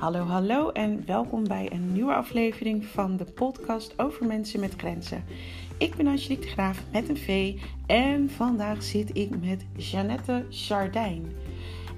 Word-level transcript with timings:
Hallo, 0.00 0.24
hallo 0.24 0.70
en 0.70 1.02
welkom 1.06 1.48
bij 1.48 1.72
een 1.72 1.92
nieuwe 1.92 2.14
aflevering 2.14 2.84
van 2.84 3.16
de 3.16 3.24
podcast 3.24 3.94
over 3.96 4.26
mensen 4.26 4.60
met 4.60 4.74
grenzen. 4.76 5.24
Ik 5.78 5.94
ben 5.94 6.06
Angelique 6.06 6.44
de 6.44 6.50
Graaf 6.50 6.82
met 6.92 7.08
een 7.08 7.16
V 7.16 7.54
en 7.86 8.30
vandaag 8.30 8.82
zit 8.82 9.16
ik 9.16 9.40
met 9.40 9.64
Jeannette 9.76 10.46
Chardijn. 10.50 11.32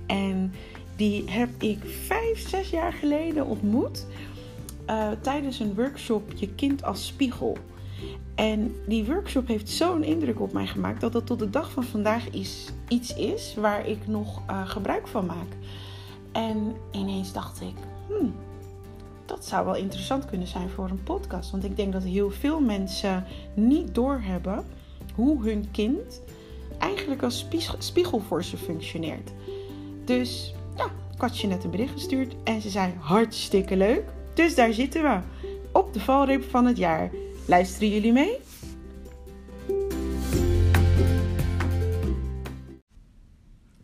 En 0.06 0.52
die 0.96 1.30
heb 1.30 1.48
ik 1.59 1.78
vijf, 1.84 2.48
zes 2.48 2.70
jaar 2.70 2.92
geleden 2.92 3.46
ontmoet 3.46 4.06
uh, 4.87 5.10
tijdens 5.20 5.60
een 5.60 5.74
workshop 5.74 6.32
Je 6.34 6.55
kind 6.55 6.84
als 6.84 7.06
spiegel. 7.06 7.56
En 8.34 8.74
die 8.88 9.05
workshop 9.05 9.46
heeft 9.46 9.69
zo'n 9.69 10.05
indruk 10.05 10.41
op 10.41 10.52
mij 10.52 10.66
gemaakt 10.66 11.00
dat 11.00 11.14
het 11.14 11.27
tot 11.27 11.38
de 11.38 11.50
dag 11.50 11.70
van 11.70 11.84
vandaag 11.84 12.30
iets 12.88 13.14
is 13.16 13.55
waar 13.55 13.87
ik 13.87 14.06
nog 14.06 14.42
uh, 14.50 14.69
gebruik 14.69 15.09
van 15.09 15.27
maak. 15.27 15.56
En 16.32 16.77
ineens 16.92 17.32
dacht 17.32 17.60
ik, 17.60 17.74
hmm, 18.09 18.34
dat 19.27 19.45
zou 19.45 19.65
wel 19.65 19.77
interessant 19.77 20.24
kunnen 20.24 20.47
zijn 20.47 20.70
voor 20.70 20.91
een 20.91 21.02
podcast. 21.02 21.51
Want 21.51 21.65
ik 21.65 21.77
denk 21.77 21.93
dat 21.93 22.02
heel 22.02 22.30
veel 22.30 22.60
mensen 22.60 23.24
niet 23.55 23.95
doorhebben 23.95 24.65
hoe 25.15 25.45
hun 25.45 25.70
kind 25.70 26.23
eigenlijk 26.79 27.23
als 27.23 27.46
spiegel 27.79 28.20
voor 28.20 28.45
ze 28.45 28.57
functioneert. 28.57 29.30
Dus 30.05 30.55
ja, 30.77 30.84
ik 31.15 31.20
had 31.20 31.38
je 31.38 31.46
net 31.46 31.65
een 31.65 31.70
bericht 31.70 31.93
gestuurd 31.93 32.34
en 32.45 32.60
ze 32.60 32.70
zei 32.70 32.93
hartstikke 32.98 33.77
leuk. 33.77 34.05
Dus 34.34 34.55
daar 34.55 34.73
zitten 34.73 35.02
we, 35.02 35.21
op 35.73 35.93
de 35.93 36.01
valreep 36.01 36.43
van 36.43 36.66
het 36.66 36.77
jaar. 36.77 37.10
Luisteren 37.46 37.88
jullie 37.88 38.12
mee? 38.12 38.38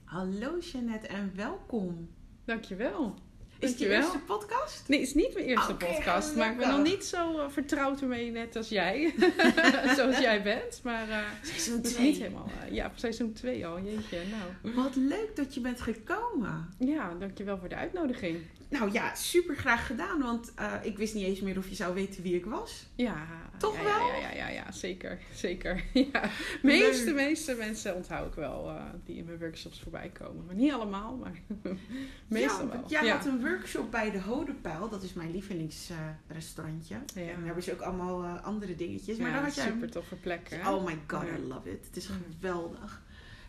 Hallo 0.04 0.58
Jeannette 0.58 1.06
en 1.06 1.32
welkom. 1.34 2.08
Dankjewel. 2.44 3.14
Is 3.58 3.70
het 3.70 3.78
je 3.78 3.88
eerste 3.88 4.18
podcast? 4.18 4.82
Nee, 4.86 4.98
het 4.98 5.08
is 5.08 5.14
niet 5.14 5.34
mijn 5.34 5.46
eerste 5.46 5.74
podcast. 5.74 6.36
Maar 6.36 6.50
ik 6.50 6.56
ben 6.56 6.68
nog 6.68 6.82
niet 6.82 7.04
zo 7.04 7.38
uh, 7.38 7.44
vertrouwd 7.48 8.00
ermee, 8.00 8.30
net 8.30 8.56
als 8.56 8.68
jij. 8.68 9.14
Zoals 9.96 10.18
jij 10.18 10.42
bent. 10.42 10.80
Maar 10.82 11.08
uh, 11.08 11.18
seizoen 11.42 11.82
2. 11.82 12.06
niet 12.06 12.18
helemaal. 12.18 12.50
Uh, 12.64 12.74
ja, 12.74 12.92
seizoen 12.94 13.32
2 13.32 13.66
al. 13.66 13.80
Jeetje, 13.80 14.18
nou. 14.30 14.74
Wat 14.74 14.96
leuk 14.96 15.36
dat 15.36 15.54
je 15.54 15.60
bent 15.60 15.80
gekomen. 15.80 16.68
Ja, 16.78 17.14
dankjewel 17.18 17.58
voor 17.58 17.68
de 17.68 17.76
uitnodiging. 17.76 18.38
Nou 18.68 18.92
ja, 18.92 19.14
super 19.14 19.56
graag 19.56 19.86
gedaan. 19.86 20.20
Want 20.20 20.52
uh, 20.60 20.74
ik 20.82 20.98
wist 20.98 21.14
niet 21.14 21.24
eens 21.24 21.40
meer 21.40 21.58
of 21.58 21.68
je 21.68 21.74
zou 21.74 21.94
weten 21.94 22.22
wie 22.22 22.34
ik 22.34 22.44
was. 22.44 22.86
Ja. 22.94 23.26
Toch 23.58 23.76
ja, 23.76 23.84
wel? 23.84 24.06
Ja, 24.06 24.16
ja, 24.16 24.32
ja, 24.32 24.48
ja, 24.48 24.72
zeker. 24.72 25.18
Zeker. 25.34 25.84
Ja. 25.92 26.30
meeste, 26.62 27.12
meeste 27.12 27.54
mensen 27.54 27.94
onthoud 27.94 28.26
ik 28.26 28.34
wel 28.34 28.68
uh, 28.68 28.82
die 29.04 29.16
in 29.16 29.24
mijn 29.24 29.38
workshops 29.38 29.80
voorbij 29.80 30.08
komen. 30.08 30.44
Maar 30.46 30.54
niet 30.54 30.72
allemaal, 30.72 31.16
maar 31.16 31.40
meestal 32.26 32.66
ja, 32.66 32.72
wel. 32.72 32.84
Jij 32.88 33.04
ja. 33.04 33.16
had 33.16 33.26
een 33.26 33.40
workshop 33.40 33.90
bij 33.90 34.10
de 34.10 34.20
Hodenpijl. 34.20 34.88
Dat 34.88 35.02
is 35.02 35.12
mijn 35.12 35.30
lievelingsrestaurantje. 35.30 36.94
Uh, 37.16 37.28
en 37.28 37.34
daar 37.34 37.44
hebben 37.44 37.62
ze 37.62 37.72
ook 37.72 37.80
allemaal 37.80 38.24
uh, 38.24 38.44
andere 38.44 38.74
dingetjes. 38.74 39.16
Maar 39.16 39.30
had 39.30 39.54
jij 39.54 39.64
super 39.64 39.90
toffe 39.90 40.14
plekken. 40.14 40.66
Oh 40.66 40.84
my 40.84 40.98
god, 41.06 41.22
I 41.22 41.46
love 41.46 41.70
it. 41.70 41.86
Het 41.86 41.96
is 41.96 42.06
geweldig. 42.06 43.02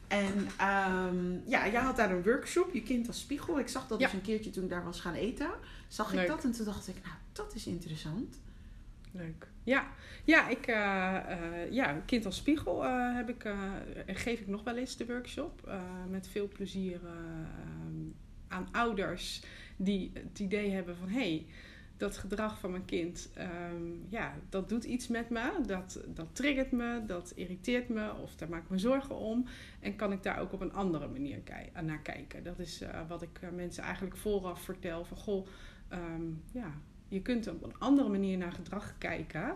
En 0.09 0.37
um, 0.37 1.41
ja, 1.45 1.69
jij 1.69 1.81
had 1.81 1.95
daar 1.95 2.11
een 2.11 2.23
workshop, 2.23 2.73
je 2.73 2.83
kind 2.83 3.07
als 3.07 3.19
spiegel. 3.19 3.59
Ik 3.59 3.67
zag 3.67 3.87
dat 3.87 3.99
Ja. 3.99 4.05
dus 4.05 4.15
een 4.15 4.21
keertje 4.21 4.49
toen 4.49 4.63
ik 4.63 4.69
daar 4.69 4.83
was 4.83 4.99
gaan 4.99 5.13
eten. 5.13 5.49
Zag 5.87 6.13
ik 6.13 6.27
dat 6.27 6.43
en 6.43 6.51
toen 6.51 6.65
dacht 6.65 6.87
ik, 6.87 6.95
nou, 7.03 7.15
dat 7.31 7.55
is 7.55 7.67
interessant. 7.67 8.39
Leuk. 9.11 9.47
Ja, 9.63 9.87
ja, 10.23 10.47
ik, 10.49 10.67
uh, 10.67 10.75
uh, 10.75 11.71
ja 11.71 12.01
kind 12.05 12.25
als 12.25 12.35
spiegel 12.35 12.85
uh, 12.85 13.15
heb 13.15 13.29
ik, 13.29 13.53
geef 14.05 14.39
ik 14.39 14.47
nog 14.47 14.63
wel 14.63 14.77
eens 14.77 14.97
de 14.97 15.05
workshop. 15.05 15.71
met 16.09 16.27
veel 16.27 16.47
plezier 16.47 16.99
aan 18.47 18.67
ouders 18.71 19.41
die 19.77 20.11
het 20.13 20.39
idee 20.39 20.71
hebben 20.71 20.95
van... 20.97 21.09
Hey, 21.09 21.45
dat 21.99 22.17
gedrag 22.17 22.59
van 22.59 22.71
mijn 22.71 22.85
kind, 22.85 23.29
um, 23.73 24.05
ja, 24.07 24.33
dat 24.49 24.69
doet 24.69 24.83
iets 24.83 25.07
met 25.07 25.29
me. 25.29 25.51
Dat, 25.65 26.01
dat 26.07 26.27
triggert 26.31 26.71
me, 26.71 27.03
dat 27.05 27.31
irriteert 27.35 27.89
me 27.89 28.13
of 28.13 28.35
daar 28.35 28.49
maak 28.49 28.63
ik 28.63 28.69
me 28.69 28.77
zorgen 28.77 29.15
om. 29.15 29.45
En 29.79 29.95
kan 29.95 30.11
ik 30.11 30.23
daar 30.23 30.39
ook 30.39 30.53
op 30.53 30.61
een 30.61 30.73
andere 30.73 31.07
manier 31.07 31.39
kei- 31.39 31.69
naar 31.83 32.01
kijken. 32.01 32.43
Dat 32.43 32.59
is 32.59 32.81
uh, 32.81 32.89
wat 33.07 33.21
ik 33.21 33.39
uh, 33.43 33.49
mensen 33.49 33.83
eigenlijk 33.83 34.17
vooraf 34.17 34.61
vertel. 34.61 35.05
Van 35.05 35.17
goh, 35.17 35.47
um, 35.93 36.43
ja, 36.51 36.73
je 37.07 37.21
kunt 37.21 37.47
op 37.47 37.63
een 37.63 37.79
andere 37.79 38.09
manier 38.09 38.37
naar 38.37 38.51
gedrag 38.51 38.97
kijken 38.97 39.55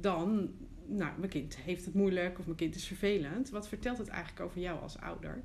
dan... 0.00 0.50
Nou, 0.86 1.18
mijn 1.18 1.30
kind 1.30 1.56
heeft 1.56 1.84
het 1.84 1.94
moeilijk 1.94 2.38
of 2.38 2.44
mijn 2.44 2.56
kind 2.56 2.74
is 2.74 2.86
vervelend. 2.86 3.50
Wat 3.50 3.68
vertelt 3.68 3.98
het 3.98 4.08
eigenlijk 4.08 4.46
over 4.46 4.60
jou 4.60 4.80
als 4.80 4.98
ouder? 4.98 5.42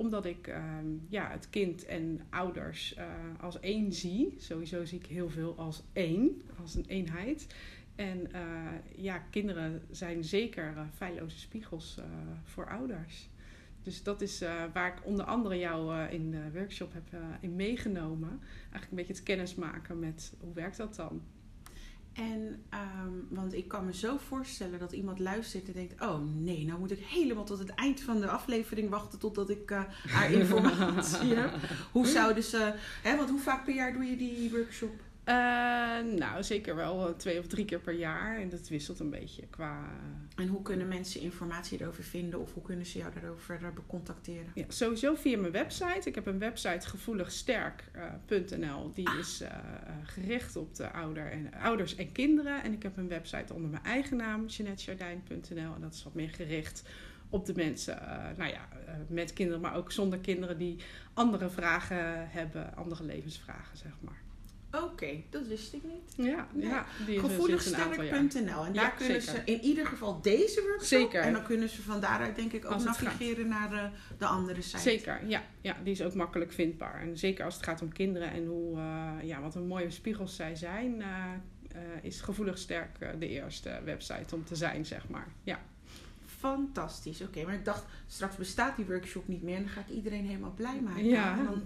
Omdat 0.00 0.24
ik 0.24 0.48
uh, 0.48 0.74
ja, 1.08 1.30
het 1.30 1.50
kind 1.50 1.84
en 1.84 2.20
ouders 2.30 2.94
uh, 2.98 3.04
als 3.40 3.60
één 3.60 3.92
zie. 3.92 4.34
Sowieso 4.38 4.84
zie 4.84 4.98
ik 4.98 5.06
heel 5.06 5.28
veel 5.28 5.54
als 5.56 5.82
één, 5.92 6.42
als 6.60 6.74
een 6.74 6.84
eenheid. 6.86 7.46
En 7.94 8.28
uh, 8.34 8.68
ja, 8.96 9.18
kinderen 9.18 9.82
zijn 9.90 10.24
zeker 10.24 10.72
uh, 10.72 10.80
feilloze 10.94 11.38
spiegels 11.38 11.98
voor 12.44 12.68
ouders. 12.68 13.28
Dus 13.82 14.02
dat 14.02 14.20
is 14.20 14.44
waar 14.72 14.96
ik 14.96 15.06
onder 15.06 15.24
andere 15.24 15.58
jou 15.58 16.08
in 16.08 16.30
de 16.30 16.50
workshop 16.52 16.92
heb 16.92 17.20
in 17.40 17.56
meegenomen. 17.56 18.40
Eigenlijk 18.60 18.90
een 18.90 18.96
beetje 18.96 19.12
het 19.12 19.22
kennismaken 19.22 19.98
met 19.98 20.32
hoe 20.40 20.54
werkt 20.54 20.76
dat 20.76 20.94
dan. 20.96 21.22
En, 22.12 22.62
um, 22.74 23.26
want 23.28 23.54
ik 23.54 23.68
kan 23.68 23.84
me 23.84 23.94
zo 23.94 24.16
voorstellen 24.16 24.78
dat 24.78 24.92
iemand 24.92 25.18
luistert 25.18 25.66
en 25.66 25.72
denkt: 25.72 26.00
Oh 26.02 26.18
nee, 26.34 26.64
nou 26.64 26.78
moet 26.78 26.90
ik 26.90 27.04
helemaal 27.06 27.44
tot 27.44 27.58
het 27.58 27.74
eind 27.74 28.00
van 28.00 28.20
de 28.20 28.28
aflevering 28.28 28.90
wachten 28.90 29.18
totdat 29.18 29.50
ik 29.50 29.70
uh, 29.70 29.82
haar 30.06 30.32
informatie 30.40 31.34
heb. 31.34 31.50
Hoe 31.92 32.06
zouden 32.06 32.42
ze, 32.42 32.74
hè, 33.02 33.16
want 33.16 33.30
hoe 33.30 33.40
vaak 33.40 33.64
per 33.64 33.74
jaar 33.74 33.92
doe 33.92 34.04
je 34.04 34.16
die 34.16 34.50
workshop? 34.50 35.00
Uh, 35.24 35.34
nou, 36.18 36.42
zeker 36.42 36.76
wel 36.76 37.16
twee 37.16 37.38
of 37.38 37.46
drie 37.46 37.64
keer 37.64 37.80
per 37.80 37.94
jaar. 37.94 38.38
En 38.38 38.48
dat 38.48 38.68
wisselt 38.68 39.00
een 39.00 39.10
beetje 39.10 39.46
qua. 39.46 39.90
En 40.36 40.46
hoe 40.46 40.62
kunnen 40.62 40.88
mensen 40.88 41.20
informatie 41.20 41.80
erover 41.80 42.04
vinden 42.04 42.40
of 42.40 42.54
hoe 42.54 42.62
kunnen 42.62 42.86
ze 42.86 42.98
jou 42.98 43.12
daarover 43.12 43.42
verder 43.42 43.72
contacteren? 43.86 44.50
Ja, 44.54 44.64
sowieso 44.68 45.14
via 45.14 45.38
mijn 45.38 45.52
website. 45.52 46.08
Ik 46.08 46.14
heb 46.14 46.26
een 46.26 46.38
website 46.38 46.88
gevoeligsterk.nl. 46.88 48.92
Die 48.92 49.08
ah. 49.08 49.18
is 49.18 49.42
uh, 49.42 49.48
gericht 50.02 50.56
op 50.56 50.74
de 50.74 50.90
ouder 50.90 51.30
en, 51.30 51.54
ouders 51.54 51.96
en 51.96 52.12
kinderen. 52.12 52.62
En 52.62 52.72
ik 52.72 52.82
heb 52.82 52.96
een 52.96 53.08
website 53.08 53.54
onder 53.54 53.70
mijn 53.70 53.84
eigen 53.84 54.16
naam, 54.16 54.46
jeanettejardijn.nl. 54.46 55.74
En 55.74 55.80
dat 55.80 55.94
is 55.94 56.02
wat 56.02 56.14
meer 56.14 56.30
gericht 56.30 56.82
op 57.30 57.46
de 57.46 57.52
mensen, 57.56 57.98
uh, 58.02 58.08
nou 58.36 58.50
ja, 58.50 58.68
uh, 58.72 58.94
met 59.08 59.32
kinderen, 59.32 59.60
maar 59.60 59.76
ook 59.76 59.92
zonder 59.92 60.18
kinderen 60.18 60.58
die 60.58 60.76
andere 61.14 61.50
vragen 61.50 62.30
hebben, 62.30 62.76
andere 62.76 63.04
levensvragen, 63.04 63.76
zeg 63.76 63.92
maar. 64.00 64.19
Oké, 64.72 64.84
okay, 64.84 65.24
dat 65.30 65.46
wist 65.46 65.72
ik 65.72 65.82
niet. 65.84 66.26
Ja, 66.26 66.46
nee. 66.52 66.68
ja 66.68 66.86
gevoeligsterk.nl. 67.06 68.64
En 68.64 68.72
daar 68.72 68.74
ja, 68.74 68.88
kunnen 68.88 69.22
zeker. 69.22 69.42
ze 69.44 69.52
in 69.52 69.60
ieder 69.60 69.86
geval 69.86 70.20
deze 70.20 70.60
workshop. 70.60 71.00
Zeker. 71.00 71.20
En 71.20 71.32
dan 71.32 71.44
kunnen 71.44 71.68
ze 71.68 71.82
van 71.82 72.00
daaruit 72.00 72.36
denk 72.36 72.52
ik 72.52 72.70
ook 72.70 72.84
navigeren 72.84 73.48
naar 73.48 73.70
de, 73.70 73.88
de, 74.18 74.26
andere 74.26 74.62
site. 74.62 74.78
Zeker, 74.78 75.26
ja, 75.26 75.42
ja. 75.60 75.76
Die 75.82 75.92
is 75.92 76.02
ook 76.02 76.14
makkelijk 76.14 76.52
vindbaar. 76.52 77.00
En 77.00 77.18
zeker 77.18 77.44
als 77.44 77.54
het 77.54 77.64
gaat 77.64 77.82
om 77.82 77.92
kinderen 77.92 78.32
en 78.32 78.46
hoe, 78.46 78.76
uh, 78.76 79.12
ja, 79.22 79.40
wat 79.40 79.54
een 79.54 79.66
mooie 79.66 79.90
spiegels 79.90 80.36
zij 80.36 80.56
zijn, 80.56 80.98
uh, 80.98 81.84
is 82.02 82.20
Gevoelig 82.20 82.58
Sterk 82.58 83.18
de 83.18 83.28
eerste 83.28 83.80
website 83.84 84.34
om 84.34 84.44
te 84.44 84.56
zijn, 84.56 84.86
zeg 84.86 85.08
maar. 85.08 85.28
Ja. 85.42 85.60
Fantastisch, 86.40 87.20
oké. 87.20 87.30
Okay, 87.30 87.44
maar 87.44 87.54
ik 87.54 87.64
dacht, 87.64 87.84
straks 88.06 88.36
bestaat 88.36 88.76
die 88.76 88.84
workshop 88.84 89.28
niet 89.28 89.42
meer 89.42 89.56
en 89.56 89.62
dan 89.62 89.70
ga 89.70 89.80
ik 89.80 89.88
iedereen 89.88 90.24
helemaal 90.24 90.54
blij 90.56 90.80
maken. 90.80 91.04
Ja. 91.04 91.38
En 91.38 91.44
dan 91.44 91.62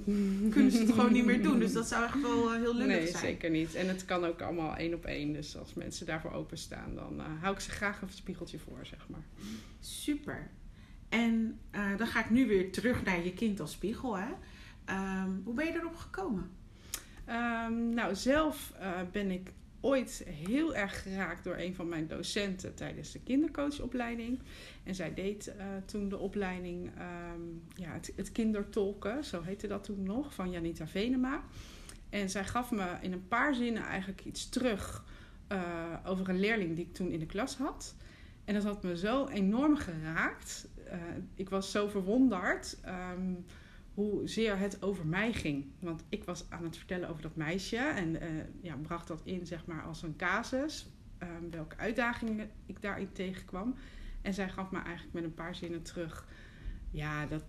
kunnen 0.51 0.71
ze 0.71 0.79
het 0.79 0.93
gewoon 0.93 1.13
niet 1.13 1.25
meer 1.25 1.43
doen. 1.43 1.59
Dus 1.59 1.73
dat 1.73 1.89
zou 1.89 2.05
echt 2.05 2.21
wel 2.21 2.55
uh, 2.55 2.61
heel 2.61 2.75
nee, 2.75 2.87
zijn. 2.87 3.03
Nee, 3.03 3.17
zeker 3.17 3.51
niet. 3.51 3.75
En 3.75 3.89
het 3.89 4.05
kan 4.05 4.25
ook 4.25 4.41
allemaal 4.41 4.77
één 4.77 4.95
op 4.95 5.05
één. 5.05 5.33
Dus 5.33 5.57
als 5.57 5.75
mensen 5.75 6.07
daarvoor 6.07 6.33
openstaan, 6.33 6.95
dan 6.95 7.15
uh, 7.19 7.25
hou 7.41 7.55
ik 7.55 7.61
ze 7.61 7.71
graag 7.71 8.03
een 8.03 8.09
spiegeltje 8.09 8.59
voor, 8.59 8.87
zeg 8.87 9.09
maar. 9.09 9.25
Super. 9.81 10.51
En 11.09 11.59
uh, 11.75 11.97
dan 11.97 12.07
ga 12.07 12.21
ik 12.21 12.31
nu 12.31 12.47
weer 12.47 12.73
terug 12.73 13.05
naar 13.05 13.25
je 13.25 13.33
kind 13.33 13.61
als 13.61 13.73
spiegel. 13.73 14.19
Hè? 14.19 14.29
Um, 15.23 15.43
hoe 15.45 15.55
ben 15.55 15.67
je 15.67 15.73
erop 15.73 15.97
gekomen? 15.97 16.51
Um, 17.29 17.95
nou, 17.95 18.15
zelf 18.15 18.73
ben 19.13 19.31
ik 19.31 19.53
ooit 19.85 20.25
heel 20.27 20.75
erg 20.75 21.03
geraakt 21.03 21.45
door 21.45 21.57
een 21.57 21.75
van 21.75 21.89
mijn 21.89 22.07
docenten 22.07 22.75
tijdens 22.75 23.13
de 23.13 23.21
kindercoachopleiding. 23.21 24.39
En 24.83 24.95
zij 24.95 25.15
deed 25.15 25.55
uh, 25.57 25.65
toen 25.85 26.09
de 26.09 26.19
opleiding 26.19 26.91
um, 27.35 27.63
ja, 27.75 28.01
het, 28.17 28.33
kindertolken, 28.33 29.25
zo 29.25 29.43
heette 29.43 29.67
dat 29.67 29.85
toen 29.85 30.03
nog, 30.03 30.35
van 30.35 30.51
Janita 30.51 30.87
Venema. 30.87 31.45
En 32.11 32.31
zij 32.31 32.45
gaf 32.45 32.71
me 32.71 32.97
in 33.01 33.13
een 33.13 33.29
paar 33.29 33.55
zinnen 33.55 33.83
eigenlijk 33.83 34.25
iets 34.25 34.49
terug 34.49 35.05
uh, 35.53 35.63
over 36.05 36.29
een 36.29 36.41
leerling 36.41 36.77
die 36.77 36.85
ik 36.85 36.95
toen 36.95 37.11
in 37.11 37.19
de 37.19 37.27
klas 37.27 37.57
had. 37.57 37.95
En 38.45 38.55
dat 38.55 38.65
had 38.65 38.83
me 38.83 38.97
zo 38.97 39.27
enorm 39.27 39.77
geraakt. 39.77 40.69
Uh, 40.87 40.93
ik 41.35 41.49
was 41.49 41.71
zo 41.71 41.89
verwonderd. 41.89 42.77
Um, 42.87 43.45
hoezeer 43.95 44.59
het 44.59 44.83
over 44.83 45.07
mij 45.07 45.33
ging. 45.33 45.67
Want 45.79 46.05
ik 46.09 46.25
was 46.25 46.45
aan 46.49 46.65
het 46.65 46.77
vertellen 46.77 47.09
over 47.09 47.23
dat 47.23 47.37
meisje 47.37 47.77
en 47.77 48.23
uh, 48.23 48.29
ja, 48.61 48.77
bracht 48.77 49.09
dat 49.09 49.21
in 49.25 49.47
zeg 49.47 49.67
maar 49.67 49.83
als 49.83 50.03
een 50.03 50.17
casus. 50.17 50.87
Um, 51.23 51.51
welke 51.51 51.77
uitdagingen 51.77 52.51
ik 52.67 52.83
daarin 52.83 53.13
tegenkwam. 53.13 53.75
En 54.23 54.35
zij 54.35 54.49
gaf 54.49 54.71
me 54.71 54.79
eigenlijk 54.79 55.15
met 55.15 55.25
een 55.25 55.35
paar 55.35 55.55
zinnen 55.55 55.83
terug. 55.83 56.27
Ja, 56.91 57.27
dat, 57.27 57.45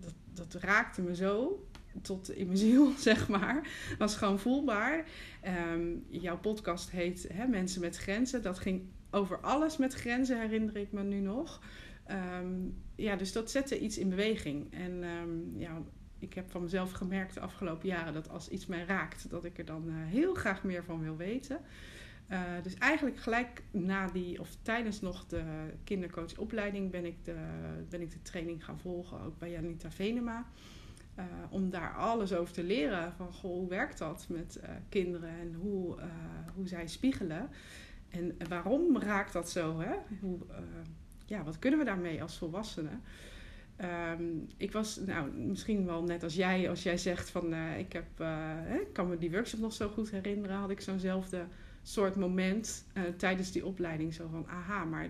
dat, 0.00 0.14
dat 0.32 0.54
raakte 0.62 1.02
me 1.02 1.14
zo. 1.14 1.66
tot 2.02 2.30
in 2.30 2.46
mijn 2.46 2.58
ziel, 2.58 2.92
zeg 3.08 3.28
maar. 3.28 3.68
Was 3.98 4.16
gewoon 4.16 4.38
voelbaar. 4.38 5.04
Ehm, 5.40 5.94
jouw 6.08 6.38
podcast 6.38 6.90
heet 6.90 7.28
hè, 7.32 7.46
Mensen 7.46 7.80
met 7.80 7.96
Grenzen. 7.96 8.42
Dat 8.42 8.58
ging 8.58 8.82
over 9.10 9.40
alles 9.40 9.76
met 9.76 9.94
grenzen, 9.94 10.40
herinner 10.40 10.76
ik 10.76 10.92
me 10.92 11.02
nu 11.02 11.20
nog. 11.20 11.60
Ehm, 12.04 12.68
ja, 12.94 13.16
dus 13.16 13.32
dat 13.32 13.50
zette 13.50 13.80
iets 13.80 13.98
in 13.98 14.08
beweging. 14.08 14.72
En 14.72 15.02
ehm, 15.02 15.58
ja, 15.58 15.82
ik 16.22 16.34
heb 16.34 16.50
van 16.50 16.62
mezelf 16.62 16.92
gemerkt 16.92 17.34
de 17.34 17.40
afgelopen 17.40 17.88
jaren 17.88 18.12
dat 18.12 18.28
als 18.28 18.48
iets 18.48 18.66
mij 18.66 18.84
raakt, 18.84 19.30
dat 19.30 19.44
ik 19.44 19.58
er 19.58 19.64
dan 19.64 19.88
eh, 19.88 19.94
heel 19.94 20.34
graag 20.34 20.62
meer 20.64 20.84
van 20.84 21.00
wil 21.00 21.16
weten. 21.16 21.60
Uh, 22.30 22.40
dus 22.62 22.74
eigenlijk 22.74 23.18
gelijk 23.18 23.62
na 23.70 24.06
die, 24.06 24.40
of 24.40 24.56
tijdens 24.62 25.00
nog 25.00 25.26
de 25.26 25.42
kindercoachopleiding, 25.84 26.90
ben 26.90 27.04
ik 27.04 27.24
de, 27.24 27.36
ben 27.88 28.00
ik 28.00 28.10
de 28.10 28.22
training 28.22 28.64
gaan 28.64 28.78
volgen, 28.78 29.20
ook 29.20 29.38
bij 29.38 29.50
Janita 29.50 29.90
Venema. 29.90 30.46
Uh, 31.18 31.24
om 31.50 31.70
daar 31.70 31.94
alles 31.94 32.32
over 32.32 32.52
te 32.52 32.62
leren. 32.62 33.12
Van 33.12 33.32
goh, 33.32 33.50
hoe 33.50 33.68
werkt 33.68 33.98
dat 33.98 34.26
met 34.28 34.60
kinderen 34.88 35.38
en 35.40 35.54
hoe, 35.54 35.98
hoe 36.54 36.68
zij 36.68 36.86
spiegelen. 36.86 37.48
En 38.08 38.36
waarom 38.48 38.98
raakt 38.98 39.32
dat 39.32 39.50
zo? 39.50 39.80
Hè? 39.80 39.94
Hoe, 40.20 40.38
ja, 41.32 41.44
wat 41.44 41.58
kunnen 41.58 41.78
we 41.78 41.84
daarmee 41.84 42.22
als 42.22 42.38
volwassenen? 42.38 43.02
Um, 44.18 44.46
ik 44.56 44.72
was, 44.72 44.96
nou, 44.96 45.30
misschien 45.30 45.86
wel 45.86 46.02
net 46.02 46.22
als 46.22 46.34
jij, 46.34 46.68
als 46.68 46.82
jij 46.82 46.96
zegt 46.96 47.30
van 47.30 47.52
uh, 47.52 47.78
ik 47.78 47.92
heb, 47.92 48.20
uh, 48.20 48.28
hè, 48.46 48.78
kan 48.92 49.08
me 49.08 49.18
die 49.18 49.30
workshop 49.30 49.60
nog 49.60 49.72
zo 49.72 49.88
goed 49.88 50.10
herinneren, 50.10 50.56
had 50.56 50.70
ik 50.70 50.80
zo'nzelfde 50.80 51.46
soort 51.82 52.16
moment 52.16 52.84
uh, 52.94 53.02
tijdens 53.16 53.52
die 53.52 53.66
opleiding. 53.66 54.14
Zo 54.14 54.28
van, 54.28 54.46
aha, 54.46 54.84
maar 54.84 55.08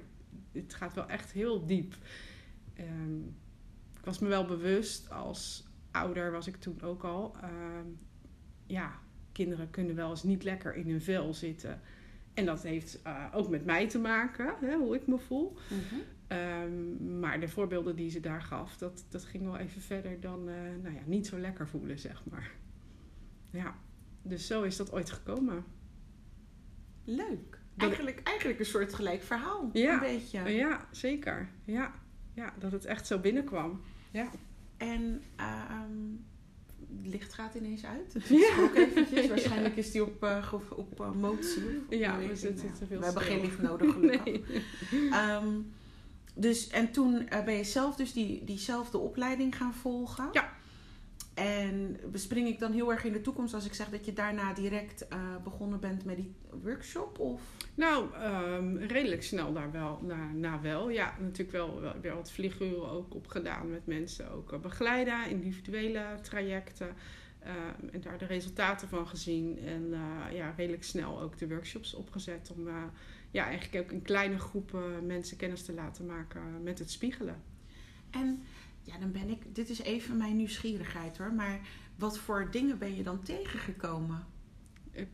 het 0.53 0.75
gaat 0.75 0.95
wel 0.95 1.09
echt 1.09 1.33
heel 1.33 1.67
diep. 1.67 1.95
Um, 2.79 3.37
ik 3.99 4.05
was 4.05 4.19
me 4.19 4.29
wel 4.29 4.45
bewust, 4.45 5.11
als 5.11 5.65
ouder 5.91 6.31
was 6.31 6.47
ik 6.47 6.57
toen 6.57 6.83
ook 6.83 7.05
al, 7.05 7.37
ja, 8.67 8.99
kinderen 9.33 9.71
kunnen 9.71 9.95
wel 9.95 10.11
eens 10.11 10.23
niet 10.23 10.45
lekker 10.45 10.75
in 10.75 10.89
hun 10.91 11.03
vel 11.03 11.35
zitten. 11.35 11.81
En 12.35 12.45
dat 12.45 12.63
heeft 12.63 13.01
ook 13.33 13.49
met 13.49 13.65
mij 13.65 13.89
te 13.89 13.99
maken, 13.99 14.55
hè, 14.61 14.77
hoe 14.77 14.95
ik 14.95 15.07
me 15.07 15.19
voel. 15.19 15.57
-hmm. 15.69 16.03
Um, 16.32 17.19
maar 17.19 17.40
de 17.40 17.49
voorbeelden 17.49 17.96
die 17.96 18.11
ze 18.11 18.20
daar 18.20 18.43
gaf, 18.43 18.76
dat, 18.76 19.05
dat 19.08 19.25
ging 19.25 19.44
wel 19.44 19.56
even 19.56 19.81
verder 19.81 20.20
dan 20.20 20.49
uh, 20.49 20.55
nou 20.82 20.94
ja, 20.94 21.00
niet 21.06 21.26
zo 21.26 21.38
lekker 21.38 21.69
voelen, 21.69 21.99
zeg 21.99 22.23
maar. 22.31 22.50
Ja, 23.50 23.75
dus 24.23 24.46
zo 24.46 24.62
is 24.62 24.76
dat 24.76 24.93
ooit 24.93 25.11
gekomen. 25.11 25.64
Leuk. 27.05 27.61
Eigenlijk, 27.76 28.20
eigenlijk 28.23 28.58
een 28.58 28.67
soort 28.67 28.94
gelijk 28.94 29.23
verhaal, 29.23 29.70
ja, 29.73 29.93
een 29.93 30.00
beetje. 30.00 30.40
Ja, 30.40 30.87
zeker. 30.90 31.49
Ja. 31.64 31.93
ja, 32.35 32.55
dat 32.58 32.73
het 32.73 32.85
echt 32.85 33.06
zo 33.06 33.19
binnenkwam. 33.19 33.81
Ja. 34.11 34.31
En 34.76 35.23
um, 35.70 36.25
licht 37.02 37.32
gaat 37.32 37.55
ineens 37.55 37.85
uit. 37.85 38.12
Dus 38.12 38.28
ja. 38.28 38.61
ook 38.61 38.75
eventjes. 38.75 39.28
Waarschijnlijk 39.35 39.76
is 39.76 39.90
die 39.90 40.05
op, 40.05 40.25
uh, 40.25 40.52
op, 40.52 40.73
op 40.76 41.00
uh, 41.00 41.12
motie. 41.12 41.62
Of 41.88 41.99
ja, 41.99 42.19
we, 42.19 42.37
zitten 42.37 42.73
te 42.73 42.87
veel 42.87 42.99
we 42.99 43.05
hebben 43.05 43.23
geen 43.23 43.40
licht 43.40 43.62
nodig 43.62 43.93
gelukkig. 43.93 44.40
Nee. 44.90 45.11
Um, 45.43 45.73
dus, 46.34 46.69
en 46.69 46.93
toen 46.93 47.14
uh, 47.14 47.44
ben 47.44 47.55
je 47.55 47.64
zelf 47.64 47.96
dus 47.96 48.12
die, 48.12 48.44
diezelfde 48.44 48.99
opleiding 48.99 49.56
gaan 49.56 49.75
volgen. 49.75 50.29
Ja. 50.32 50.52
En 51.34 52.00
bespring 52.11 52.49
ik 52.49 52.58
dan 52.58 52.73
heel 52.73 52.93
erg 52.93 53.05
in 53.05 53.12
de 53.12 53.20
toekomst 53.20 53.55
als 53.55 53.67
ik 53.67 53.75
zeg 53.75 53.88
dat 53.88 54.05
je 54.05 54.12
daarna 54.12 54.52
direct 54.52 55.06
uh, 55.12 55.19
begonnen 55.44 55.81
bent 55.81 56.05
met 56.05 56.17
die 56.17 56.34
workshop? 56.62 57.19
Of? 57.19 57.40
Nou, 57.75 58.17
um, 58.17 58.76
redelijk 58.76 59.23
snel 59.23 59.52
daar 59.52 59.73
wel, 59.73 59.99
na, 60.02 60.32
na 60.32 60.61
wel. 60.61 60.90
Ja, 60.90 61.14
natuurlijk 61.20 61.52
wel, 61.52 61.81
wel 61.81 61.94
weer 62.00 62.14
wat 62.14 62.32
vlieguren 62.32 62.90
ook 62.90 63.14
opgedaan 63.14 63.70
met 63.70 63.87
mensen. 63.87 64.31
Ook 64.31 64.52
uh, 64.52 64.58
begeleiden, 64.58 65.31
individuele 65.31 66.05
trajecten. 66.23 66.88
Uh, 67.44 67.94
en 67.94 68.00
daar 68.00 68.19
de 68.19 68.26
resultaten 68.26 68.88
van 68.88 69.06
gezien. 69.06 69.58
En 69.67 69.82
uh, 69.90 70.37
ja, 70.37 70.55
redelijk 70.56 70.85
snel 70.85 71.20
ook 71.20 71.38
de 71.38 71.49
workshops 71.49 71.94
opgezet 71.94 72.52
om 72.56 72.67
uh, 72.67 72.75
ja, 73.32 73.44
eigenlijk 73.44 73.84
ook 73.84 73.93
in 73.93 74.02
kleine 74.02 74.38
groepen 74.38 75.06
mensen 75.06 75.37
kennis 75.37 75.62
te 75.62 75.73
laten 75.73 76.06
maken 76.06 76.62
met 76.62 76.79
het 76.79 76.90
spiegelen. 76.90 77.43
En 78.11 78.43
ja, 78.82 78.99
dan 78.99 79.12
ben 79.12 79.29
ik, 79.29 79.55
dit 79.55 79.69
is 79.69 79.82
even 79.82 80.17
mijn 80.17 80.37
nieuwsgierigheid 80.37 81.19
hoor, 81.19 81.32
maar 81.32 81.61
wat 81.96 82.19
voor 82.19 82.49
dingen 82.50 82.79
ben 82.79 82.96
je 82.96 83.02
dan 83.02 83.23
tegengekomen? 83.23 84.26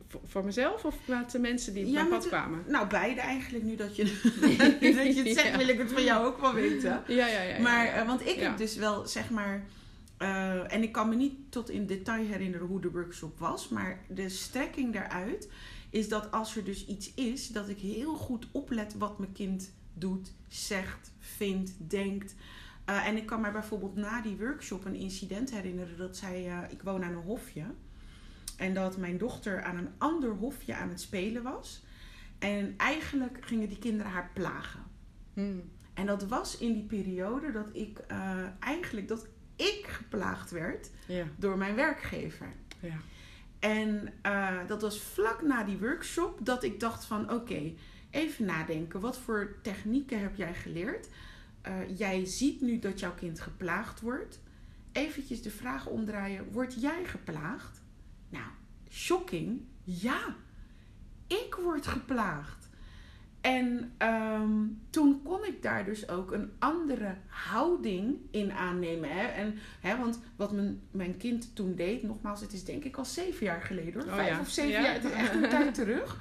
Voor, 0.09 0.21
voor 0.25 0.45
mezelf 0.45 0.85
of 0.85 0.97
met 1.05 1.31
de 1.31 1.39
mensen 1.39 1.75
die 1.75 1.85
op 1.85 1.91
ja, 1.91 2.03
mijn 2.03 2.09
pad 2.09 2.27
kwamen? 2.27 2.65
Nou, 2.67 2.89
beide 2.89 3.21
eigenlijk. 3.21 3.65
Nu 3.65 3.77
dat 3.77 3.97
je, 3.97 4.05
dat 4.97 5.17
je 5.17 5.23
het 5.25 5.35
zegt, 5.35 5.49
ja. 5.49 5.57
wil 5.57 5.69
ik 5.69 5.79
het 5.79 5.93
van 5.93 6.05
jou 6.05 6.27
ook 6.27 6.41
wel 6.41 6.55
weten. 6.55 7.03
Ja, 7.07 7.27
ja, 7.27 7.43
ja. 7.43 7.61
Maar, 7.61 7.87
uh, 7.87 8.07
want 8.07 8.27
ik 8.27 8.37
heb 8.37 8.57
dus 8.57 8.77
wel, 8.77 9.07
zeg 9.07 9.31
maar... 9.31 9.65
Uh, 10.23 10.73
en 10.73 10.83
ik 10.83 10.93
kan 10.93 11.09
me 11.09 11.15
niet 11.15 11.35
tot 11.49 11.71
in 11.71 11.87
detail 11.87 12.27
herinneren 12.27 12.67
hoe 12.67 12.81
de 12.81 12.91
workshop 12.91 13.39
was. 13.39 13.69
Maar 13.69 14.05
de 14.09 14.29
strekking 14.29 14.93
daaruit 14.93 15.49
is 15.91 16.09
dat 16.09 16.31
als 16.31 16.57
er 16.57 16.65
dus 16.65 16.87
iets 16.87 17.15
is... 17.15 17.49
dat 17.49 17.69
ik 17.69 17.79
heel 17.79 18.15
goed 18.15 18.49
oplet 18.53 18.95
wat 18.99 19.19
mijn 19.19 19.33
kind 19.33 19.73
doet, 19.95 20.33
zegt, 20.49 21.13
vindt, 21.19 21.73
denkt... 21.91 22.35
Uh, 22.91 23.07
en 23.07 23.17
ik 23.17 23.27
kan 23.27 23.41
me 23.41 23.51
bijvoorbeeld 23.51 23.97
na 23.97 24.21
die 24.23 24.37
workshop 24.37 24.85
een 24.85 24.95
incident 24.95 25.51
herinneren 25.51 25.97
dat 25.97 26.17
zij, 26.17 26.47
uh, 26.47 26.59
ik 26.71 26.83
woon 26.83 27.05
aan 27.05 27.13
een 27.13 27.23
hofje. 27.23 27.65
En 28.57 28.75
dat 28.75 28.97
mijn 28.97 29.19
dochter 29.19 29.63
aan 29.63 29.77
een 29.77 29.91
ander 29.99 30.31
hofje 30.31 30.75
aan 30.75 30.89
het 30.89 31.01
spelen 31.01 31.43
was. 31.43 31.85
En 32.39 32.75
eigenlijk 32.77 33.39
gingen 33.41 33.69
die 33.69 33.79
kinderen 33.79 34.13
haar 34.13 34.31
plagen. 34.35 34.83
Hmm. 35.35 35.63
En 35.95 36.07
dat 36.07 36.27
was 36.27 36.59
in 36.59 36.73
die 36.73 36.83
periode 36.83 37.53
dat 37.53 37.69
ik 37.73 38.01
uh, 38.11 38.43
eigenlijk 38.61 39.09
dat 39.09 39.27
ik 39.57 39.85
geplaagd 39.87 40.51
werd 40.51 40.91
ja. 41.07 41.25
door 41.37 41.59
mijn 41.59 41.75
werkgever. 41.75 42.53
Ja. 42.81 42.97
En 43.59 44.13
dat 44.67 44.83
was 44.83 45.01
vlak 45.01 45.43
na 45.43 45.65
die 45.65 45.79
workshop 45.79 46.39
dat 46.43 46.63
ik 46.63 46.81
dacht 46.81 47.05
van 47.05 47.31
oké, 47.31 47.73
even 48.11 48.45
nadenken. 48.45 49.01
Wat 49.01 49.19
voor 49.19 49.57
technieken 49.63 50.21
heb 50.21 50.37
jij 50.37 50.55
geleerd? 50.55 51.09
Uh, 51.69 51.99
jij 51.99 52.25
ziet 52.25 52.61
nu 52.61 52.79
dat 52.79 53.01
jouw 53.01 53.15
kind 53.15 53.41
geplaagd 53.41 54.01
wordt. 54.01 54.41
Eventjes 54.93 55.43
de 55.43 55.51
vraag 55.51 55.87
omdraaien: 55.87 56.53
word 56.53 56.81
jij 56.81 57.05
geplaagd? 57.05 57.83
Nou, 58.29 58.47
shocking. 58.91 59.61
Ja, 59.85 60.37
ik 61.27 61.59
word 61.63 61.87
geplaagd. 61.87 62.58
En 63.49 63.93
um, 63.99 64.81
toen 64.91 65.23
kon 65.23 65.45
ik 65.45 65.63
daar 65.63 65.85
dus 65.85 66.09
ook 66.09 66.33
een 66.33 66.53
andere 66.59 67.15
houding 67.27 68.17
in 68.31 68.53
aannemen. 68.53 69.11
Hè? 69.11 69.27
En, 69.27 69.59
hè, 69.81 69.97
want 69.97 70.21
wat 70.37 70.53
mijn, 70.53 70.81
mijn 70.91 71.17
kind 71.17 71.55
toen 71.55 71.75
deed, 71.75 72.03
nogmaals, 72.03 72.41
het 72.41 72.53
is 72.53 72.65
denk 72.65 72.85
ik 72.85 72.97
al 72.97 73.05
zeven 73.05 73.47
jaar 73.47 73.63
geleden 73.63 73.93
hoor. 73.93 74.11
Oh, 74.11 74.15
Vijf 74.15 74.29
ja. 74.29 74.41
of 74.41 74.49
zeven 74.49 74.71
ja. 74.71 74.83
jaar, 74.83 74.95
het 74.95 75.05
is 75.05 75.11
echt 75.11 75.35
een 75.35 75.49
tijd 75.49 75.75
terug. 75.75 76.21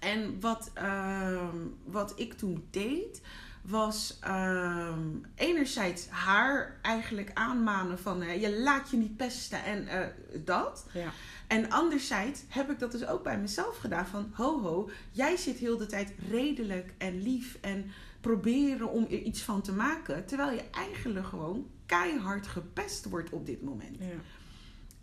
En 0.00 0.40
wat, 0.40 0.72
um, 0.82 1.76
wat 1.84 2.12
ik 2.16 2.32
toen 2.32 2.66
deed, 2.70 3.20
was 3.62 4.18
um, 4.28 5.24
enerzijds 5.34 6.08
haar 6.08 6.78
eigenlijk 6.82 7.30
aanmanen 7.34 7.98
van 7.98 8.40
je 8.40 8.58
laat 8.58 8.90
je 8.90 8.96
niet 8.96 9.16
pesten 9.16 9.64
en 9.64 9.84
uh, 9.84 10.44
dat. 10.44 10.86
Ja. 10.92 11.12
En 11.52 11.70
anderzijds 11.70 12.42
heb 12.48 12.70
ik 12.70 12.78
dat 12.78 12.92
dus 12.92 13.06
ook 13.06 13.22
bij 13.22 13.38
mezelf 13.38 13.76
gedaan 13.76 14.06
van 14.06 14.30
ho 14.32 14.60
ho, 14.60 14.90
jij 15.10 15.36
zit 15.36 15.56
heel 15.56 15.76
de 15.76 15.86
tijd 15.86 16.12
redelijk 16.30 16.94
en 16.98 17.22
lief 17.22 17.58
en 17.60 17.90
proberen 18.20 18.90
om 18.90 19.04
er 19.04 19.18
iets 19.18 19.42
van 19.42 19.62
te 19.62 19.72
maken. 19.72 20.26
Terwijl 20.26 20.52
je 20.52 20.64
eigenlijk 20.70 21.26
gewoon 21.26 21.66
keihard 21.86 22.46
gepest 22.46 23.04
wordt 23.04 23.30
op 23.30 23.46
dit 23.46 23.62
moment. 23.62 23.96
Ja. 23.98 24.06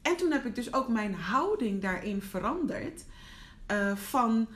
En 0.02 0.18
toen 0.18 0.32
heb 0.32 0.46
ik 0.46 0.56
dus 0.56 0.74
ook 0.74 0.88
mijn 0.88 1.14
houding 1.14 1.82
daarin 1.82 2.22
veranderd. 2.22 3.04
Uh, 3.72 3.96
van 3.96 4.48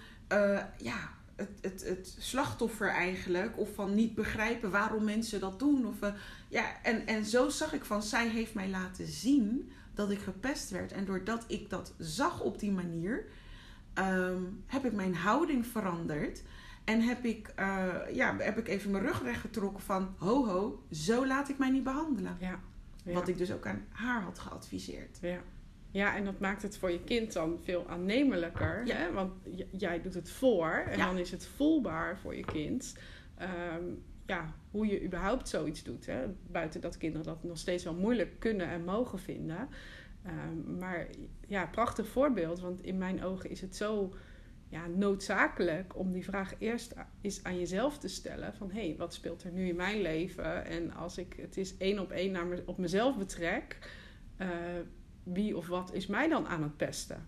ja, 0.77 1.13
het, 1.35 1.49
het, 1.61 1.83
het, 1.87 2.15
slachtoffer 2.19 2.89
eigenlijk. 2.89 3.57
Of 3.57 3.73
van 3.73 3.95
niet 3.95 4.15
begrijpen 4.15 4.71
waarom 4.71 5.03
mensen 5.03 5.39
dat 5.39 5.59
doen. 5.59 5.87
Of, 5.87 6.01
uh, 6.03 6.13
ja, 6.49 6.81
en, 6.83 7.07
en 7.07 7.25
zo 7.25 7.49
zag 7.49 7.73
ik 7.73 7.85
van, 7.85 8.03
zij 8.03 8.27
heeft 8.27 8.53
mij 8.53 8.69
laten 8.69 9.07
zien 9.07 9.71
dat 9.93 10.11
ik 10.11 10.19
gepest 10.19 10.69
werd. 10.69 10.91
En 10.91 11.05
doordat 11.05 11.45
ik 11.47 11.69
dat 11.69 11.93
zag 11.97 12.41
op 12.41 12.59
die 12.59 12.71
manier, 12.71 13.25
um, 13.93 14.63
heb 14.67 14.85
ik 14.85 14.93
mijn 14.93 15.15
houding 15.15 15.67
veranderd. 15.67 16.43
En 16.83 17.01
heb 17.01 17.23
ik, 17.23 17.53
uh, 17.59 17.95
ja, 18.11 18.35
heb 18.37 18.57
ik 18.57 18.67
even 18.67 18.91
mijn 18.91 19.03
rug 19.03 19.23
rechtgetrokken 19.23 19.83
van, 19.83 20.15
ho 20.17 20.47
ho, 20.47 20.83
zo 20.91 21.27
laat 21.27 21.49
ik 21.49 21.57
mij 21.57 21.69
niet 21.69 21.83
behandelen. 21.83 22.37
Ja. 22.39 22.59
Ja. 23.03 23.13
Wat 23.13 23.27
ik 23.27 23.37
dus 23.37 23.51
ook 23.51 23.67
aan 23.67 23.85
haar 23.89 24.21
had 24.21 24.39
geadviseerd. 24.39 25.17
Ja. 25.21 25.41
Ja, 25.91 26.15
en 26.15 26.25
dat 26.25 26.39
maakt 26.39 26.61
het 26.61 26.77
voor 26.77 26.91
je 26.91 27.03
kind 27.03 27.33
dan 27.33 27.59
veel 27.63 27.87
aannemelijker. 27.87 28.85
Ja. 28.85 28.95
Hè? 28.95 29.11
Want 29.11 29.31
jij 29.71 30.01
doet 30.01 30.13
het 30.13 30.31
voor 30.31 30.83
en 30.89 30.99
dan 30.99 31.17
is 31.17 31.31
het 31.31 31.45
voelbaar 31.45 32.17
voor 32.17 32.35
je 32.35 32.45
kind. 32.45 32.95
Ehm, 33.37 33.83
ja, 34.25 34.53
hoe 34.73 34.87
je 34.87 35.03
überhaupt 35.03 35.49
zoiets 35.49 35.83
doet. 35.83 36.05
Hè? 36.05 36.25
Buiten 36.47 36.81
dat 36.81 36.97
kinderen 36.97 37.25
dat 37.25 37.43
nog 37.43 37.57
steeds 37.57 37.83
wel 37.83 37.93
moeilijk 37.93 38.39
kunnen 38.39 38.67
en 38.67 38.83
mogen 38.83 39.19
vinden. 39.19 39.69
Ehm, 40.23 40.77
maar 40.79 41.07
ja, 41.47 41.65
prachtig 41.65 42.07
voorbeeld. 42.07 42.59
Want 42.59 42.83
in 42.83 42.97
mijn 42.97 43.23
ogen 43.23 43.49
is 43.49 43.61
het 43.61 43.75
zo 43.75 44.13
ja, 44.69 44.87
noodzakelijk 44.87 45.97
om 45.97 46.11
die 46.11 46.23
vraag 46.23 46.53
eerst 46.59 46.93
eens 47.21 47.43
aan 47.43 47.59
jezelf 47.59 47.97
te 47.97 48.07
stellen. 48.07 48.53
Van 48.53 48.71
hé, 48.71 48.87
hey, 48.87 48.95
wat 48.97 49.13
speelt 49.13 49.43
er 49.43 49.51
nu 49.51 49.67
in 49.67 49.75
mijn 49.75 50.01
leven? 50.01 50.65
En 50.65 50.93
als 50.93 51.17
ik 51.17 51.33
het 51.41 51.57
is 51.57 51.77
één 51.77 51.99
op 51.99 52.11
één 52.11 52.31
naar 52.31 52.45
me, 52.45 52.63
op 52.65 52.77
mezelf 52.77 53.17
betrek 53.17 53.77
eh, 54.37 54.49
wie 55.23 55.57
of 55.57 55.67
wat 55.67 55.93
is 55.93 56.07
mij 56.07 56.29
dan 56.29 56.47
aan 56.47 56.63
het 56.63 56.77
pesten? 56.77 57.27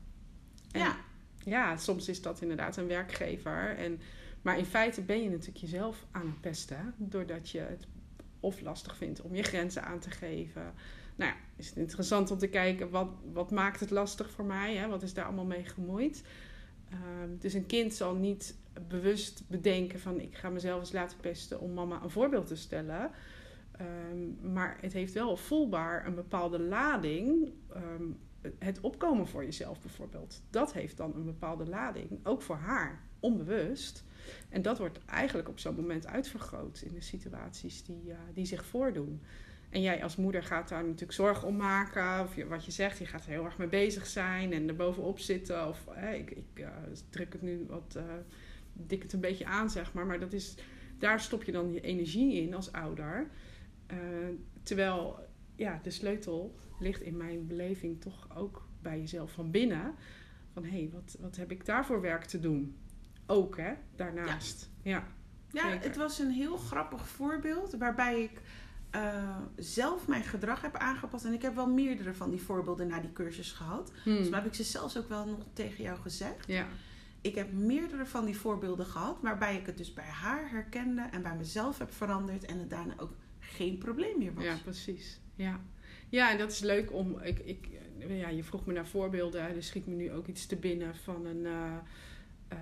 En 0.72 0.80
Ja. 0.80 0.96
Ja, 1.44 1.78
soms 1.78 2.10
is 2.10 2.22
dat 2.22 2.42
inderdaad 2.42 2.78
een 2.78 2.88
werkgever. 2.88 3.76
En, 3.78 4.00
maar 4.46 4.58
in 4.58 4.66
feite 4.66 5.02
ben 5.02 5.24
je 5.24 5.30
natuurlijk 5.30 5.58
jezelf 5.58 6.06
aan 6.12 6.26
het 6.26 6.42
pesten. 6.42 6.94
Doordat 6.98 7.50
je 7.50 7.60
het 7.60 7.88
of 8.40 8.62
lastig 8.62 8.98
vindt 8.98 9.22
om 9.22 9.36
je 9.36 9.44
grenzen 9.44 9.84
aan 9.84 10.00
te 10.00 10.10
geven. 10.10 10.74
Nou 11.16 11.32
ja, 11.32 11.38
is 11.56 11.68
het 11.68 11.78
interessant 11.78 12.32
om 12.32 12.38
te 12.38 12.48
kijken 12.48 12.90
wat, 12.90 13.08
wat 13.34 13.52
maakt 13.52 13.80
het 13.80 13.90
lastig 13.90 14.32
voor 14.32 14.46
mij? 14.46 14.76
Hè? 14.76 14.88
Wat 14.88 15.04
is 15.04 15.14
daar 15.14 15.26
allemaal 15.26 15.46
mee 15.46 15.64
gemoeid? 15.64 16.24
Ehm, 16.90 17.38
dus 17.40 17.54
een 17.54 17.66
kind 17.66 17.94
zal 17.94 18.16
niet 18.16 18.56
bewust 18.88 19.44
bedenken 19.48 20.00
van 20.00 20.20
ik 20.20 20.36
ga 20.36 20.50
mezelf 20.50 20.80
eens 20.80 20.92
laten 20.92 21.18
pesten 21.20 21.60
om 21.60 21.74
mama 21.74 22.04
een 22.04 22.10
voorbeeld 22.10 22.48
te 22.48 22.56
stellen. 22.56 23.12
Ehm, 23.72 24.54
maar 24.54 24.78
het 24.82 24.94
heeft 24.94 25.14
wel 25.14 25.38
voelbaar 25.38 26.08
een 26.08 26.16
bepaalde 26.16 26.60
lading. 26.60 27.52
Ehm, 27.74 28.04
het 28.60 28.80
opkomen 28.80 29.28
voor 29.28 29.44
jezelf 29.44 29.82
bijvoorbeeld. 29.82 30.42
Dat 30.50 30.74
heeft 30.74 30.98
dan 30.98 31.16
een 31.16 31.26
bepaalde 31.26 31.70
lading. 31.70 32.20
Ook 32.24 32.42
voor 32.42 32.58
haar, 32.58 33.02
onbewust. 33.20 34.04
En 34.50 34.62
dat 34.62 34.78
wordt 34.78 35.00
eigenlijk 35.06 35.50
op 35.50 35.60
zo'n 35.60 35.76
moment 35.76 36.08
uitvergroot 36.08 36.82
in 36.86 36.94
de 36.94 37.02
situaties 37.02 37.84
die, 37.84 38.12
eh, 38.12 38.18
die 38.34 38.46
zich 38.46 38.66
voordoen. 38.66 39.22
En 39.70 39.82
jij 39.82 40.04
als 40.04 40.16
moeder 40.16 40.44
gaat 40.44 40.70
daar 40.70 40.84
natuurlijk 40.84 41.12
zorgen 41.12 41.48
om 41.48 41.56
maken. 41.56 42.24
Of 42.24 42.36
wat 42.48 42.66
je 42.66 42.72
zegt, 42.72 42.98
je 42.98 43.06
gaat 43.06 43.26
er 43.26 43.32
heel 43.32 43.46
erg 43.46 43.58
mee 43.58 43.68
bezig 43.68 44.08
zijn 44.08 44.54
en 44.54 44.68
er 44.68 44.76
bovenop 44.76 45.20
zitten. 45.20 45.68
Of 45.68 45.88
ik, 46.14 46.32
ik 46.32 46.60
eh, 46.64 46.68
druk 47.10 47.34
het 47.34 47.42
nu 47.42 47.66
wat, 47.68 47.96
eh 47.98 48.04
dik 48.74 49.02
het 49.02 49.14
een 49.14 49.20
beetje 49.20 49.46
aan, 49.46 49.70
zeg 49.70 49.94
maar. 49.94 50.06
Maar 50.06 50.20
dat 50.20 50.34
is, 50.34 50.56
daar 51.00 51.20
stop 51.20 51.44
je 51.44 51.52
dan 51.52 51.74
je 51.74 51.82
energie 51.82 52.42
in 52.42 52.54
als 52.54 52.72
ouder. 52.72 53.28
Terwijl 54.64 55.20
ja, 55.56 55.80
de 55.84 55.90
sleutel 55.90 56.56
ligt 56.80 57.02
in 57.02 57.18
mijn 57.18 57.48
beleving 57.48 58.02
toch 58.02 58.38
ook 58.38 58.68
bij 58.82 59.00
jezelf 59.00 59.32
van 59.32 59.52
binnen. 59.52 59.94
Van 60.54 60.64
hé, 60.64 60.70
hey, 60.70 60.90
wat, 60.94 61.18
wat 61.20 61.36
heb 61.36 61.52
ik 61.52 61.66
daarvoor 61.66 62.02
werk 62.02 62.24
te 62.24 62.40
doen? 62.40 62.76
Ook 63.26 63.58
hè, 63.58 63.74
daarnaast. 63.96 64.70
Ja. 64.82 65.08
Ja, 65.52 65.68
het 65.68 65.96
was 65.96 66.20
een 66.20 66.32
heel 66.32 66.58
grappig 66.58 67.08
voorbeeld 67.08 67.74
waarbij 67.78 68.22
ik 68.24 68.42
eh, 68.90 69.38
zelf 69.56 70.08
mijn 70.08 70.24
gedrag 70.24 70.62
heb 70.62 70.76
aangepast. 70.76 71.26
En 71.26 71.34
ik 71.34 71.42
heb 71.42 71.56
wel 71.56 71.70
meerdere 71.70 72.14
van 72.14 72.30
die 72.30 72.42
voorbeelden 72.42 72.88
na 72.88 73.00
die 73.00 73.14
cursus 73.14 73.52
gehad. 73.52 73.92
Hmm. 74.04 74.16
Dus 74.18 74.30
heb 74.30 74.46
ik 74.46 74.54
ze 74.54 74.64
zelfs 74.64 74.98
ook 74.98 75.10
wel 75.10 75.26
nog 75.26 75.40
tegen 75.54 75.84
jou 75.84 76.00
gezegd. 76.00 76.48
Ja. 76.48 76.68
Ik 77.22 77.36
heb 77.36 77.52
meerdere 77.52 78.06
van 78.06 78.26
die 78.26 78.38
voorbeelden 78.38 78.86
gehad 78.86 79.18
waarbij 79.22 79.58
ik 79.58 79.66
het 79.66 79.78
dus 79.78 79.94
bij 79.94 80.06
haar 80.06 80.50
herkende 80.50 81.02
en 81.12 81.22
bij 81.22 81.36
mezelf 81.36 81.78
heb 81.78 81.94
veranderd 81.94 82.46
en 82.46 82.60
het 82.60 82.70
daarna 82.70 82.94
ook 82.98 83.14
geen 83.40 83.78
probleem 83.78 84.18
meer 84.18 84.34
was. 84.34 84.44
Ja, 84.44 84.58
precies. 84.64 85.20
Ja. 85.36 85.60
ja, 86.10 86.32
en 86.32 86.38
dat 86.38 86.52
is 86.52 86.60
leuk 86.60 86.94
om. 86.94 87.20
Ik, 87.20 87.40
ik, 87.40 87.68
ja, 88.08 88.30
je 88.30 88.44
vroeg 88.44 88.66
me 88.66 88.74
naar 88.74 88.88
voorbeelden. 88.88 89.42
Er 89.56 89.64
schiet 89.64 89.88
me 89.88 89.96
nu 89.96 90.12
ook 90.12 90.28
iets 90.28 90.46
te 90.46 90.56
binnen 90.56 90.96
van 90.96 91.26
een. 91.26 91.46
eh, 91.46 91.74
eh, 92.48 92.58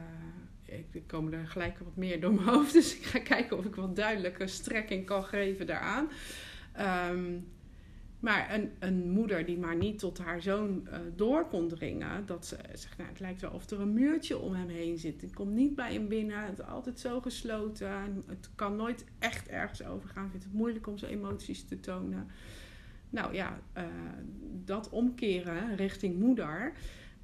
er 0.94 1.01
komen 1.08 1.34
er 1.34 1.48
gelijk 1.48 1.80
wat 1.80 1.96
meer 1.96 2.22
door 2.22 2.34
mijn 2.34 2.48
hoofd. 2.48 2.74
Dus 2.80 2.98
ik 2.98 3.03
ga 3.03 3.20
kijken 3.20 3.58
of 3.58 3.65
ik 3.65 3.75
wat 3.75 3.96
duidelijke 3.96 4.48
strekking 4.48 5.06
kan 5.06 5.24
geven 5.24 5.68
daaraan. 5.68 6.10
Ehm, 6.74 7.39
maar 8.20 8.53
een, 8.53 8.72
een 8.80 9.10
moeder 9.10 9.46
die 9.46 9.58
maar 9.58 9.75
niet 9.75 10.00
tot 10.00 10.18
haar 10.18 10.42
zoon 10.42 10.88
eh, 10.88 11.00
door 11.15 11.48
kon 11.48 11.68
dringen. 11.68 12.25
Dat 12.25 12.46
ze 12.46 12.58
zegt, 12.74 12.98
nou, 12.98 13.10
het 13.10 13.20
lijkt 13.20 13.42
wel 13.42 13.51
of 13.51 13.70
er 13.70 13.80
een 13.82 13.94
muurtje 13.94 14.38
om 14.38 14.53
hem 14.53 14.68
heen 14.70 14.98
zit. 14.98 15.24
Ik 15.24 15.34
kom 15.34 15.53
niet 15.53 15.75
bij 15.75 15.94
hem 15.94 16.08
binnen. 16.08 16.39
Het 16.46 16.60
is 16.60 16.65
altijd 16.65 17.00
zo 17.00 17.22
gesloten. 17.22 17.88
En 17.88 18.24
Het 18.27 18.50
kan 18.56 18.75
nooit 18.75 19.06
echt 19.20 19.48
ergens 19.48 19.84
overgaan. 19.84 20.25
Ik 20.25 20.32
vind 20.32 20.44
het 20.44 20.53
moeilijk 20.53 20.88
om 20.88 20.98
zijn 20.98 21.12
emoties 21.12 21.65
te 21.65 21.80
tonen. 21.80 22.27
Nou 23.10 23.34
ja, 23.34 23.60
eh, 23.74 23.84
dat 24.65 24.89
omkeren 24.89 25.75
richting 25.75 26.20
moeder. 26.20 26.74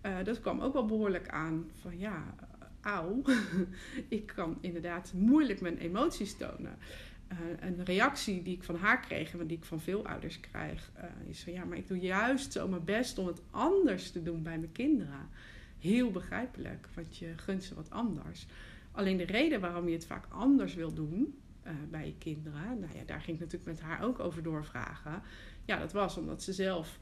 eh, 0.02 0.24
dat 0.24 0.40
kwam 0.42 0.60
ook 0.62 0.74
wel 0.74 0.86
behoorlijk 0.86 1.30
aan. 1.30 1.70
Van 1.82 1.98
ja, 2.00 2.36
auw. 2.82 3.22
ik 4.08 4.26
kan 4.26 4.58
inderdaad 4.62 5.14
moeilijk 5.14 5.62
mijn 5.62 5.78
emoties 5.78 6.38
tonen. 6.38 6.78
Eh, 7.30 7.38
een 7.60 7.86
reactie 7.86 8.42
die 8.42 8.56
ik 8.56 8.64
van 8.64 8.76
haar 8.76 9.00
kreeg 9.00 9.34
en 9.34 9.48
die 9.48 9.58
ik 9.58 9.64
van 9.64 9.82
veel 9.82 10.08
ouders 10.08 10.40
krijg, 10.40 10.92
eh, 10.94 11.04
is 11.28 11.44
van 11.44 11.54
ja, 11.54 11.66
maar 11.66 11.78
ik 11.78 11.88
doe 11.88 12.00
juist 12.00 12.52
zo 12.52 12.68
mijn 12.68 12.84
best 12.84 13.18
om 13.18 13.28
het 13.28 13.42
anders 13.52 14.12
te 14.12 14.24
doen 14.24 14.44
bij 14.44 14.58
mijn 14.58 14.72
kinderen. 14.72 15.30
Heel 15.80 16.12
begrijpelijk, 16.12 16.88
want 16.94 17.18
je 17.18 17.34
gunt 17.36 17.64
ze 17.64 17.76
wat 17.76 17.90
anders. 17.90 18.48
Alleen 18.92 19.18
de 19.18 19.26
reden 19.26 19.62
waarom 19.62 19.88
je 19.88 19.94
het 19.94 20.06
vaak 20.06 20.26
anders 20.30 20.74
wil 20.74 20.94
doen 20.94 21.38
eh, 21.62 21.74
bij 21.90 22.06
je 22.06 22.16
kinderen, 22.18 22.80
nou 22.80 22.98
ja, 22.98 23.04
daar 23.06 23.22
ging 23.22 23.38
ik 23.38 23.44
natuurlijk 23.44 23.72
met 23.72 23.82
haar 23.82 24.04
ook 24.04 24.20
over 24.20 24.44
doorvragen. 24.44 25.22
Ja, 25.66 25.80
dat 25.80 25.92
was 25.92 26.18
omdat 26.18 26.44
ze 26.44 26.54
zelf 26.54 27.00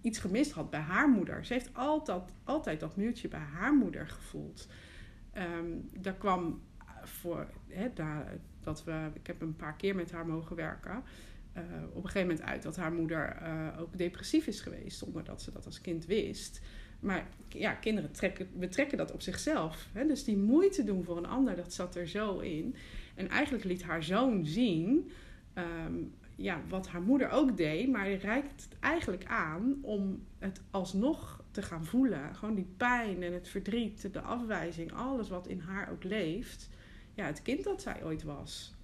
iets 0.00 0.18
gemist 0.18 0.52
had 0.52 0.70
bij 0.70 0.80
haar 0.80 1.08
moeder. 1.08 1.44
Ze 1.44 1.52
heeft 1.52 1.74
altijd, 1.74 2.22
altijd 2.44 2.80
dat 2.80 2.96
muurtje 2.96 3.28
bij 3.28 3.40
haar 3.40 3.74
moeder 3.74 4.08
gevoeld. 4.08 4.68
Ehm, 5.32 5.66
daar 6.00 6.14
kwam 6.14 6.60
voor, 7.02 7.46
dat 8.62 8.84
we, 8.84 9.10
ik 9.14 9.26
heb 9.26 9.40
een 9.42 9.56
paar 9.56 9.76
keer 9.76 9.94
met 9.94 10.12
haar 10.12 10.26
mogen 10.26 10.56
werken. 10.56 11.02
eh, 11.52 11.62
op 11.88 12.04
een 12.04 12.10
gegeven 12.10 12.28
moment 12.28 12.46
uit 12.46 12.62
dat 12.62 12.76
haar 12.76 12.92
moeder 12.92 13.28
eh, 13.28 13.80
ook 13.80 13.98
depressief 13.98 14.46
is 14.46 14.60
geweest, 14.60 14.98
zonder 14.98 15.24
dat 15.24 15.42
ze 15.42 15.52
dat 15.52 15.66
als 15.66 15.80
kind 15.80 16.06
wist. 16.06 16.60
Maar 17.00 17.26
ja, 17.48 17.72
kinderen 17.72 18.12
trekken, 18.12 18.48
betrekken 18.54 18.98
dat 18.98 19.12
op 19.12 19.22
zichzelf. 19.22 19.88
Hè? 19.92 20.06
Dus 20.06 20.24
die 20.24 20.36
moeite 20.36 20.84
doen 20.84 21.04
voor 21.04 21.16
een 21.16 21.26
ander, 21.26 21.56
dat 21.56 21.72
zat 21.72 21.96
er 21.96 22.08
zo 22.08 22.38
in. 22.38 22.74
En 23.14 23.28
eigenlijk 23.28 23.64
liet 23.64 23.82
haar 23.82 24.02
zoon 24.02 24.46
zien 24.46 25.10
ehm, 25.54 25.94
ja, 26.40 26.60
wat 26.68 26.88
haar 26.88 27.02
moeder 27.02 27.30
ook 27.30 27.56
deed, 27.56 27.88
maar 27.88 28.12
reikt 28.12 28.62
het 28.64 28.78
eigenlijk 28.80 29.24
aan 29.24 29.78
om 29.82 30.24
het 30.38 30.60
alsnog 30.70 31.44
te 31.50 31.62
gaan 31.62 31.84
voelen. 31.84 32.34
Gewoon 32.34 32.54
die 32.54 32.68
pijn 32.76 33.22
en 33.22 33.32
het 33.32 33.48
verdriet, 33.48 34.12
de 34.12 34.20
afwijzing, 34.20 34.92
alles 34.92 35.28
wat 35.28 35.46
in 35.46 35.60
haar 35.60 35.90
ook 35.90 36.04
leeft. 36.04 36.68
Ja, 37.14 37.24
het 37.24 37.42
kind 37.42 37.64
dat 37.64 37.82
zij 37.82 38.04
ooit 38.04 38.22
was. 38.22 38.74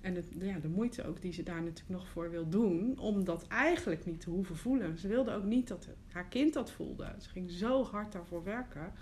En 0.00 0.14
het, 0.14 0.26
ja, 0.38 0.58
de 0.58 0.68
moeite 0.68 1.04
ook 1.04 1.20
die 1.20 1.32
ze 1.32 1.42
daar 1.42 1.62
natuurlijk 1.62 1.88
nog 1.88 2.08
voor 2.08 2.30
wil 2.30 2.48
doen, 2.48 2.98
om 2.98 3.24
dat 3.24 3.46
eigenlijk 3.46 4.04
niet 4.04 4.20
te 4.20 4.30
hoeven 4.30 4.56
voelen. 4.56 4.98
Ze 4.98 5.08
wilde 5.08 5.32
ook 5.32 5.44
niet 5.44 5.68
dat 5.68 5.88
haar 6.12 6.28
kind 6.28 6.52
dat 6.52 6.70
voelde. 6.70 7.14
Ze 7.18 7.28
ging 7.28 7.50
zo 7.50 7.84
hard 7.84 8.12
daarvoor 8.12 8.44
werken. 8.44 8.92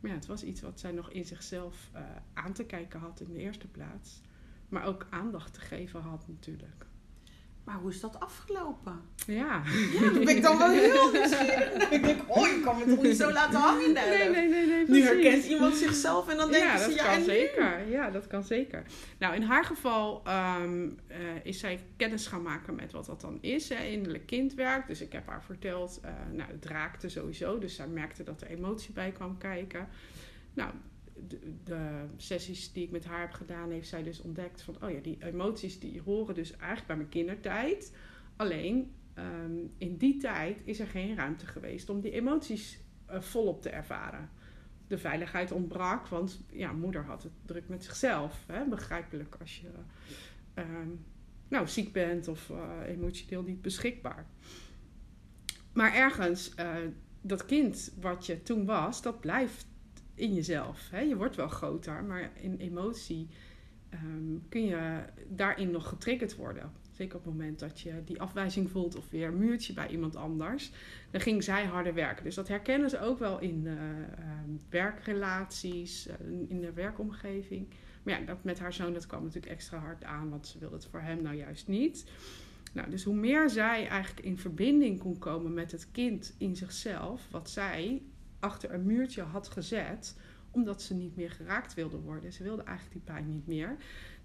Maar 0.00 0.10
ja, 0.10 0.16
het 0.16 0.26
was 0.26 0.44
iets 0.44 0.60
wat 0.60 0.80
zij 0.80 0.92
nog 0.92 1.10
in 1.10 1.24
zichzelf 1.24 1.90
eh, 1.92 2.02
aan 2.32 2.52
te 2.52 2.64
kijken 2.64 3.00
had 3.00 3.20
in 3.20 3.32
de 3.32 3.38
eerste 3.38 3.68
plaats. 3.68 4.20
Maar 4.68 4.84
ook 4.84 5.06
aandacht 5.10 5.54
te 5.54 5.60
geven 5.60 6.00
had 6.00 6.28
natuurlijk. 6.28 6.86
Maar 7.66 7.76
hoe 7.76 7.90
is 7.90 8.00
dat 8.00 8.20
afgelopen? 8.20 9.00
Ja. 9.26 9.62
Ja, 9.92 10.10
dat 10.10 10.24
ben 10.24 10.36
ik 10.36 10.42
dan 10.42 10.58
wel 10.58 10.70
heel 10.70 11.12
nieuwsgierig. 11.12 11.90
Ik 11.90 12.04
denk, 12.04 12.20
oh, 12.26 12.46
je 12.46 12.60
kan 12.64 12.78
me 12.78 12.84
toch 12.94 13.02
niet 13.02 13.16
zo 13.16 13.32
laten 13.32 13.60
hangen. 13.60 13.92
Nee, 13.92 14.28
nee, 14.28 14.48
nee, 14.48 14.66
nee. 14.66 14.84
Nu 14.88 15.02
herkent 15.02 15.44
iemand 15.44 15.74
zichzelf 15.74 16.28
en 16.28 16.36
dan 16.36 16.50
denken 16.50 16.70
ja, 16.70 16.78
ze, 16.78 16.94
ja, 16.94 17.04
kan 17.04 17.18
nu? 17.18 17.24
zeker. 17.24 17.88
Ja, 17.88 18.10
dat 18.10 18.26
kan 18.26 18.44
zeker. 18.44 18.82
Nou, 19.18 19.34
in 19.34 19.42
haar 19.42 19.64
geval 19.64 20.22
ehm, 20.24 20.88
eh, 21.06 21.18
is 21.42 21.58
zij 21.58 21.80
kennis 21.96 22.26
gaan 22.26 22.42
maken 22.42 22.74
met 22.74 22.92
wat 22.92 23.06
dat 23.06 23.20
dan 23.20 23.38
is, 23.40 23.68
hè, 23.68 23.84
innerlijk 23.84 24.26
kindwerk. 24.26 24.86
Dus 24.86 25.00
ik 25.00 25.12
heb 25.12 25.26
haar 25.26 25.44
verteld, 25.44 26.00
eh, 26.02 26.10
nou, 26.32 26.50
het 26.50 26.64
raakte 26.64 27.08
sowieso. 27.08 27.58
Dus 27.58 27.74
zij 27.74 27.86
merkte 27.86 28.22
dat 28.22 28.40
er 28.40 28.48
emotie 28.48 28.92
bij 28.92 29.12
kwam 29.12 29.38
kijken. 29.38 29.88
Nou, 30.54 30.70
de, 31.64 32.04
sessies 32.16 32.72
die 32.72 32.84
ik 32.84 32.90
met 32.90 33.04
haar 33.04 33.20
heb 33.20 33.32
gedaan, 33.32 33.70
heeft 33.70 33.88
zij 33.88 34.02
dus 34.02 34.20
ontdekt 34.20 34.62
van, 34.62 34.76
oh 34.82 34.90
ja, 34.90 35.00
die 35.00 35.18
emoties 35.20 35.78
die 35.78 36.00
horen 36.00 36.34
dus 36.34 36.56
eigenlijk 36.56 36.86
bij 36.86 36.96
mijn 36.96 37.08
kindertijd. 37.08 37.92
Alleen, 38.36 38.92
ehm, 39.14 39.56
in 39.78 39.96
die 39.96 40.16
tijd 40.16 40.60
is 40.64 40.80
er 40.80 40.86
geen 40.86 41.16
ruimte 41.16 41.46
geweest 41.46 41.88
om 41.88 42.00
die 42.00 42.12
emoties 42.12 42.78
eh, 43.06 43.20
volop 43.20 43.62
te 43.62 43.70
ervaren 43.70 44.30
de 44.86 44.98
veiligheid 44.98 45.52
ontbrak. 45.52 46.06
Want 46.06 46.40
ja, 46.52 46.72
moeder 46.72 47.04
had 47.04 47.22
het 47.22 47.32
druk 47.44 47.68
met 47.68 47.84
zichzelf. 47.84 48.44
Hè? 48.46 48.64
Begrijpelijk 48.64 49.36
als 49.40 49.60
je 49.60 49.68
ehm, 50.54 50.90
nou, 51.48 51.68
ziek 51.68 51.92
bent 51.92 52.28
of 52.28 52.50
eh, 52.50 52.70
emotioneel 52.86 53.42
niet 53.42 53.62
beschikbaar. 53.62 54.26
Maar 55.72 55.94
ergens, 55.94 56.54
eh, 56.54 56.74
dat 57.20 57.46
kind 57.46 57.92
wat 58.00 58.26
je 58.26 58.42
toen 58.42 58.64
was, 58.64 59.02
dat 59.02 59.20
blijft 59.20 59.66
in 60.16 60.34
jezelf. 60.34 60.88
Hè? 60.90 61.00
Je 61.00 61.16
wordt 61.16 61.36
wel 61.36 61.48
groter, 61.48 62.04
maar 62.04 62.30
in 62.40 62.56
emotie 62.56 63.28
ehm, 63.88 64.38
kun 64.48 64.64
je 64.64 65.02
daarin 65.28 65.70
nog 65.70 65.88
getriggerd 65.88 66.36
worden. 66.36 66.72
Zeker 66.92 67.16
op 67.16 67.24
het 67.24 67.32
moment 67.32 67.58
dat 67.58 67.80
je 67.80 68.02
die 68.04 68.20
afwijzing 68.20 68.70
voelt 68.70 68.96
of 68.96 69.10
weer 69.10 69.28
een 69.28 69.38
muurtje 69.38 69.72
bij 69.72 69.88
iemand 69.88 70.16
anders. 70.16 70.70
Dan 71.10 71.20
ging 71.20 71.44
zij 71.44 71.64
harder 71.64 71.94
werken. 71.94 72.24
Dus 72.24 72.34
dat 72.34 72.48
herkennen 72.48 72.90
ze 72.90 73.00
ook 73.00 73.18
wel 73.18 73.40
in 73.40 73.66
eh, 73.66 73.72
ehm, 73.74 74.50
werkrelaties, 74.68 76.06
eh, 76.06 76.14
in 76.48 76.60
de 76.60 76.72
werkomgeving. 76.72 77.68
Maar 78.02 78.20
ja, 78.20 78.26
dat 78.26 78.44
met 78.44 78.58
haar 78.58 78.72
zoon, 78.72 78.92
dat 78.92 79.06
kwam 79.06 79.22
natuurlijk 79.22 79.52
extra 79.52 79.78
hard 79.78 80.04
aan, 80.04 80.30
want 80.30 80.46
ze 80.46 80.58
wilde 80.58 80.74
het 80.74 80.86
voor 80.86 81.00
hem 81.00 81.22
nou 81.22 81.36
juist 81.36 81.68
niet. 81.68 82.04
Nou, 82.72 82.90
dus 82.90 83.04
hoe 83.04 83.14
meer 83.14 83.50
zij 83.50 83.88
eigenlijk 83.88 84.26
in 84.26 84.38
verbinding 84.38 84.98
kon 84.98 85.18
komen 85.18 85.54
met 85.54 85.72
het 85.72 85.90
kind 85.90 86.34
in 86.38 86.56
zichzelf, 86.56 87.28
wat 87.30 87.50
zij 87.50 88.02
achter 88.40 88.74
een 88.74 88.86
muurtje 88.86 89.22
had 89.22 89.48
gezet, 89.48 90.16
omdat 90.50 90.82
ze 90.82 90.94
niet 90.94 91.16
meer 91.16 91.30
geraakt 91.30 91.74
wilde 91.74 91.98
worden. 91.98 92.32
Ze 92.32 92.42
wilde 92.42 92.62
eigenlijk 92.62 92.96
die 92.96 93.14
pijn 93.14 93.28
niet 93.28 93.46
meer. 93.46 93.76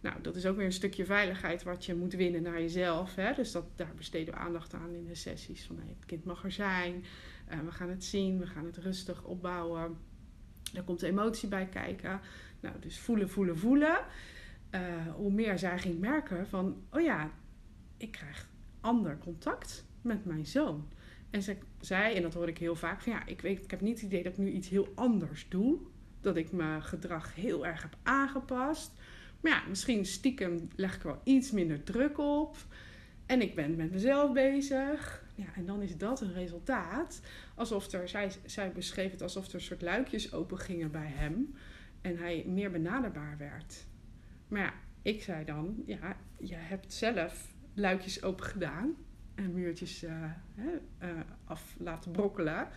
Nou, 0.01 0.21
dat 0.21 0.35
is 0.35 0.45
ook 0.45 0.55
weer 0.55 0.65
een 0.65 0.71
stukje 0.71 1.05
veiligheid 1.05 1.63
wat 1.63 1.85
je 1.85 1.95
moet 1.95 2.13
winnen 2.13 2.41
naar 2.41 2.61
jezelf. 2.61 3.15
Hè? 3.15 3.33
Dus 3.33 3.51
dat, 3.51 3.65
daar 3.75 3.93
besteden 3.95 4.33
we 4.33 4.39
aandacht 4.39 4.73
aan 4.73 4.93
in 4.93 5.05
de 5.05 5.15
sessies. 5.15 5.65
Van 5.65 5.79
het 5.79 6.05
kind 6.05 6.25
mag 6.25 6.43
er 6.43 6.51
zijn, 6.51 7.03
uh, 7.51 7.59
we 7.59 7.71
gaan 7.71 7.89
het 7.89 8.03
zien, 8.03 8.39
we 8.39 8.47
gaan 8.47 8.65
het 8.65 8.77
rustig 8.77 9.23
opbouwen. 9.23 9.97
Er 10.73 10.83
komt 10.83 11.01
emotie 11.01 11.49
bij 11.49 11.65
kijken. 11.65 12.19
Nou, 12.59 12.79
dus 12.79 12.99
voelen, 12.99 13.29
voelen, 13.29 13.57
voelen. 13.57 13.99
Uh, 14.71 14.81
hoe 15.15 15.31
meer 15.31 15.59
zij 15.59 15.79
ging 15.79 15.99
merken 15.99 16.47
van, 16.47 16.83
oh 16.89 17.01
ja, 17.01 17.31
ik 17.97 18.11
krijg 18.11 18.47
ander 18.79 19.17
contact 19.17 19.85
met 20.01 20.25
mijn 20.25 20.45
zoon. 20.45 20.87
En 21.31 21.41
ze 21.41 21.57
zei, 21.79 22.15
en 22.15 22.21
dat 22.21 22.33
hoor 22.33 22.47
ik 22.47 22.57
heel 22.57 22.75
vaak, 22.75 23.01
van 23.01 23.11
ja, 23.13 23.25
ik, 23.25 23.41
weet, 23.41 23.63
ik 23.63 23.71
heb 23.71 23.81
niet 23.81 23.95
het 23.95 24.05
idee 24.05 24.23
dat 24.23 24.31
ik 24.31 24.37
nu 24.37 24.51
iets 24.51 24.69
heel 24.69 24.91
anders 24.95 25.45
doe. 25.49 25.77
Dat 26.21 26.35
ik 26.35 26.51
mijn 26.51 26.83
gedrag 26.83 27.35
heel 27.35 27.65
erg 27.65 27.81
heb 27.81 27.95
aangepast. 28.03 28.91
Maar 29.41 29.51
ja, 29.51 29.63
misschien 29.69 30.05
stiekem 30.05 30.69
leg 30.75 30.95
ik 30.95 31.01
wel 31.01 31.21
iets 31.23 31.51
minder 31.51 31.83
druk 31.83 32.17
op. 32.17 32.57
En 33.25 33.41
ik 33.41 33.55
ben 33.55 33.75
met 33.75 33.91
mezelf 33.91 34.33
bezig. 34.33 35.23
Ja, 35.35 35.45
en 35.55 35.65
dan 35.65 35.81
is 35.81 35.97
dat 35.97 36.21
een 36.21 36.33
resultaat. 36.33 37.21
Alsof 37.55 37.91
er, 37.91 38.09
zij, 38.09 38.31
zij 38.45 38.71
beschreef 38.71 39.11
het 39.11 39.21
alsof 39.21 39.47
er 39.47 39.61
soort 39.61 39.81
luikjes 39.81 40.33
open 40.33 40.57
gingen 40.57 40.91
bij 40.91 41.11
hem. 41.13 41.55
En 42.01 42.17
hij 42.17 42.43
meer 42.47 42.71
benaderbaar 42.71 43.37
werd. 43.37 43.85
Maar 44.47 44.61
ja, 44.61 44.73
ik 45.01 45.21
zei 45.21 45.45
dan, 45.45 45.83
ja, 45.85 46.17
je 46.37 46.55
hebt 46.55 46.93
zelf 46.93 47.53
luikjes 47.73 48.23
open 48.23 48.45
gedaan. 48.45 48.95
En 49.43 49.53
muurtjes 49.53 50.03
uh, 50.03 50.23
uh, 51.01 51.09
af 51.45 51.75
laten 51.77 52.11
brokkelen. 52.11 52.67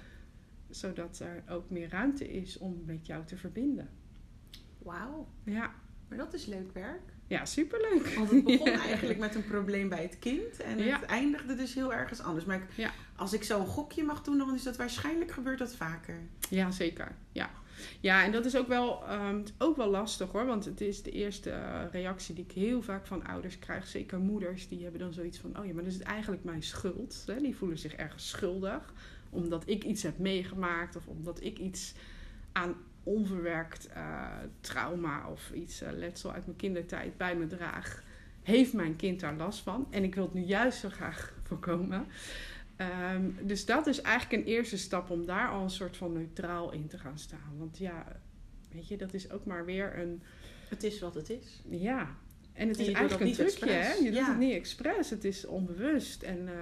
Zodat 0.71 1.19
er 1.19 1.43
ook 1.49 1.71
meer 1.71 1.89
ruimte 1.89 2.33
is 2.33 2.59
om 2.59 2.83
met 2.87 3.07
jou 3.07 3.25
te 3.25 3.37
verbinden. 3.37 3.89
Wauw. 4.79 5.29
Ja. 5.45 5.75
Maar 6.09 6.19
dat 6.19 6.35
is 6.35 6.47
leuk 6.47 6.73
werk. 6.73 7.13
Ja, 7.27 7.45
superleuk. 7.45 8.07
Want 8.07 8.31
het 8.31 8.45
begon 8.45 8.69
eigenlijk 8.89 9.19
met 9.19 9.35
een 9.35 9.45
probleem 9.45 9.89
bij 9.89 10.03
het 10.03 10.19
kind. 10.19 10.61
En 10.61 10.79
het 10.79 11.03
eindigde 11.03 11.55
dus 11.55 11.75
heel 11.75 11.95
ergens 11.95 12.21
anders. 12.21 12.45
Maar 12.45 12.57
ik, 12.57 12.91
als 13.17 13.33
ik 13.33 13.43
zo 13.43 13.61
een 13.61 13.67
gokje 13.67 14.05
mag 14.05 14.23
doen, 14.23 14.39
dan 14.39 14.55
is 14.55 14.63
dat 14.63 14.77
waarschijnlijk 14.77 15.31
gebeurt 15.31 15.59
dat 15.59 15.77
vaker. 15.77 16.19
Ja, 16.51 16.71
zeker. 16.71 17.15
Ja. 17.33 17.51
Ja, 18.01 18.25
en 18.25 18.33
dat 18.33 18.45
is 18.45 18.57
ook 18.57 18.69
wel, 18.69 19.03
um, 19.11 19.43
ook 19.59 19.77
wel 19.77 19.91
lastig 19.91 20.31
hoor. 20.31 20.47
Want 20.47 20.65
het 20.65 20.81
is 20.81 21.03
de 21.03 21.11
eerste 21.11 21.51
uh, 21.51 21.81
reactie 21.93 22.35
die 22.35 22.45
ik 22.45 22.53
heel 22.53 22.83
vaak 22.83 23.07
van 23.07 23.27
ouders 23.27 23.59
krijg. 23.59 23.87
Zeker 23.87 24.19
moeders, 24.19 24.69
die 24.69 24.83
hebben 24.83 25.01
dan 25.01 25.13
zoiets 25.13 25.39
van... 25.39 25.59
Oh 25.59 25.67
ja, 25.67 25.73
maar 25.73 25.85
dat 25.85 25.93
is 25.93 26.01
eigenlijk 26.01 26.45
mijn 26.45 26.63
schuld. 26.63 27.23
Hè? 27.27 27.41
Die 27.41 27.57
voelen 27.57 27.79
zich 27.79 27.95
ergens 27.95 28.29
schuldig. 28.29 28.93
Omdat 29.31 29.63
ik 29.67 29.85
iets 29.85 30.03
heb 30.03 30.19
meegemaakt. 30.19 30.97
Of 30.97 31.07
omdat 31.07 31.43
ik 31.43 31.59
iets 31.59 31.95
aan 32.53 32.75
onverwerkt 33.05 33.89
uh, 33.97 34.27
trauma 34.61 35.29
of 35.29 35.51
iets 35.55 35.83
uh, 35.83 35.89
letsel 35.93 36.33
uit 36.33 36.47
mijn 36.47 36.59
kindertijd 36.59 37.17
bij 37.17 37.37
me 37.37 37.47
draag, 37.47 38.03
heeft 38.43 38.73
mijn 38.73 38.97
kind 38.97 39.21
daar 39.21 39.37
last 39.37 39.61
van. 39.61 39.87
En 39.91 40.05
ik 40.05 40.15
wil 40.15 40.25
het 40.25 40.35
nu 40.35 40.41
juist 40.41 40.79
zo 40.79 40.89
graag 40.89 41.35
voorkomen. 41.43 42.07
Um, 42.79 43.37
dus 43.43 43.67
dat 43.67 43.87
is 43.87 44.01
eigenlijk 44.01 44.43
een 44.43 44.53
eerste 44.53 44.79
stap 44.79 45.11
om 45.11 45.27
daar 45.27 45.49
al 45.49 45.63
een 45.63 45.71
soort 45.71 45.97
van 45.97 46.13
neutraal 46.13 46.73
in 46.73 46.87
te 46.87 46.99
gaan 46.99 47.19
staan. 47.19 47.53
Want 47.59 47.79
ja, 47.79 48.21
weet 48.73 48.89
je, 48.89 48.97
dat 48.97 49.15
is 49.15 49.31
ook 49.31 49.45
maar 49.45 49.65
weer 49.65 49.99
een. 49.99 50.23
Het 50.69 50.83
is 50.83 51.01
wat 51.01 51.15
het 51.15 51.31
is. 51.31 51.63
Ja. 51.69 52.17
En 52.53 52.69
het 52.69 52.79
is 52.79 52.89
eigenlijk 52.89 53.31
een 53.31 53.33
trucje, 53.33 53.71
hè? 53.71 53.93
Je 53.93 54.11
doet 54.11 54.27
het 54.27 54.39
niet 54.39 54.55
expres, 54.55 55.11
het 55.11 55.25
is 55.25 55.47
onbewust. 55.47 56.23
En 56.23 56.39
uh, 56.39 56.53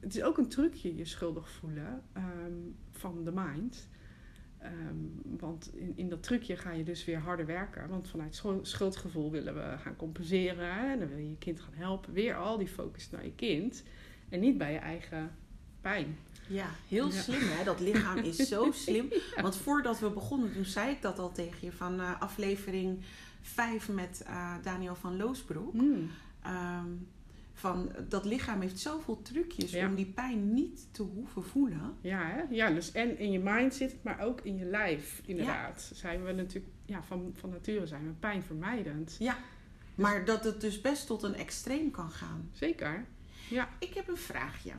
het 0.00 0.16
is 0.16 0.22
ook 0.22 0.38
een 0.38 0.48
trucje, 0.48 0.96
je 0.96 1.04
schuldig 1.04 1.50
voelen 1.50 2.02
um, 2.16 2.76
van 2.90 3.24
de 3.24 3.32
mind. 3.34 3.88
Um, 4.62 5.20
want 5.38 5.70
in, 5.74 5.92
in 5.96 6.08
dat 6.08 6.22
trucje 6.22 6.56
ga 6.56 6.72
je 6.72 6.84
dus 6.84 7.04
weer 7.04 7.18
harder 7.18 7.46
werken. 7.46 7.88
Want 7.88 8.08
vanuit 8.08 8.42
schuldgevoel 8.62 9.30
willen 9.30 9.54
we 9.54 9.78
gaan 9.78 9.96
compenseren. 9.96 10.90
En 10.90 10.98
dan 10.98 11.08
wil 11.08 11.18
je 11.18 11.30
je 11.30 11.38
kind 11.38 11.60
gaan 11.60 11.74
helpen. 11.74 12.12
Weer 12.12 12.36
al 12.36 12.58
die 12.58 12.68
focus 12.68 13.10
naar 13.10 13.24
je 13.24 13.34
kind. 13.34 13.82
En 14.28 14.40
niet 14.40 14.58
bij 14.58 14.72
je 14.72 14.78
eigen 14.78 15.30
pijn. 15.82 16.18
Ja, 16.48 16.66
heel 16.88 17.10
slim 17.10 17.40
hè. 17.40 17.64
Dat 17.64 17.80
lichaam 17.80 18.18
is 18.18 18.36
zo 18.36 18.72
slim. 18.84 19.08
Want 19.40 19.56
voordat 19.56 20.00
we 20.00 20.10
begonnen, 20.10 20.52
toen 20.52 20.64
zei 20.64 20.90
ik 20.90 21.02
dat 21.02 21.18
al 21.18 21.32
tegen 21.32 21.58
je. 21.60 21.72
Van 21.72 22.00
uh, 22.00 22.20
aflevering 22.20 23.00
5 23.42 23.88
met 23.88 24.24
uh, 24.26 24.54
Daniel 24.62 24.94
van 24.94 25.16
Loosbroek. 25.16 25.72
Mm. 25.72 26.10
Um, 26.46 27.06
van 27.54 27.92
dat 28.08 28.24
lichaam 28.24 28.60
heeft 28.60 28.78
zoveel 28.78 29.22
trucjes 29.22 29.74
om 29.74 29.94
die 29.94 30.06
pijn 30.06 30.54
niet 30.54 30.88
te 30.90 31.02
hoeven 31.02 31.44
voelen. 31.44 31.94
Ja, 32.00 32.26
hè? 32.26 32.42
ja, 32.50 32.70
dus 32.70 32.92
en 32.92 33.18
in 33.18 33.30
je 33.30 33.38
mind 33.38 33.74
zit 33.74 33.92
het, 33.92 34.02
maar 34.02 34.20
ook 34.20 34.40
in 34.40 34.56
je 34.56 34.64
lijf, 34.64 35.22
inderdaad. 35.24 35.90
Zijn 35.94 36.24
we 36.24 36.32
natuurlijk, 36.32 36.72
ja, 36.86 37.02
van, 37.02 37.32
van 37.34 37.50
nature 37.50 37.86
zijn 37.86 38.06
we 38.06 38.12
pijnvermijdend. 38.12 39.16
Ja, 39.18 39.36
dus 39.94 40.04
maar 40.04 40.24
dat 40.24 40.44
het 40.44 40.60
dus 40.60 40.80
best 40.80 41.06
tot 41.06 41.22
een 41.22 41.34
extreem 41.34 41.90
kan 41.90 42.10
gaan. 42.10 42.50
Zeker, 42.52 43.04
ja. 43.50 43.68
Ik 43.78 43.94
heb 43.94 44.08
een 44.08 44.16
vraagje. 44.16 44.72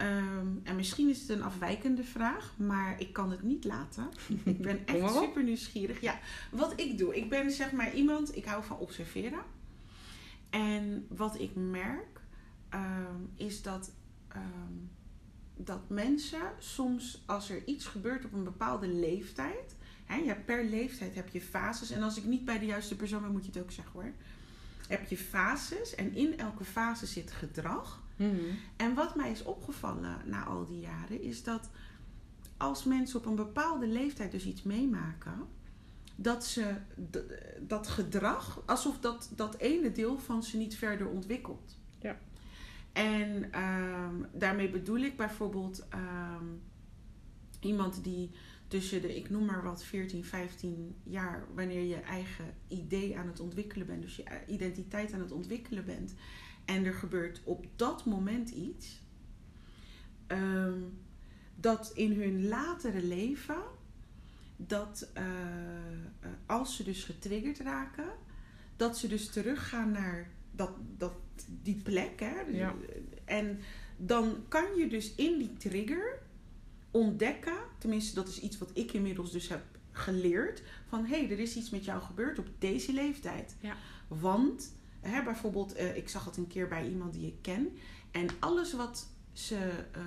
Um, 0.00 0.60
en 0.64 0.76
misschien 0.76 1.08
is 1.08 1.20
het 1.20 1.28
een 1.28 1.42
afwijkende 1.42 2.04
vraag, 2.04 2.54
maar 2.56 3.00
ik 3.00 3.12
kan 3.12 3.30
het 3.30 3.42
niet 3.42 3.64
laten. 3.64 4.08
ik 4.44 4.62
ben 4.62 4.86
echt 4.86 5.14
super 5.14 5.42
nieuwsgierig. 5.42 6.00
Ja, 6.00 6.18
wat 6.50 6.80
ik 6.80 6.98
doe, 6.98 7.16
ik 7.16 7.28
ben 7.28 7.50
zeg 7.50 7.72
maar 7.72 7.94
iemand, 7.94 8.36
ik 8.36 8.44
hou 8.44 8.64
van 8.64 8.78
observeren. 8.78 9.42
En 10.50 11.06
wat 11.08 11.40
ik 11.40 11.54
merk 11.54 12.20
um, 12.74 13.30
is 13.36 13.62
dat, 13.62 13.92
um, 14.36 14.90
dat 15.56 15.88
mensen 15.88 16.52
soms 16.58 17.22
als 17.26 17.50
er 17.50 17.64
iets 17.64 17.86
gebeurt 17.86 18.24
op 18.24 18.32
een 18.32 18.44
bepaalde 18.44 18.88
leeftijd. 18.88 19.76
Hè, 20.04 20.16
ja, 20.16 20.34
per 20.34 20.64
leeftijd 20.64 21.14
heb 21.14 21.28
je 21.28 21.40
fases. 21.40 21.90
En 21.90 22.02
als 22.02 22.16
ik 22.16 22.24
niet 22.24 22.44
bij 22.44 22.58
de 22.58 22.66
juiste 22.66 22.96
persoon 22.96 23.22
ben, 23.22 23.32
moet 23.32 23.44
je 23.44 23.50
het 23.52 23.62
ook 23.62 23.72
zeggen 23.72 23.92
hoor. 23.92 24.12
Heb 24.88 25.08
je 25.08 25.16
fases 25.16 25.94
en 25.94 26.14
in 26.14 26.38
elke 26.38 26.64
fase 26.64 27.06
zit 27.06 27.32
gedrag. 27.32 28.02
Mm 28.16 28.30
-hmm. 28.30 28.58
En 28.76 28.94
wat 28.94 29.14
mij 29.14 29.30
is 29.30 29.42
opgevallen 29.42 30.16
na 30.24 30.44
al 30.44 30.64
die 30.64 30.80
jaren 30.80 31.22
is 31.22 31.42
dat 31.42 31.70
als 32.56 32.84
mensen 32.84 33.18
op 33.18 33.26
een 33.26 33.34
bepaalde 33.34 33.86
leeftijd 33.86 34.30
dus 34.30 34.46
iets 34.46 34.62
meemaken 34.62 35.46
dat 36.16 36.46
ze 36.46 36.74
dat 37.60 37.88
gedrag, 37.88 38.62
alsof 38.66 38.98
dat, 38.98 39.32
dat 39.36 39.56
ene 39.56 39.92
deel 39.92 40.18
van 40.18 40.42
ze 40.42 40.56
niet 40.56 40.76
verder 40.76 41.08
ontwikkelt. 41.08 41.78
Ja. 42.00 42.18
En 42.92 43.60
um, 43.60 44.26
daarmee 44.32 44.70
bedoel 44.70 44.98
ik 44.98 45.16
bijvoorbeeld 45.16 45.86
um, 45.94 46.62
iemand 47.60 48.04
die 48.04 48.30
tussen 48.68 49.02
de, 49.02 49.16
ik 49.16 49.30
noem 49.30 49.44
maar 49.44 49.62
wat, 49.62 49.84
14, 49.84 50.24
15 50.24 50.96
jaar, 51.02 51.46
wanneer 51.54 51.82
je 51.82 52.00
eigen 52.00 52.54
idee 52.68 53.18
aan 53.18 53.26
het 53.26 53.40
ontwikkelen 53.40 53.86
bent, 53.86 54.02
dus 54.02 54.16
je 54.16 54.24
identiteit 54.46 55.12
aan 55.12 55.20
het 55.20 55.32
ontwikkelen 55.32 55.84
bent, 55.84 56.14
en 56.64 56.84
er 56.84 56.94
gebeurt 56.94 57.40
op 57.44 57.66
dat 57.76 58.04
moment 58.04 58.50
iets, 58.50 59.00
um, 60.28 60.98
dat 61.54 61.92
in 61.94 62.20
hun 62.20 62.48
latere 62.48 63.02
leven 63.02 63.62
dat 64.56 65.08
uh, 65.16 65.22
als 66.46 66.76
ze 66.76 66.84
dus 66.84 67.04
getriggerd 67.04 67.58
raken, 67.58 68.08
dat 68.76 68.98
ze 68.98 69.08
dus 69.08 69.28
teruggaan 69.28 69.90
naar 69.90 70.30
dat, 70.50 70.70
dat, 70.96 71.12
die 71.62 71.76
plek. 71.82 72.20
Hè? 72.20 72.40
Ja. 72.40 72.74
En 73.24 73.58
dan 73.96 74.44
kan 74.48 74.76
je 74.76 74.88
dus 74.88 75.14
in 75.14 75.38
die 75.38 75.52
trigger 75.52 76.18
ontdekken, 76.90 77.56
tenminste 77.78 78.14
dat 78.14 78.28
is 78.28 78.40
iets 78.40 78.58
wat 78.58 78.70
ik 78.74 78.92
inmiddels 78.92 79.32
dus 79.32 79.48
heb 79.48 79.62
geleerd, 79.92 80.62
van 80.88 81.04
hé, 81.04 81.18
hey, 81.18 81.30
er 81.30 81.38
is 81.38 81.56
iets 81.56 81.70
met 81.70 81.84
jou 81.84 82.02
gebeurd 82.02 82.38
op 82.38 82.48
deze 82.58 82.92
leeftijd. 82.92 83.56
Ja. 83.60 83.76
Want, 84.08 84.74
hè, 85.04 85.22
bijvoorbeeld, 85.22 85.80
uh, 85.80 85.96
ik 85.96 86.08
zag 86.08 86.24
het 86.24 86.36
een 86.36 86.46
keer 86.46 86.68
bij 86.68 86.88
iemand 86.88 87.12
die 87.12 87.26
ik 87.26 87.36
ken, 87.42 87.76
en 88.10 88.26
alles 88.38 88.72
wat 88.72 89.06
ze. 89.32 89.70
Uh, 89.96 90.02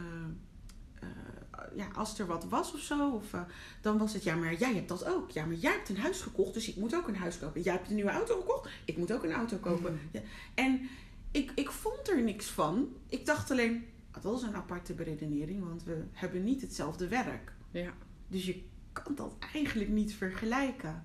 ja, 1.75 1.88
als 1.93 2.19
er 2.19 2.25
wat 2.25 2.45
was 2.45 2.73
of 2.73 2.79
zo, 2.79 3.12
of, 3.12 3.33
dan 3.81 3.97
was 3.97 4.13
het 4.13 4.23
ja, 4.23 4.36
maar 4.36 4.53
jij 4.55 4.73
hebt 4.73 4.88
dat 4.88 5.05
ook. 5.05 5.31
Ja, 5.31 5.45
maar 5.45 5.55
jij 5.55 5.71
hebt 5.71 5.89
een 5.89 5.97
huis 5.97 6.21
gekocht, 6.21 6.53
dus 6.53 6.69
ik 6.69 6.75
moet 6.75 6.95
ook 6.95 7.07
een 7.07 7.15
huis 7.15 7.39
kopen. 7.39 7.62
Jij 7.62 7.73
hebt 7.73 7.89
een 7.89 7.95
nieuwe 7.95 8.12
auto 8.12 8.39
gekocht, 8.39 8.69
ik 8.86 8.97
moet 8.97 9.12
ook 9.12 9.23
een 9.23 9.31
auto 9.31 9.57
kopen. 9.57 9.91
Mm. 9.91 9.99
Ja. 10.12 10.21
En 10.53 10.89
ik, 11.31 11.51
ik 11.55 11.71
vond 11.71 12.10
er 12.10 12.23
niks 12.23 12.45
van. 12.45 12.95
Ik 13.10 13.25
dacht 13.25 13.51
alleen, 13.51 13.86
dat 14.21 14.38
is 14.38 14.41
een 14.41 14.55
aparte 14.55 14.93
beredenering, 14.93 15.63
want 15.63 15.83
we 15.83 16.03
hebben 16.12 16.43
niet 16.43 16.62
hetzelfde 16.62 17.07
werk. 17.07 17.53
Ja. 17.71 17.93
Dus 18.27 18.45
je 18.45 18.63
kan 18.93 19.15
dat 19.15 19.36
eigenlijk 19.53 19.89
niet 19.89 20.13
vergelijken. 20.13 21.03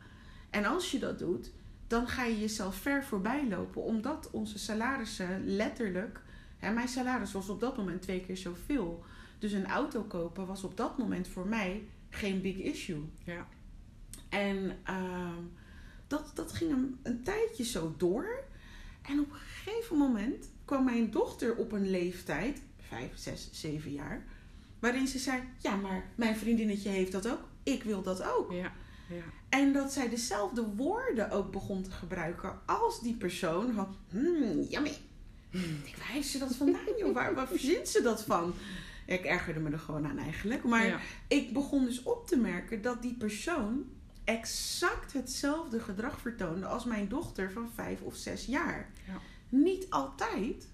En 0.50 0.64
als 0.64 0.90
je 0.90 0.98
dat 0.98 1.18
doet, 1.18 1.52
dan 1.92 2.08
ga 2.08 2.24
je 2.24 2.40
jezelf 2.40 2.76
ver 2.76 3.04
voorbij 3.04 3.48
lopen, 3.48 3.82
omdat 3.82 4.30
onze 4.30 4.58
salarissen 4.58 5.46
letterlijk. 5.46 6.20
Hè, 6.58 6.72
mijn 6.72 6.88
salaris 6.88 7.32
was 7.32 7.48
op 7.48 7.60
dat 7.60 7.76
moment 7.76 8.02
twee 8.02 8.20
keer 8.20 8.36
zoveel. 8.36 9.04
Dus 9.38 9.52
een 9.52 9.66
auto 9.66 10.02
kopen 10.02 10.46
was 10.46 10.64
op 10.64 10.76
dat 10.76 10.98
moment 10.98 11.28
voor 11.28 11.46
mij 11.46 11.82
geen 12.10 12.40
big 12.40 12.56
issue. 12.56 13.02
Ja. 13.24 13.46
En 14.28 14.78
uh, 14.90 15.36
dat, 16.06 16.30
dat 16.34 16.52
ging 16.52 16.70
een, 16.70 16.98
een 17.02 17.22
tijdje 17.22 17.64
zo 17.64 17.94
door. 17.96 18.44
En 19.02 19.20
op 19.20 19.30
een 19.30 19.38
gegeven 19.38 19.96
moment 19.96 20.48
kwam 20.64 20.84
mijn 20.84 21.10
dochter 21.10 21.56
op 21.56 21.72
een 21.72 21.90
leeftijd, 21.90 22.62
vijf, 22.88 23.12
zes, 23.14 23.48
zeven 23.52 23.92
jaar, 23.92 24.24
waarin 24.78 25.06
ze 25.06 25.18
zei: 25.18 25.42
Ja, 25.58 25.76
maar 25.76 26.10
mijn 26.14 26.36
vriendinnetje 26.36 26.88
heeft 26.88 27.12
dat 27.12 27.30
ook. 27.30 27.48
Ik 27.62 27.82
wil 27.82 28.02
dat 28.02 28.22
ook. 28.22 28.52
Ja. 28.52 28.72
Ja. 29.14 29.22
En 29.48 29.72
dat 29.72 29.92
zij 29.92 30.08
dezelfde 30.08 30.62
woorden 30.76 31.30
ook 31.30 31.52
begon 31.52 31.82
te 31.82 31.90
gebruiken 31.90 32.60
als 32.66 33.00
die 33.00 33.14
persoon. 33.16 33.72
Van, 33.72 33.96
hmm, 34.08 34.60
yummy. 34.68 34.96
Ik 35.50 35.84
denk, 35.84 35.96
waar 35.96 36.06
heeft 36.10 36.28
ze 36.28 36.38
dat 36.38 36.54
vandaan, 36.56 36.96
joh? 36.98 37.14
Waar, 37.14 37.34
waar 37.34 37.48
verzint 37.48 37.88
ze 37.88 38.02
dat 38.02 38.24
van? 38.24 38.54
Ja, 39.06 39.14
ik 39.14 39.24
ergerde 39.24 39.60
me 39.60 39.70
er 39.70 39.78
gewoon 39.78 40.06
aan 40.06 40.18
eigenlijk. 40.18 40.64
Maar 40.64 40.86
Ja. 40.86 41.00
ik 41.28 41.52
begon 41.52 41.84
dus 41.84 42.02
op 42.02 42.26
te 42.26 42.36
merken 42.36 42.82
dat 42.82 43.02
die 43.02 43.14
persoon 43.14 43.84
exact 44.24 45.12
hetzelfde 45.12 45.80
gedrag 45.80 46.20
vertoonde 46.20 46.66
als 46.66 46.84
mijn 46.84 47.08
dochter 47.08 47.50
van 47.52 47.70
vijf 47.74 48.00
of 48.00 48.16
zes 48.16 48.46
jaar. 48.46 48.90
Ja. 49.06 49.18
Niet 49.48 49.86
altijd, 49.90 50.68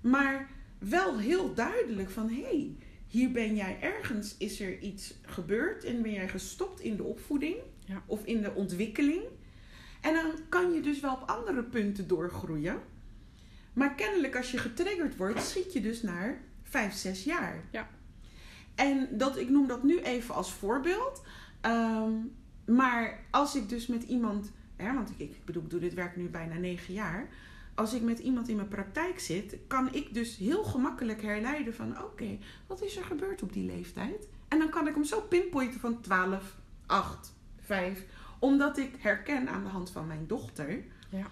maar 0.00 0.48
wel 0.78 1.18
heel 1.18 1.54
duidelijk 1.54 2.10
van 2.10 2.28
hé, 2.28 2.42
hey, 2.42 2.76
hier 3.08 3.30
ben 3.30 3.56
jij 3.56 3.78
ergens, 3.80 4.36
is 4.38 4.60
er 4.60 4.78
iets 4.78 5.14
gebeurd 5.22 5.84
en 5.84 6.02
ben 6.02 6.12
jij 6.12 6.28
gestopt 6.28 6.80
in 6.80 6.96
de 6.96 7.02
opvoeding 7.02 7.56
Ja. 7.84 8.02
of 8.06 8.24
in 8.24 8.42
de 8.42 8.54
ontwikkeling. 8.54 9.22
En 10.00 10.14
dan 10.14 10.30
kan 10.48 10.72
je 10.72 10.80
dus 10.80 11.00
wel 11.00 11.14
op 11.14 11.28
andere 11.28 11.62
punten 11.62 12.08
doorgroeien. 12.08 12.80
Maar 13.72 13.94
kennelijk 13.94 14.36
als 14.36 14.50
je 14.50 14.58
getriggerd 14.58 15.16
wordt, 15.16 15.42
schiet 15.42 15.72
je 15.72 15.80
dus 15.80 16.02
naar 16.02 16.40
5, 16.62 16.94
6 16.94 17.24
jaar. 17.24 17.64
Ja. 17.70 17.88
En 18.74 19.08
dat, 19.10 19.38
ik 19.38 19.48
noem 19.48 19.66
dat 19.66 19.82
nu 19.82 20.00
even 20.00 20.34
als 20.34 20.52
voorbeeld. 20.52 21.22
Ehm, 21.60 22.12
maar 22.66 23.24
als 23.30 23.54
ik 23.56 23.68
dus 23.68 23.86
met 23.86 24.02
iemand, 24.02 24.52
hè, 24.76 24.94
want 24.94 25.10
ik, 25.10 25.18
ik 25.18 25.44
bedoel, 25.44 25.62
ik 25.62 25.70
doe 25.70 25.80
dit 25.80 25.94
werk 25.94 26.16
nu 26.16 26.28
bijna 26.28 26.54
9 26.54 26.94
jaar. 26.94 27.28
Als 27.78 27.92
ik 27.94 28.02
met 28.02 28.18
iemand 28.18 28.48
in 28.48 28.56
mijn 28.56 28.68
praktijk 28.68 29.20
zit, 29.20 29.56
kan 29.66 29.94
ik 29.94 30.14
dus 30.14 30.36
heel 30.36 30.64
gemakkelijk 30.64 31.22
herleiden 31.22 31.74
van 31.74 32.02
oké, 32.02 32.38
wat 32.66 32.82
is 32.82 32.96
er 32.96 33.04
gebeurd 33.04 33.42
op 33.42 33.52
die 33.52 33.64
leeftijd? 33.66 34.28
En 34.48 34.58
dan 34.58 34.68
kan 34.68 34.88
ik 34.88 34.94
hem 34.94 35.04
zo 35.04 35.20
pinpointen 35.20 35.80
van 35.80 36.00
12, 36.00 36.56
8, 36.86 37.32
5. 37.60 38.04
Omdat 38.38 38.78
ik 38.78 38.94
herken 38.98 39.48
aan 39.48 39.62
de 39.62 39.68
hand 39.68 39.90
van 39.90 40.06
mijn 40.06 40.26
dochter 40.26 40.84
Ja. 41.10 41.26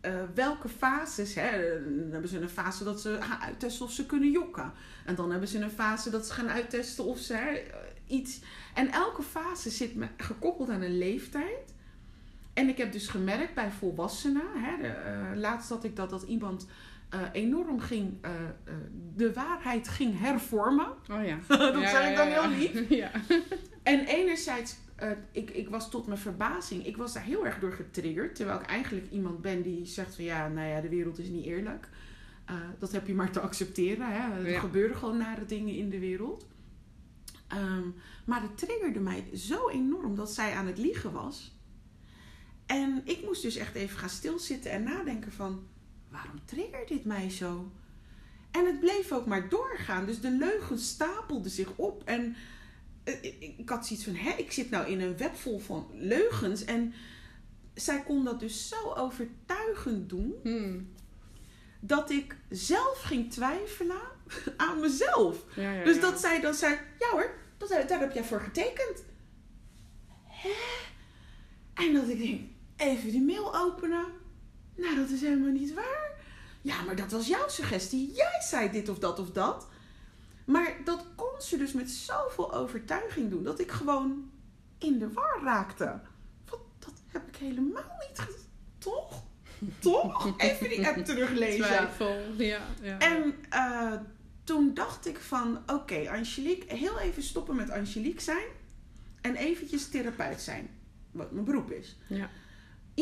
eh, 0.00 0.22
welke 0.34 0.68
fases. 0.68 1.34
Hè, 1.34 1.50
dan 1.84 2.10
hebben 2.10 2.28
ze 2.30 2.40
een 2.40 2.48
fase 2.48 2.84
dat 2.84 3.00
ze 3.00 3.18
gaan 3.20 3.40
uittesten 3.40 3.84
of 3.86 3.92
ze 3.92 4.06
kunnen 4.06 4.30
jokken. 4.30 4.72
En 5.04 5.14
dan 5.14 5.30
hebben 5.30 5.48
ze 5.48 5.58
een 5.58 5.70
fase 5.70 6.10
dat 6.10 6.26
ze 6.26 6.32
gaan 6.32 6.48
uittesten 6.48 7.04
of 7.04 7.18
ze 7.18 7.34
hè, 7.34 7.50
eh, 7.50 7.76
iets. 8.06 8.40
En 8.74 8.88
elke 8.92 9.22
fase 9.22 9.70
zit 9.70 9.94
me 9.94 10.06
gekoppeld 10.16 10.68
aan 10.70 10.82
een 10.82 10.98
leeftijd. 10.98 11.74
En 12.60 12.68
ik 12.68 12.78
heb 12.78 12.92
dus 12.92 13.08
gemerkt 13.08 13.54
bij 13.54 13.70
volwassenen. 13.70 14.46
Hè, 14.54 14.82
de, 14.82 14.88
eh, 14.88 15.30
laatst 15.34 15.68
had 15.68 15.84
ik 15.84 15.96
dat, 15.96 16.10
dat 16.10 16.22
iemand 16.22 16.66
eh, 17.08 17.20
enorm 17.32 17.80
ging. 17.80 18.14
eh, 18.20 18.30
de 19.14 19.32
waarheid 19.32 19.88
ging 19.88 20.18
hervormen. 20.18 20.86
Oh 21.10 21.24
ja. 21.24 21.38
dat 21.48 21.74
Ja, 21.74 21.80
ja, 21.80 22.00
ik 22.00 22.16
dan 22.16 22.28
ja, 22.28 22.48
heel 22.48 22.58
lief. 22.58 22.88
Ja. 23.02 23.10
En 23.82 24.04
enerzijds, 24.04 24.76
ik, 25.32 25.50
ik 25.50 25.68
was 25.68 25.90
tot 25.90 26.06
mijn 26.06 26.18
verbazing, 26.18 26.86
ik 26.86 26.96
was 26.96 27.12
daar 27.12 27.22
heel 27.22 27.46
erg 27.46 27.58
door 27.58 27.72
getriggerd. 27.72 28.34
Terwijl 28.34 28.60
ik 28.60 28.66
eigenlijk 28.66 29.10
iemand 29.10 29.40
ben 29.40 29.62
die 29.62 29.86
zegt 29.86 30.14
van 30.14 30.24
ja, 30.24 30.48
nou 30.48 30.68
ja, 30.68 30.80
de 30.80 30.88
wereld 30.88 31.18
is 31.18 31.28
niet 31.28 31.44
eerlijk. 31.44 31.88
Dat 32.78 32.92
heb 32.92 33.06
je 33.06 33.14
maar 33.14 33.30
te 33.30 33.40
accepteren. 33.40 34.06
Hè? 34.06 34.46
Er 34.46 34.60
gebeuren 34.60 34.96
gewoon 34.96 35.16
nare 35.16 35.44
dingen 35.44 35.74
in 35.74 35.88
de 35.88 35.98
wereld. 35.98 36.46
Ehm, 37.48 37.88
maar 38.24 38.42
het 38.42 38.58
triggerde 38.58 39.00
mij 39.00 39.24
zo 39.34 39.68
enorm 39.68 40.14
dat 40.14 40.30
zij 40.30 40.54
aan 40.54 40.66
het 40.66 40.78
liegen 40.78 41.12
was. 41.12 41.59
En 42.70 43.00
ik 43.04 43.22
moest 43.24 43.42
dus 43.42 43.56
echt 43.56 43.74
even 43.74 43.98
gaan 43.98 44.08
stilzitten 44.08 44.70
en 44.70 44.82
nadenken 44.82 45.32
van... 45.32 45.68
Waarom 46.08 46.44
triggert 46.44 46.88
dit 46.88 47.04
mij 47.04 47.30
zo? 47.30 47.70
En 48.50 48.66
het 48.66 48.80
bleef 48.80 49.12
ook 49.12 49.26
maar 49.26 49.48
doorgaan. 49.48 50.06
Dus 50.06 50.20
de 50.20 50.30
leugen 50.30 50.78
stapelden 50.78 51.50
zich 51.50 51.76
op. 51.76 52.02
En 52.04 52.36
eh, 53.04 53.14
ik, 53.22 53.54
ik 53.56 53.68
had 53.68 53.86
zoiets 53.86 54.04
van... 54.04 54.14
Hè, 54.14 54.30
ik 54.30 54.52
zit 54.52 54.70
nou 54.70 54.90
in 54.90 55.00
een 55.00 55.16
web 55.16 55.36
vol 55.36 55.58
van 55.58 55.90
leugens. 55.92 56.64
En 56.64 56.94
zij 57.74 58.02
kon 58.02 58.24
dat 58.24 58.40
dus 58.40 58.68
zo 58.68 58.92
overtuigend 58.94 60.08
doen... 60.08 60.34
Hmm. 60.42 60.92
dat 61.80 62.10
ik 62.10 62.36
zelf 62.48 63.00
ging 63.02 63.32
twijfelen 63.32 64.02
aan 64.56 64.80
mezelf. 64.80 65.44
Ja, 65.56 65.72
ja, 65.72 65.84
Dus 65.84 65.94
ja. 65.94 66.00
dat 66.00 66.20
zij 66.20 66.40
dan 66.40 66.54
zei, 66.54 66.78
ja 66.98 67.10
hoor, 67.10 67.34
dat, 67.58 67.68
daar 67.68 68.00
heb 68.00 68.12
jij 68.12 68.24
voor 68.24 68.40
getekend. 68.40 69.04
Hè? 70.24 70.50
En 71.74 71.94
dat 71.94 72.08
ik 72.08 72.18
denk, 72.18 72.40
even 72.80 73.10
die 73.10 73.22
mail 73.22 73.56
openen. 73.56 74.04
Nou, 74.76 74.96
dat 74.96 75.08
is 75.08 75.20
helemaal 75.20 75.52
niet 75.52 75.74
waar. 75.74 76.10
Ja, 76.62 76.82
maar 76.82 76.96
dat 76.96 77.10
was 77.10 77.26
jouw 77.26 77.48
suggestie. 77.48 78.12
Jij 78.12 78.40
zei 78.40 78.70
dit 78.70 78.88
of 78.88 78.98
dat 78.98 79.18
of 79.18 79.30
dat. 79.30 79.68
Maar 80.44 80.76
dat 80.84 81.06
kon 81.14 81.40
ze 81.40 81.56
dus 81.56 81.72
met 81.72 81.90
zoveel 81.90 82.54
overtuiging 82.54 83.30
doen. 83.30 83.42
Dat 83.42 83.60
ik 83.60 83.70
gewoon 83.70 84.30
in 84.78 84.98
de 84.98 85.12
war 85.12 85.40
raakte. 85.42 86.00
Wat, 86.48 86.60
dat 86.78 86.94
heb 87.06 87.28
ik 87.28 87.36
helemaal 87.36 87.96
niet 88.08 88.18
gezien. 88.18 88.48
Toch? 88.78 89.22
Toch? 89.78 90.34
Even 90.36 90.68
die 90.68 90.88
app 90.88 91.04
teruglezen. 91.04 91.64
Twijfel. 91.64 92.16
Ja, 92.36 92.60
ja. 92.82 92.98
En 92.98 93.34
eh, 93.48 94.00
toen 94.44 94.74
dacht 94.74 95.06
ik 95.06 95.18
van, 95.18 95.58
oké, 95.66 96.10
Angelique, 96.10 96.76
heel 96.76 96.98
even 96.98 97.22
stoppen 97.22 97.56
met 97.56 97.70
Angelique 97.70 98.20
zijn 98.20 98.46
en 99.20 99.36
eventjes 99.36 99.88
therapeut 99.88 100.40
zijn, 100.40 100.70
wat 101.10 101.32
mijn 101.32 101.44
beroep 101.44 101.70
is. 101.70 101.96
Ja. 102.06 102.30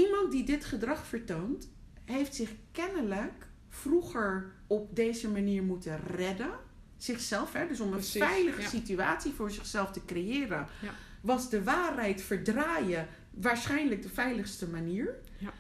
Iemand 0.07 0.33
die 0.33 0.45
dit 0.45 0.65
gedrag 0.65 1.07
vertoont, 1.07 1.71
heeft 2.05 2.35
zich 2.35 2.51
kennelijk 2.73 3.47
vroeger 3.69 4.53
op 4.67 4.97
deze 4.97 5.29
manier 5.29 5.63
moeten 5.63 6.01
redden. 6.17 6.51
Zichzelf, 6.97 7.53
hè, 7.53 7.67
dus 7.67 7.81
om 7.81 7.87
een 7.87 7.93
Precies, 7.93 8.23
veilige 8.23 8.61
ja. 8.61 8.69
situatie 8.69 9.33
voor 9.33 9.51
zichzelf 9.51 9.91
te 9.91 10.05
creëren, 10.05 10.67
Ja. 10.83 10.91
was 11.21 11.51
de 11.51 11.63
waarheid 11.65 12.23
verdraaien 12.23 13.09
waarschijnlijk 13.31 14.03
de 14.03 14.09
veiligste 14.09 14.69
manier. 14.69 15.15
Ja. 15.39 15.53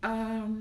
Ehm, 0.00 0.52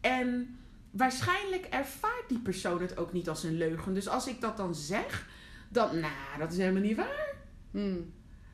en 0.00 0.58
waarschijnlijk 0.90 1.64
ervaart 1.64 2.28
die 2.28 2.38
persoon 2.38 2.80
het 2.82 2.96
ook 2.96 3.12
niet 3.12 3.28
als 3.28 3.42
een 3.44 3.56
leugen. 3.56 3.94
Dus 3.94 4.08
als 4.08 4.26
ik 4.26 4.40
dat 4.40 4.56
dan 4.56 4.74
zeg, 4.74 5.28
dan, 5.68 6.00
nou, 6.00 6.38
dat 6.38 6.52
is 6.52 6.58
helemaal 6.58 6.82
niet 6.82 6.96
waar. 6.96 7.34
Hmm. 7.70 8.12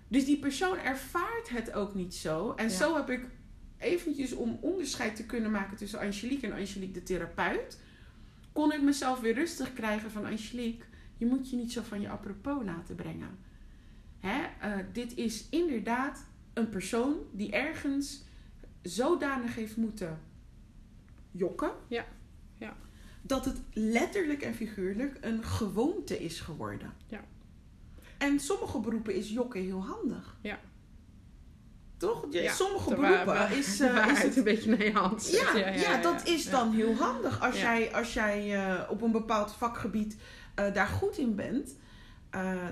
Dus 0.08 0.24
die 0.24 0.38
persoon 0.38 0.78
ervaart 0.78 1.48
het 1.48 1.72
ook 1.72 1.94
niet 1.94 2.14
zo. 2.14 2.52
En 2.56 2.68
Ja. 2.68 2.74
zo 2.76 2.96
heb 2.96 3.10
ik 3.10 3.24
eventjes 3.84 4.32
om 4.32 4.58
onderscheid 4.60 5.16
te 5.16 5.26
kunnen 5.26 5.50
maken 5.50 5.76
tussen 5.76 5.98
Angelique 5.98 6.46
en 6.46 6.52
Angelique 6.52 6.92
de 6.92 7.02
therapeut, 7.02 7.80
kon 8.52 8.72
ik 8.72 8.82
mezelf 8.82 9.20
weer 9.20 9.34
rustig 9.34 9.72
krijgen 9.72 10.10
van 10.10 10.24
Angelique, 10.24 10.86
je 11.16 11.26
moet 11.26 11.50
je 11.50 11.56
niet 11.56 11.72
zo 11.72 11.82
van 11.82 12.00
je 12.00 12.08
apropos 12.08 12.64
laten 12.64 12.94
brengen. 12.94 13.38
Hè? 14.20 14.42
eh, 14.60 14.84
dit 14.92 15.16
is 15.16 15.48
inderdaad 15.50 16.26
een 16.52 16.68
persoon 16.68 17.16
die 17.32 17.52
ergens 17.52 18.24
zodanig 18.82 19.54
heeft 19.54 19.76
moeten 19.76 20.20
jokken. 21.30 21.72
Ja, 21.88 22.06
ja. 22.54 22.76
Dat 23.22 23.44
het 23.44 23.60
letterlijk 23.72 24.42
en 24.42 24.54
figuurlijk 24.54 25.18
een 25.20 25.44
gewoonte 25.44 26.24
is 26.24 26.40
geworden. 26.40 26.92
Ja. 27.06 27.24
En 28.18 28.40
sommige 28.40 28.80
beroepen 28.80 29.14
is 29.14 29.30
jokken 29.30 29.62
heel 29.62 29.84
handig. 29.84 30.36
Ja. 30.40 30.60
Toch? 32.04 32.26
Ja, 32.30 32.40
Ja, 32.42 32.52
sommige 32.52 32.94
beroepen 32.94 33.50
is, 33.50 33.80
eh, 33.80 34.08
is 34.12 34.22
het 34.22 34.36
een 34.36 34.44
beetje 34.44 34.70
naar 34.70 34.84
je 34.84 34.92
hand. 34.92 35.22
zet. 35.22 35.50
ja, 35.54 35.68
ja, 35.68 36.00
dat 36.00 36.26
is 36.26 36.44
ja. 36.44 36.50
dan 36.50 36.72
heel 36.72 36.94
handig. 36.94 37.40
Als 37.42 37.54
Ja. 37.60 37.60
jij, 37.62 37.94
als 37.94 38.14
jij 38.14 38.54
eh, 38.66 38.90
op 38.90 39.02
een 39.02 39.12
bepaald 39.12 39.52
vakgebied 39.52 40.16
eh, 40.54 40.72
daar 40.74 40.86
goed 40.86 41.18
in 41.18 41.34
bent, 41.34 41.74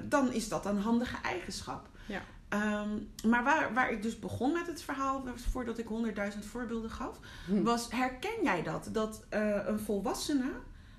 dan 0.08 0.32
is 0.32 0.48
dat 0.48 0.66
een 0.66 0.78
handige 0.78 1.16
eigenschap. 1.22 1.88
Ja. 2.06 2.20
Ehm, 2.48 2.88
maar 3.28 3.44
waar, 3.44 3.74
waar 3.74 3.92
ik 3.92 4.02
dus 4.02 4.18
begon 4.18 4.52
met 4.52 4.66
het 4.66 4.82
verhaal, 4.82 5.24
voordat 5.50 5.78
ik 5.78 5.86
honderdduizend 5.86 6.44
voorbeelden 6.44 6.90
gaf, 6.90 7.18
Hm. 7.46 7.62
was 7.62 7.86
herken 7.90 8.42
jij 8.42 8.62
dat? 8.62 8.88
Dat 8.92 9.24
een 9.66 9.78
volwassene 9.80 10.50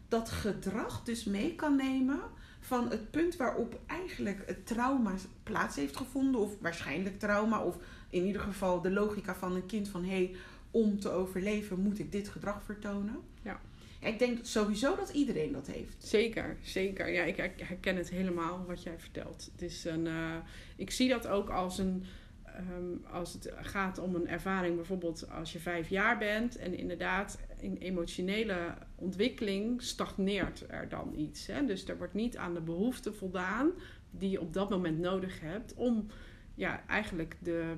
dat 0.08 0.30
gedrag 0.30 1.04
dus 1.04 1.24
mee 1.24 1.56
kan 1.56 1.76
nemen 1.76 2.20
van 2.60 2.90
het 2.90 3.12
punt 3.12 3.36
waarop 3.36 3.80
eigenlijk 3.88 4.44
het 4.46 4.68
trauma 4.68 5.12
plaats 5.44 5.76
heeft 5.76 5.98
gevonden, 5.98 6.42
of 6.42 6.52
waarschijnlijk 6.62 7.20
trauma, 7.20 7.60
of 7.60 7.76
in 8.14 8.26
ieder 8.26 8.42
geval 8.42 8.82
de 8.82 8.92
logica 8.92 9.36
van 9.36 9.56
een 9.56 9.66
kind 9.66 9.88
van 9.90 10.04
hé, 10.04 10.10
hey, 10.10 10.36
om 10.72 11.00
te 11.00 11.10
overleven 11.10 11.80
moet 11.80 12.00
ik 12.00 12.12
dit 12.12 12.30
gedrag 12.30 12.64
vertonen. 12.64 13.16
Ja. 13.42 13.60
Ik 14.00 14.20
denk 14.20 14.38
sowieso 14.42 14.96
dat 14.96 15.10
iedereen 15.10 15.52
dat 15.52 15.68
heeft. 15.68 15.96
Zeker, 16.04 16.58
zeker. 16.62 17.10
Ja, 17.12 17.24
ik 17.24 17.38
her- 17.38 17.54
herken 17.58 17.96
het 17.96 18.10
helemaal 18.10 18.66
wat 18.68 18.84
jij 18.84 19.00
vertelt. 19.00 19.50
Het 19.52 19.62
is 19.62 19.86
een, 19.86 20.08
eh, 20.08 20.36
ik 20.76 20.92
zie 20.92 21.10
dat 21.10 21.28
ook 21.28 21.50
als 21.50 21.78
een. 21.78 22.04
ehm, 22.46 23.14
als 23.16 23.34
het 23.34 23.52
gaat 23.62 24.00
om 24.00 24.16
een 24.16 24.28
ervaring, 24.28 24.76
bijvoorbeeld 24.76 25.30
als 25.32 25.54
je 25.54 25.60
vijf 25.60 25.90
jaar 25.90 26.18
bent 26.18 26.56
en 26.58 26.78
inderdaad 26.78 27.40
in 27.60 27.78
emotionele 27.78 28.58
ontwikkeling 28.96 29.82
stagneert 29.82 30.66
er 30.70 30.90
dan 30.90 31.14
iets. 31.18 31.48
Hè? 31.48 31.66
Dus 31.66 31.88
er 31.88 31.98
wordt 31.98 32.14
niet 32.14 32.38
aan 32.38 32.54
de 32.54 32.62
behoefte 32.62 33.14
voldaan 33.14 33.72
die 34.12 34.30
je 34.30 34.42
op 34.42 34.54
dat 34.54 34.70
moment 34.70 35.00
nodig 35.00 35.40
hebt 35.40 35.74
om 35.74 36.08
ja, 36.56 36.84
eigenlijk 36.88 37.36
de, 37.40 37.74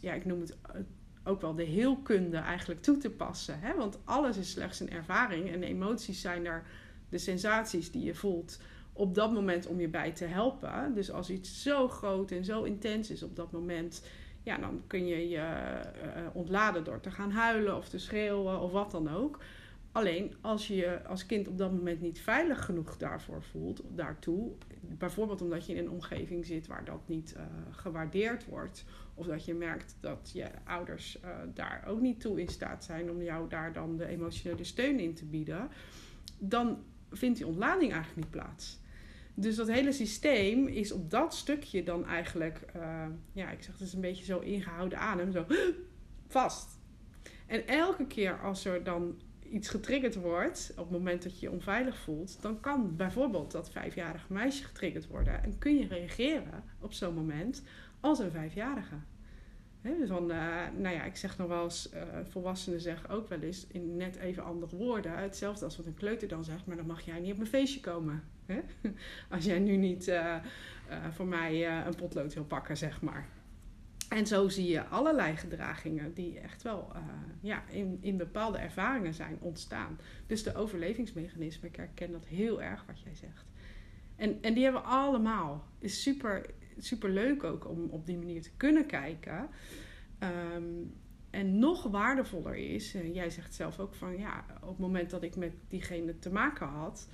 ja, 0.00 0.12
ik 0.12 0.24
noem 0.24 0.40
het 0.40 0.56
eh, 0.62 0.80
ook 1.24 1.40
wel 1.40 1.54
de 1.54 1.64
heelkunde 1.64 2.36
eigenlijk 2.36 2.82
toe 2.82 2.96
te 2.96 3.10
passen. 3.10 3.60
Hè? 3.60 3.74
Want 3.74 3.98
alles 4.04 4.36
is 4.36 4.50
slechts 4.50 4.80
een 4.80 4.90
ervaring 4.90 5.50
en 5.50 5.62
emoties 5.62 6.20
zijn 6.20 6.46
er 6.46 6.62
de 7.08 7.18
sensaties 7.18 7.90
die 7.90 8.04
je 8.04 8.14
voelt 8.14 8.58
op 8.92 9.14
dat 9.14 9.32
moment 9.32 9.66
om 9.66 9.80
je 9.80 9.88
bij 9.88 10.12
te 10.12 10.24
helpen. 10.24 10.94
Dus 10.94 11.10
als 11.10 11.30
iets 11.30 11.62
zo 11.62 11.88
groot 11.88 12.30
en 12.30 12.44
zo 12.44 12.62
intens 12.62 13.10
is 13.10 13.22
op 13.22 13.36
dat 13.36 13.52
moment, 13.52 14.06
ja, 14.42 14.56
dan 14.56 14.82
kun 14.86 15.06
je 15.06 15.28
je 15.28 15.36
uh, 15.36 16.22
ontladen 16.32 16.84
door 16.84 17.00
te 17.00 17.10
gaan 17.10 17.30
huilen 17.30 17.76
of 17.76 17.88
te 17.88 17.98
schreeuwen 17.98 18.60
of 18.60 18.72
wat 18.72 18.90
dan 18.90 19.08
ook. 19.08 19.38
Alleen 19.92 20.34
als 20.40 20.68
je 20.68 20.76
je 20.76 21.04
als 21.04 21.26
kind 21.26 21.48
op 21.48 21.58
dat 21.58 21.72
moment 21.72 22.00
niet 22.00 22.20
veilig 22.20 22.64
genoeg 22.64 22.96
daarvoor 22.96 23.42
voelt, 23.42 23.82
daartoe, 23.88 24.52
bijvoorbeeld 24.80 25.42
omdat 25.42 25.66
je 25.66 25.74
in 25.74 25.84
een 25.84 25.90
omgeving 25.90 26.46
zit 26.46 26.66
waar 26.66 26.84
dat 26.84 27.00
niet 27.06 27.34
uh, 27.36 27.42
gewaardeerd 27.70 28.46
wordt, 28.46 28.84
of 29.20 29.26
dat 29.26 29.44
je 29.44 29.54
merkt 29.54 29.96
dat 30.00 30.30
je 30.32 30.46
ouders 30.64 31.18
uh, 31.24 31.30
daar 31.54 31.84
ook 31.86 32.00
niet 32.00 32.20
toe 32.20 32.40
in 32.40 32.48
staat 32.48 32.84
zijn 32.84 33.10
om 33.10 33.22
jou 33.22 33.48
daar 33.48 33.72
dan 33.72 33.96
de 33.96 34.06
emotionele 34.06 34.64
steun 34.64 34.98
in 34.98 35.14
te 35.14 35.24
bieden, 35.24 35.68
dan 36.38 36.84
vindt 37.10 37.38
die 37.38 37.46
ontlading 37.46 37.92
eigenlijk 37.92 38.22
niet 38.22 38.30
plaats. 38.30 38.80
Dus 39.34 39.56
dat 39.56 39.68
hele 39.68 39.92
systeem 39.92 40.66
is 40.66 40.92
op 40.92 41.10
dat 41.10 41.34
stukje 41.34 41.82
dan 41.82 42.06
eigenlijk, 42.06 42.60
uh, 42.76 43.06
ja, 43.32 43.50
ik 43.50 43.62
zeg 43.62 43.72
het 43.72 43.82
is 43.82 43.92
een 43.92 44.00
beetje 44.00 44.24
zo 44.24 44.38
ingehouden 44.38 44.98
adem, 44.98 45.32
zo 45.32 45.46
vast. 46.26 46.78
En 47.46 47.66
elke 47.66 48.06
keer 48.06 48.40
als 48.40 48.64
er 48.64 48.84
dan 48.84 49.20
iets 49.50 49.68
getriggerd 49.68 50.14
wordt, 50.14 50.70
op 50.70 50.84
het 50.84 50.90
moment 50.90 51.22
dat 51.22 51.40
je 51.40 51.46
je 51.46 51.52
onveilig 51.52 51.98
voelt, 51.98 52.42
dan 52.42 52.60
kan 52.60 52.96
bijvoorbeeld 52.96 53.50
dat 53.50 53.70
vijfjarige 53.70 54.32
meisje 54.32 54.64
getriggerd 54.64 55.06
worden. 55.06 55.42
En 55.42 55.58
kun 55.58 55.76
je 55.76 55.86
reageren 55.86 56.64
op 56.80 56.92
zo'n 56.92 57.14
moment 57.14 57.62
als 58.00 58.18
een 58.18 58.30
vijfjarige. 58.30 58.94
He, 59.80 60.06
van, 60.06 60.30
uh, 60.30 60.56
nou 60.76 60.94
ja, 60.94 61.04
ik 61.04 61.16
zeg 61.16 61.38
nog 61.38 61.48
wel 61.48 61.64
eens, 61.64 61.90
uh, 61.94 62.02
volwassenen 62.28 62.80
zeggen 62.80 63.08
ook 63.08 63.28
wel 63.28 63.40
eens 63.40 63.66
in 63.66 63.96
net 63.96 64.16
even 64.16 64.44
andere 64.44 64.76
woorden. 64.76 65.18
Hetzelfde 65.18 65.64
als 65.64 65.76
wat 65.76 65.86
een 65.86 65.94
kleuter 65.94 66.28
dan 66.28 66.44
zegt, 66.44 66.66
maar 66.66 66.76
dan 66.76 66.86
mag 66.86 67.00
jij 67.00 67.20
niet 67.20 67.30
op 67.30 67.36
mijn 67.36 67.48
feestje 67.48 67.80
komen. 67.80 68.22
Als 69.30 69.44
jij 69.44 69.58
nu 69.58 69.76
niet 69.76 70.08
uh, 70.08 70.36
voor 71.10 71.26
mij 71.26 71.84
een 71.86 71.94
potlood 71.94 72.34
wil 72.34 72.44
pakken, 72.44 72.76
zeg 72.76 73.02
maar. 73.02 73.28
En 74.08 74.26
zo 74.26 74.48
zie 74.48 74.68
je 74.68 74.84
allerlei 74.84 75.36
gedragingen 75.36 76.14
die 76.14 76.38
echt 76.38 76.62
wel 76.62 76.92
ja, 77.40 77.62
in, 77.68 77.98
in 78.00 78.16
bepaalde 78.16 78.58
ervaringen 78.58 79.14
zijn 79.14 79.36
ontstaan. 79.40 79.98
Dus 80.26 80.42
de 80.42 80.54
overlevingsmechanismen, 80.54 81.68
ik 81.68 81.76
herken 81.76 82.12
dat 82.12 82.26
heel 82.26 82.62
erg 82.62 82.84
wat 82.86 83.00
jij 83.00 83.14
zegt. 83.14 83.44
En, 84.16 84.38
en 84.42 84.54
die 84.54 84.62
hebben 84.62 84.82
we 84.82 84.88
allemaal. 84.88 85.66
Is 85.78 86.02
super, 86.02 86.46
super 86.80 87.10
leuk 87.10 87.44
ook 87.44 87.68
om 87.68 87.88
op 87.90 88.06
die 88.06 88.18
manier 88.18 88.42
te 88.42 88.56
kunnen 88.56 88.86
kijken. 88.86 89.48
Um, 90.54 90.94
en 91.30 91.58
nog 91.58 91.82
waardevoller 91.82 92.56
is, 92.56 92.92
jij 93.12 93.30
zegt 93.30 93.54
zelf 93.54 93.78
ook 93.78 93.94
van 93.94 94.18
ja, 94.18 94.44
op 94.60 94.68
het 94.68 94.78
moment 94.78 95.10
dat 95.10 95.22
ik 95.22 95.36
met 95.36 95.52
diegene 95.68 96.18
te 96.18 96.32
maken 96.32 96.66
had, 96.66 97.08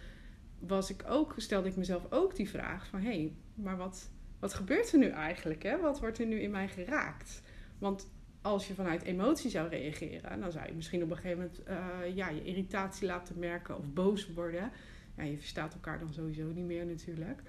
was 0.58 0.90
ik 0.90 1.04
ook, 1.08 1.34
stelde 1.36 1.68
ik 1.68 1.76
mezelf 1.76 2.12
ook 2.12 2.36
die 2.36 2.48
vraag 2.48 2.86
van 2.86 3.00
hé, 3.00 3.06
hey, 3.06 3.32
maar 3.54 3.76
wat, 3.76 4.10
wat 4.38 4.54
gebeurt 4.54 4.92
er 4.92 4.98
nu 4.98 5.08
eigenlijk? 5.08 5.62
Hè? 5.62 5.80
Wat 5.80 6.00
wordt 6.00 6.18
er 6.18 6.26
nu 6.26 6.40
in 6.40 6.50
mij 6.50 6.68
geraakt? 6.68 7.42
Want 7.78 8.10
als 8.40 8.68
je 8.68 8.74
vanuit 8.74 9.02
emotie 9.02 9.50
zou 9.50 9.68
reageren, 9.68 10.40
dan 10.40 10.52
zou 10.52 10.66
je 10.66 10.74
misschien 10.74 11.02
op 11.02 11.10
een 11.10 11.16
gegeven 11.16 11.38
moment 11.38 11.60
uh, 11.68 12.16
ja, 12.16 12.28
je 12.28 12.44
irritatie 12.44 13.06
laten 13.06 13.38
merken 13.38 13.78
of 13.78 13.92
boos 13.92 14.32
worden. 14.32 14.70
Ja, 15.16 15.22
je 15.22 15.36
verstaat 15.36 15.74
elkaar 15.74 15.98
dan 15.98 16.12
sowieso 16.12 16.46
niet 16.52 16.64
meer 16.64 16.86
natuurlijk. 16.86 17.42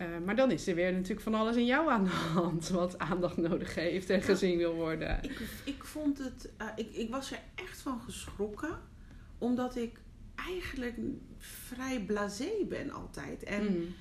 Uh, 0.00 0.06
maar 0.24 0.36
dan 0.36 0.50
is 0.50 0.66
er 0.66 0.74
weer 0.74 0.92
natuurlijk 0.92 1.20
van 1.20 1.34
alles 1.34 1.56
in 1.56 1.66
jou 1.66 1.90
aan 1.90 2.04
de 2.04 2.10
hand 2.10 2.68
wat 2.68 2.98
aandacht 2.98 3.36
nodig 3.36 3.74
heeft 3.74 4.10
en 4.10 4.22
gezien 4.22 4.58
wil 4.58 4.74
worden. 4.74 5.22
Ik, 5.22 5.40
ik 5.64 5.84
vond 5.84 6.18
het, 6.18 6.50
uh, 6.60 6.66
ik, 6.76 6.94
ik 6.94 7.10
was 7.10 7.32
er 7.32 7.38
echt 7.54 7.78
van 7.78 8.00
geschrokken, 8.00 8.78
omdat 9.38 9.76
ik 9.76 10.00
eigenlijk 10.34 10.96
vrij 11.38 12.00
blasé 12.00 12.50
ben 12.68 12.90
altijd. 12.90 13.42
En 13.42 13.64
mm. 13.64 13.94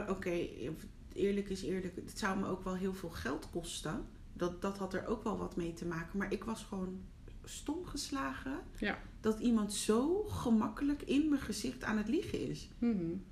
oké, 0.00 0.10
okay, 0.10 0.70
eerlijk 1.12 1.48
is 1.48 1.62
eerlijk, 1.62 1.96
het 1.96 2.18
zou 2.18 2.38
me 2.38 2.46
ook 2.46 2.64
wel 2.64 2.74
heel 2.74 2.94
veel 2.94 3.10
geld 3.10 3.50
kosten. 3.50 4.06
Dat, 4.32 4.62
dat 4.62 4.78
had 4.78 4.94
er 4.94 5.06
ook 5.06 5.24
wel 5.24 5.38
wat 5.38 5.56
mee 5.56 5.72
te 5.72 5.86
maken. 5.86 6.18
Maar 6.18 6.32
ik 6.32 6.44
was 6.44 6.62
gewoon 6.64 7.00
stom 7.44 7.86
geslagen 7.86 8.58
ja. 8.78 8.98
dat 9.20 9.40
iemand 9.40 9.72
zo 9.72 10.22
gemakkelijk 10.22 11.02
in 11.02 11.28
mijn 11.28 11.40
gezicht 11.40 11.84
aan 11.84 11.96
het 11.96 12.08
liegen 12.08 12.48
is. 12.48 12.68
Mm 12.78 12.98
-hmm. 12.98 13.24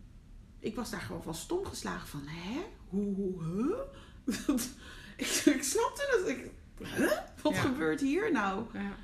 Ik 0.60 0.74
was 0.74 0.90
daar 0.90 1.00
gewoon 1.00 1.22
van 1.22 1.34
stom 1.34 1.64
geslagen 1.64 2.08
van, 2.08 2.22
hè? 2.26 2.60
Hoe, 2.88 3.14
hoe, 3.14 3.44
huh? 3.44 3.78
ik, 5.16 5.26
ik 5.56 5.62
snapte 5.62 6.18
dat. 6.18 6.28
Ik, 6.28 6.50
huh? 6.96 7.18
Wat 7.42 7.54
ja. 7.54 7.60
gebeurt 7.60 8.00
hier 8.00 8.32
nou? 8.32 8.64
Ja. 8.72 8.94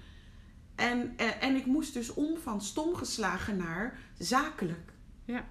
En, 0.74 1.12
en, 1.16 1.40
en 1.40 1.56
ik 1.56 1.66
moest 1.66 1.92
dus 1.92 2.14
om 2.14 2.36
van 2.38 2.62
stom 2.62 2.94
geslagen 2.94 3.56
naar 3.56 3.98
zakelijk. 4.18 4.92
Ja 5.24 5.44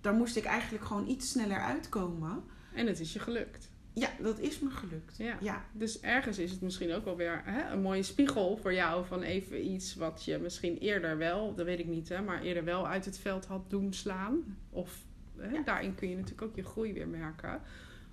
daar 0.00 0.14
moest 0.14 0.36
ik 0.36 0.44
eigenlijk 0.44 0.84
gewoon 0.84 1.08
iets 1.08 1.30
sneller 1.30 1.60
uitkomen. 1.60 2.44
En 2.74 2.86
het 2.86 3.00
is 3.00 3.12
je 3.12 3.18
gelukt. 3.18 3.70
Ja, 3.92 4.08
dat 4.22 4.38
is 4.38 4.58
me 4.58 4.70
gelukt. 4.70 5.16
Ja. 5.16 5.36
ja. 5.40 5.64
Dus 5.72 6.00
ergens 6.00 6.38
is 6.38 6.50
het 6.50 6.60
misschien 6.60 6.92
ook 6.92 7.04
wel 7.04 7.16
weer 7.16 7.42
hè, 7.44 7.72
een 7.72 7.80
mooie 7.80 8.02
spiegel 8.02 8.56
voor 8.56 8.74
jou 8.74 9.06
van 9.06 9.22
even 9.22 9.70
iets 9.70 9.94
wat 9.94 10.24
je 10.24 10.38
misschien 10.38 10.78
eerder 10.78 11.18
wel, 11.18 11.54
dat 11.54 11.66
weet 11.66 11.78
ik 11.78 11.86
niet, 11.86 12.08
hè, 12.08 12.22
maar 12.22 12.42
eerder 12.42 12.64
wel 12.64 12.86
uit 12.86 13.04
het 13.04 13.18
veld 13.18 13.46
had 13.46 13.70
doen 13.70 13.92
slaan. 13.92 14.56
Of 14.70 15.04
hè, 15.40 15.50
ja. 15.50 15.62
daarin 15.62 15.94
kun 15.94 16.08
je 16.08 16.14
natuurlijk 16.14 16.42
ook 16.42 16.56
je 16.56 16.64
groei 16.64 16.92
weer 16.92 17.08
merken. 17.08 17.60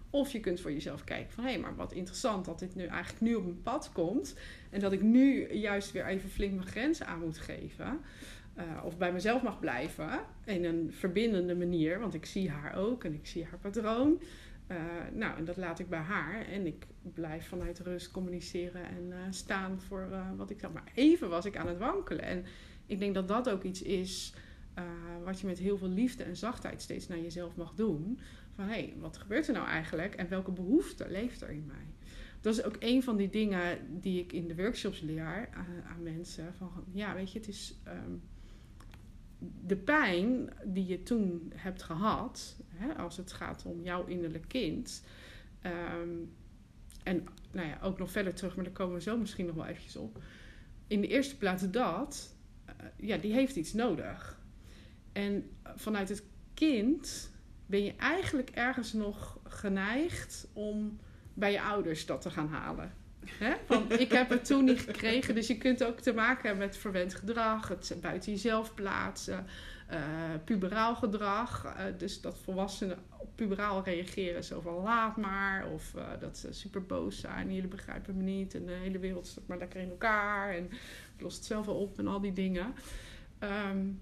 Of 0.10 0.32
je 0.32 0.40
kunt 0.40 0.62
voor 0.62 0.72
jezelf 0.72 1.04
kijken 1.04 1.32
van 1.32 1.44
hé, 1.44 1.50
hey, 1.50 1.60
maar 1.60 1.76
wat 1.76 1.92
interessant 1.92 2.46
dat 2.46 2.60
dit 2.60 2.76
nu 2.76 2.86
eigenlijk 2.86 3.22
nu 3.22 3.36
op 3.36 3.44
mijn 3.44 3.62
pad 3.62 3.90
komt. 3.94 4.36
En 4.70 4.80
dat 4.80 4.92
ik 4.92 5.02
nu 5.02 5.54
juist 5.54 5.92
weer 5.92 6.06
even 6.06 6.30
flink 6.30 6.54
mijn 6.54 6.68
grenzen 6.68 7.08
aan 7.08 7.20
moet 7.20 7.38
geven. 7.38 8.00
Uh, 8.58 8.64
of 8.84 8.98
bij 8.98 9.14
mezelf 9.14 9.42
mag 9.42 9.60
blijven 9.60 10.20
in 10.46 10.66
een 10.66 10.94
verbindende 10.94 11.56
manier, 11.56 12.00
want 12.00 12.14
ik 12.14 12.26
zie 12.26 12.50
haar 12.50 12.76
ook 12.76 13.04
en 13.04 13.14
ik 13.14 13.28
zie 13.28 13.46
haar 13.46 13.60
patroon. 13.60 14.22
Uh, 14.72 14.78
nou, 15.14 15.38
en 15.38 15.46
dat 15.46 15.58
laat 15.58 15.80
ik 15.80 15.90
bij 15.90 16.00
haar 16.00 16.46
en 16.46 16.66
ik 16.66 16.86
blijf 17.02 17.48
vanuit 17.48 17.80
rust 17.80 18.12
communiceren 18.12 18.84
en 18.84 19.08
uh, 19.08 19.16
staan 19.30 19.82
voor 19.82 20.10
wat 20.38 20.50
ik 20.50 20.60
zeg. 20.60 20.72
Maar 20.72 20.92
even 20.94 21.30
was 21.30 21.46
ik 21.46 21.58
aan 21.58 21.68
het 21.68 21.78
wankelen. 21.78 22.24
En 22.24 22.46
ik 22.86 23.00
denk 23.00 23.14
dat 23.14 23.28
dat 23.28 23.50
ook 23.50 23.64
iets 23.64 23.82
is 23.82 24.34
wat 25.24 25.40
je 25.40 25.48
met 25.48 25.58
heel 25.58 25.78
veel 25.78 25.90
liefde 25.90 26.24
en 26.24 26.36
zachtheid 26.36 26.82
steeds 26.82 27.08
naar 27.08 27.20
jezelf 27.20 27.56
mag 27.56 27.74
doen. 27.74 28.20
Van 28.56 28.66
hé, 28.66 28.72
hey, 28.72 28.94
wat 29.00 29.18
gebeurt 29.18 29.48
er 29.48 29.54
nou 29.54 29.68
eigenlijk 29.68 30.16
en 30.16 30.30
welke 30.30 30.52
behoefte 30.52 31.10
leeft 31.10 31.42
er 31.42 31.50
in 31.50 31.66
mij? 31.66 31.94
Dat 32.42 32.54
is 32.54 32.64
ook 32.64 32.76
een 32.80 33.04
van 33.04 33.18
die 33.18 33.30
dingen 33.30 33.80
die 34.02 34.20
ik 34.20 34.34
in 34.34 34.48
de 34.48 34.56
workshops 34.56 35.02
leer 35.02 35.50
aan 35.88 36.04
mensen. 36.04 36.54
Van 36.54 36.72
ja, 36.94 37.14
weet 37.14 37.32
je, 37.32 37.40
het 37.40 37.48
is. 37.48 37.76
Um, 37.88 38.22
de 39.66 39.76
pijn 39.76 40.50
die 40.64 40.86
je 40.86 41.04
toen 41.04 41.52
hebt 41.56 41.84
gehad, 41.84 42.56
hè, 42.68 42.94
als 42.94 43.18
het 43.18 43.32
gaat 43.32 43.66
om 43.66 43.82
jouw 43.82 44.06
innerlijk 44.06 44.48
kind. 44.48 45.04
Um, 46.02 46.34
en 47.04 47.24
nou 47.52 47.68
ja, 47.68 47.80
ook 47.82 47.98
nog 47.98 48.12
verder 48.12 48.34
terug, 48.34 48.56
maar 48.56 48.64
daar 48.64 48.74
komen 48.74 48.96
we 48.96 49.02
zo 49.02 49.18
misschien 49.18 49.46
nog 49.46 49.56
wel 49.56 49.66
eventjes 49.66 49.96
op. 49.96 50.24
In 50.88 51.02
de 51.02 51.08
eerste 51.08 51.38
plaats 51.38 51.72
dat, 51.72 52.36
uh, 52.70 52.74
ja, 52.98 53.18
die 53.18 53.34
heeft 53.34 53.56
iets 53.56 53.74
nodig. 53.74 54.35
En 55.16 55.50
vanuit 55.76 56.10
het 56.10 56.24
kind 56.54 57.32
ben 57.66 57.84
je 57.84 57.96
eigenlijk 57.96 58.50
ergens 58.50 58.94
nog 58.94 59.40
geneigd 59.44 60.48
om 60.54 61.00
bij 61.34 61.52
je 61.52 61.62
ouders 61.62 62.06
dat 62.06 62.22
te 62.22 62.30
gaan 62.30 62.48
halen. 62.48 62.94
Van, 63.66 63.92
ik 63.92 64.12
heb 64.12 64.30
het 64.30 64.46
toen 64.46 64.66
niet 64.66 64.80
gekregen. 64.80 65.36
Dus 65.36 65.48
je 65.48 65.58
kunt 65.58 65.84
ook 65.84 66.00
te 66.00 66.14
maken 66.14 66.48
hebben 66.48 66.66
met 66.66 66.78
verwend 66.78 67.16
gedrag, 67.16 67.68
het 67.68 67.98
buiten 68.02 68.32
jezelf 68.32 68.74
plaatsen, 68.74 69.46
uh, 69.92 70.00
puberaal 70.44 70.96
gedrag. 70.96 71.66
Uh, 71.66 71.84
dus 71.98 72.22
dat 72.22 72.38
volwassenen 72.38 72.98
op 73.18 73.36
puberaal 73.36 73.84
reageren, 73.84 74.44
zo 74.44 74.62
van 74.62 74.74
laat 74.74 75.18
maar. 75.18 75.68
Of 75.68 75.94
uh, 75.96 76.08
dat 76.20 76.38
ze 76.38 76.54
super 76.54 76.86
boos 76.86 77.20
zijn, 77.20 77.54
jullie 77.54 77.70
begrijpen 77.70 78.18
me 78.18 78.24
niet. 78.24 78.56
En 78.56 78.66
de 78.66 78.72
hele 78.72 79.00
wereld 79.00 79.28
staat 79.28 79.48
maar 79.48 79.58
lekker 79.58 79.82
in 79.82 79.90
elkaar. 79.90 80.56
En 80.56 80.70
lost 81.20 81.38
het 81.38 81.46
zelf 81.46 81.66
wel 81.66 81.76
op 81.76 82.00
en 82.00 82.08
al 82.08 82.22
die 82.22 82.34
dingen. 82.34 82.74
Um, 83.40 84.02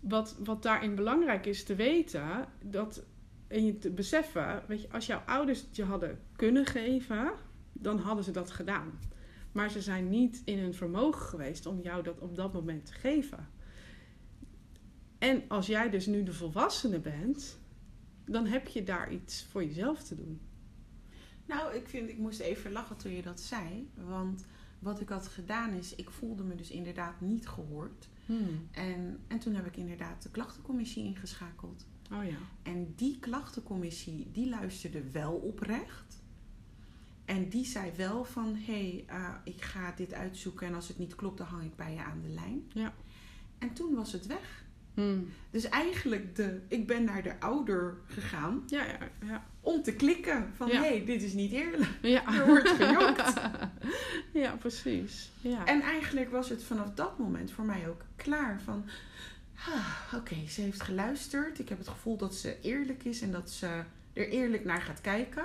wat, 0.00 0.36
wat 0.44 0.62
daarin 0.62 0.94
belangrijk 0.94 1.46
is 1.46 1.64
te 1.64 1.74
weten, 1.74 2.46
dat 2.64 3.04
en 3.48 3.64
je 3.64 3.78
te 3.78 3.90
beseffen, 3.90 4.62
weet 4.68 4.82
je, 4.82 4.90
als 4.90 5.06
jouw 5.06 5.22
ouders 5.26 5.60
het 5.60 5.76
je 5.76 5.84
hadden 5.84 6.18
kunnen 6.36 6.66
geven, 6.66 7.32
dan 7.72 7.98
hadden 7.98 8.24
ze 8.24 8.30
dat 8.30 8.50
gedaan. 8.50 8.98
Maar 9.52 9.70
ze 9.70 9.80
zijn 9.80 10.08
niet 10.08 10.42
in 10.44 10.58
hun 10.58 10.74
vermogen 10.74 11.26
geweest 11.26 11.66
om 11.66 11.80
jou 11.80 12.02
dat 12.02 12.18
op 12.18 12.36
dat 12.36 12.52
moment 12.52 12.86
te 12.86 12.92
geven. 12.92 13.48
En 15.18 15.42
als 15.48 15.66
jij 15.66 15.90
dus 15.90 16.06
nu 16.06 16.22
de 16.22 16.32
volwassene 16.32 16.98
bent, 16.98 17.58
dan 18.24 18.46
heb 18.46 18.68
je 18.68 18.82
daar 18.82 19.12
iets 19.12 19.44
voor 19.44 19.64
jezelf 19.64 20.02
te 20.02 20.14
doen. 20.14 20.40
Nou, 21.46 21.74
ik 21.74 21.88
vind, 21.88 22.08
ik 22.08 22.18
moest 22.18 22.40
even 22.40 22.72
lachen 22.72 22.96
toen 22.96 23.12
je 23.12 23.22
dat 23.22 23.40
zei. 23.40 23.90
Want 23.94 24.46
wat 24.78 25.00
ik 25.00 25.08
had 25.08 25.28
gedaan 25.28 25.72
is, 25.72 25.94
ik 25.94 26.10
voelde 26.10 26.44
me 26.44 26.54
dus 26.54 26.70
inderdaad 26.70 27.20
niet 27.20 27.48
gehoord. 27.48 28.08
Hmm. 28.30 28.68
En, 28.70 29.18
en 29.28 29.38
toen 29.38 29.54
heb 29.54 29.66
ik 29.66 29.76
inderdaad 29.76 30.22
de 30.22 30.30
klachtencommissie 30.30 31.04
ingeschakeld. 31.04 31.86
Oh 32.12 32.24
ja. 32.24 32.36
En 32.62 32.92
die 32.96 33.18
klachtencommissie, 33.18 34.30
die 34.32 34.48
luisterde 34.48 35.10
wel 35.10 35.32
oprecht. 35.32 36.22
En 37.24 37.48
die 37.48 37.64
zei 37.64 37.92
wel 37.96 38.24
van, 38.24 38.54
hé, 38.54 39.04
hey, 39.06 39.18
uh, 39.18 39.34
ik 39.44 39.62
ga 39.62 39.92
dit 39.96 40.14
uitzoeken 40.14 40.66
en 40.66 40.74
als 40.74 40.88
het 40.88 40.98
niet 40.98 41.14
klopt, 41.14 41.38
dan 41.38 41.46
hang 41.46 41.64
ik 41.64 41.76
bij 41.76 41.92
je 41.92 42.02
aan 42.02 42.20
de 42.22 42.28
lijn. 42.28 42.70
Ja. 42.72 42.94
En 43.58 43.72
toen 43.72 43.94
was 43.94 44.12
het 44.12 44.26
weg. 44.26 44.64
Hmm. 44.94 45.28
Dus 45.50 45.64
eigenlijk, 45.64 46.36
de, 46.36 46.60
ik 46.68 46.86
ben 46.86 47.04
naar 47.04 47.22
de 47.22 47.40
ouder 47.40 47.96
gegaan 48.06 48.62
Ja, 48.66 48.84
ja, 48.84 48.98
ja. 49.26 49.46
Om 49.60 49.82
te 49.82 49.92
klikken 49.92 50.52
van... 50.56 50.68
Ja. 50.68 50.80
hey, 50.80 51.04
dit 51.04 51.22
is 51.22 51.32
niet 51.32 51.52
eerlijk. 51.52 51.90
Ja. 52.02 52.26
Er 52.38 52.46
wordt 52.46 52.68
gejokt. 52.68 53.32
ja, 54.42 54.56
precies. 54.58 55.30
Ja. 55.40 55.64
En 55.64 55.80
eigenlijk 55.80 56.30
was 56.30 56.48
het 56.48 56.62
vanaf 56.62 56.94
dat 56.94 57.18
moment 57.18 57.50
voor 57.52 57.64
mij 57.64 57.88
ook 57.88 58.02
klaar 58.16 58.60
van... 58.64 58.84
ah, 59.68 60.14
Oké, 60.14 60.36
ze 60.48 60.60
heeft 60.60 60.82
geluisterd. 60.82 61.58
Ik 61.58 61.68
heb 61.68 61.78
het 61.78 61.88
gevoel 61.88 62.16
dat 62.16 62.34
ze 62.34 62.56
eerlijk 62.60 63.04
is 63.04 63.20
en 63.20 63.32
dat 63.32 63.50
ze 63.50 63.66
er 64.12 64.28
eerlijk 64.28 64.64
naar 64.64 64.82
gaat 64.82 65.00
kijken. 65.00 65.44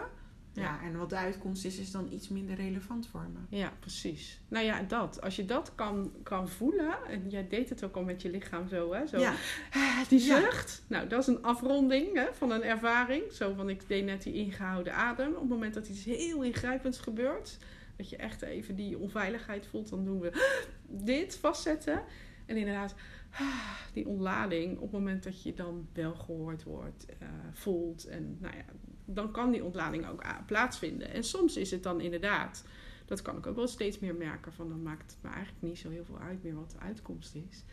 Ja, 0.55 0.61
Ja. 0.61 0.79
en 0.83 0.97
wat 0.97 1.09
de 1.09 1.15
uitkomst 1.15 1.65
is, 1.65 1.77
is 1.77 1.91
dan 1.91 2.07
iets 2.11 2.27
minder 2.29 2.55
relevant 2.55 3.07
voor 3.07 3.27
me. 3.33 3.57
Ja, 3.57 3.73
precies. 3.79 4.39
Nou 4.47 4.65
ja, 4.65 4.81
dat. 4.81 5.21
Als 5.21 5.35
je 5.35 5.45
dat 5.45 5.71
kan, 5.75 6.11
kan 6.23 6.49
voelen, 6.49 6.95
en 7.09 7.29
jij 7.29 7.47
deed 7.47 7.69
het 7.69 7.83
ook 7.83 7.95
al 7.95 8.03
met 8.03 8.21
je 8.21 8.29
lichaam 8.29 8.67
zo, 8.67 8.93
hè? 8.93 9.07
Zo, 9.07 9.17
Ja, 9.19 9.33
ah, 9.71 10.07
die 10.09 10.23
Ja. 10.25 10.39
zucht. 10.39 10.83
Nou, 10.87 11.07
dat 11.07 11.19
is 11.21 11.27
een 11.27 11.43
afronding 11.43 12.13
hè, 12.15 12.25
van 12.33 12.51
een 12.51 12.63
ervaring. 12.63 13.31
Zo 13.31 13.53
van, 13.53 13.69
ik 13.69 13.87
deed 13.87 14.05
net 14.05 14.23
die 14.23 14.33
ingehouden 14.33 14.93
adem. 14.93 15.33
Op 15.33 15.39
het 15.39 15.49
moment 15.49 15.73
dat 15.73 15.87
iets 15.87 16.03
heel 16.03 16.43
ingrijpends 16.43 16.99
gebeurt, 16.99 17.57
dat 17.97 18.09
je 18.09 18.15
echt 18.17 18.41
even 18.41 18.75
die 18.75 18.97
onveiligheid 18.97 19.67
voelt, 19.67 19.89
dan 19.89 20.05
doen 20.05 20.19
we 20.19 20.53
dit 20.87 21.37
vastzetten. 21.37 22.03
En 22.45 22.57
inderdaad, 22.57 22.95
ah, 23.31 23.71
die 23.93 24.07
ontlading, 24.07 24.75
op 24.75 24.81
het 24.81 24.91
moment 24.91 25.23
dat 25.23 25.43
je 25.43 25.53
dan 25.53 25.87
wel 25.93 26.13
gehoord 26.15 26.63
wordt, 26.63 27.05
eh, 27.19 27.27
voelt. 27.53 28.05
En 28.05 28.37
nou 28.39 28.55
ja, 28.55 28.63
dan 29.05 29.31
kan 29.31 29.51
die 29.51 29.63
ontlading 29.63 30.07
ook 30.07 30.23
plaatsvinden. 30.45 31.09
En 31.09 31.23
soms 31.23 31.57
is 31.57 31.71
het 31.71 31.83
dan 31.83 32.01
inderdaad, 32.01 32.63
dat 33.05 33.21
kan 33.21 33.37
ik 33.37 33.47
ook 33.47 33.55
wel 33.55 33.67
steeds 33.67 33.99
meer 33.99 34.15
merken, 34.15 34.53
van 34.53 34.69
dan 34.69 34.83
maakt 34.83 35.11
het 35.11 35.21
me 35.21 35.29
eigenlijk 35.29 35.61
niet 35.63 35.77
zo 35.77 35.89
heel 35.89 36.05
veel 36.05 36.19
uit 36.19 36.43
meer 36.43 36.55
wat 36.55 36.71
de 36.71 36.79
uitkomst 36.79 37.35
is. 37.35 37.63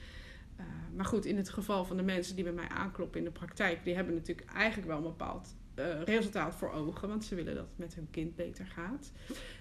Eh, 0.56 0.64
maar 0.96 1.04
goed, 1.04 1.24
in 1.24 1.36
het 1.36 1.48
geval 1.48 1.84
van 1.84 1.96
de 1.96 2.02
mensen 2.02 2.34
die 2.34 2.44
bij 2.44 2.52
mij 2.52 2.68
aankloppen 2.68 3.18
in 3.18 3.24
de 3.24 3.30
praktijk, 3.30 3.84
die 3.84 3.94
hebben 3.94 4.14
natuurlijk 4.14 4.50
eigenlijk 4.50 4.88
wel 4.88 4.96
een 4.96 5.02
bepaald 5.02 5.54
eh, 5.74 6.02
resultaat 6.02 6.54
voor 6.54 6.70
ogen, 6.72 7.08
want 7.08 7.24
ze 7.24 7.34
willen 7.34 7.54
dat 7.54 7.66
het 7.68 7.78
met 7.78 7.94
hun 7.94 8.08
kind 8.10 8.36
beter 8.36 8.66
gaat. 8.66 9.12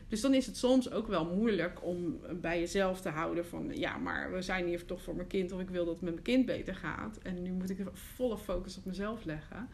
Dus 0.08 0.22
dan 0.22 0.34
is 0.34 0.46
het 0.46 0.58
soms 0.58 0.92
ook 0.92 1.08
wel 1.08 1.26
moeilijk 1.36 1.86
om 1.86 2.20
bij 2.42 2.60
jezelf 2.60 3.02
te 3.02 3.10
houden 3.10 3.46
van, 3.46 3.78
ja, 3.78 3.98
maar 3.98 4.32
we 4.32 4.42
zijn 4.42 4.68
hier 4.68 4.86
toch 4.86 5.02
voor 5.02 5.16
mijn 5.16 5.28
kind 5.28 5.52
of 5.52 5.60
ik 5.60 5.70
wil 5.70 5.86
dat 5.86 5.94
het 5.94 6.04
met 6.04 6.14
mijn 6.14 6.26
kind 6.26 6.46
beter 6.46 6.76
gaat. 6.76 7.18
En 7.18 7.42
nu 7.42 7.52
moet 7.52 7.70
ik 7.70 7.78
volle 7.94 8.38
focus 8.38 8.78
op 8.78 8.86
mezelf 8.86 9.24
leggen. 9.26 9.70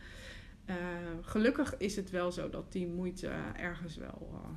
Eh, 0.68 0.76
gelukkig 1.22 1.78
is 1.78 1.96
het 1.96 2.10
wel 2.10 2.32
zo 2.32 2.50
dat 2.50 2.72
die 2.72 2.88
moeite 2.88 3.28
ergens 3.56 3.96
wel, 3.98 4.30
eh, 4.44 4.50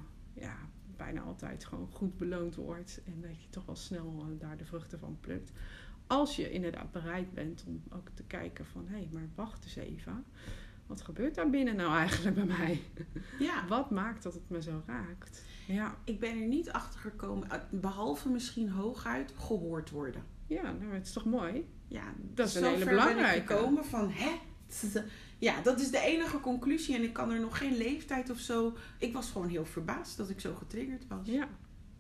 ja, 0.42 0.56
bijna 0.96 1.20
altijd 1.20 1.64
gewoon 1.64 1.88
goed 1.92 2.16
beloond 2.16 2.54
wordt. 2.54 3.00
En 3.06 3.20
dat 3.20 3.42
je 3.42 3.48
toch 3.50 3.66
wel 3.66 3.76
snel 3.76 4.16
eh, 4.30 4.40
daar 4.40 4.56
de 4.56 4.64
vruchten 4.64 4.98
van 4.98 5.18
plukt. 5.20 5.52
Als 6.06 6.36
je 6.36 6.50
inderdaad 6.50 6.92
bereid 6.92 7.32
bent 7.34 7.64
om 7.66 7.82
ook 7.90 8.08
te 8.14 8.22
kijken 8.22 8.66
van... 8.66 8.84
hé, 8.88 8.96
hey, 8.96 9.08
maar 9.12 9.28
wacht 9.34 9.64
eens 9.64 9.76
even. 9.76 10.24
Wat 10.86 11.00
gebeurt 11.00 11.34
daar 11.34 11.50
binnen 11.50 11.76
nou 11.76 11.96
eigenlijk 11.96 12.34
bij 12.36 12.44
mij? 12.44 12.82
ja. 13.48 13.66
Wat 13.68 13.90
maakt 13.90 14.22
dat 14.22 14.34
het 14.34 14.48
me 14.48 14.62
zo 14.62 14.82
raakt? 14.86 15.44
Ja, 15.66 15.96
Ik 16.04 16.20
ben 16.20 16.40
er 16.40 16.46
niet 16.46 16.70
achter 16.70 17.00
gekomen, 17.00 17.50
eh, 17.50 17.58
behalve 17.70 18.28
misschien 18.28 18.70
hooguit 18.70 19.32
gehoord 19.36 19.90
worden. 19.90 20.22
ja 20.46 20.62
nou, 20.62 20.94
het 20.94 21.06
is 21.06 21.12
toch 21.12 21.24
mooi? 21.24 21.68
Ja, 21.88 22.14
Dat 22.34 22.48
is 22.48 22.54
een 22.54 22.64
hele 22.64 22.74
ben 22.78 22.82
ik 22.84 22.90
belangrijke. 22.90 23.54
gekomen 23.54 23.84
van, 23.84 24.10
hè? 24.10 24.30
Ja, 25.40 25.60
dat 25.62 25.80
is 25.80 25.90
de 25.90 26.00
enige 26.00 26.40
conclusie 26.40 26.94
en 26.94 27.02
ik 27.02 27.12
kan 27.12 27.30
er 27.30 27.40
nog 27.40 27.58
geen 27.58 27.76
leeftijd 27.76 28.30
of 28.30 28.38
zo. 28.38 28.76
Ik 28.98 29.12
was 29.12 29.30
gewoon 29.30 29.48
heel 29.48 29.64
verbaasd 29.64 30.16
dat 30.16 30.30
ik 30.30 30.40
zo 30.40 30.54
getriggerd 30.54 31.04
was. 31.08 31.18
Ja, 31.26 31.48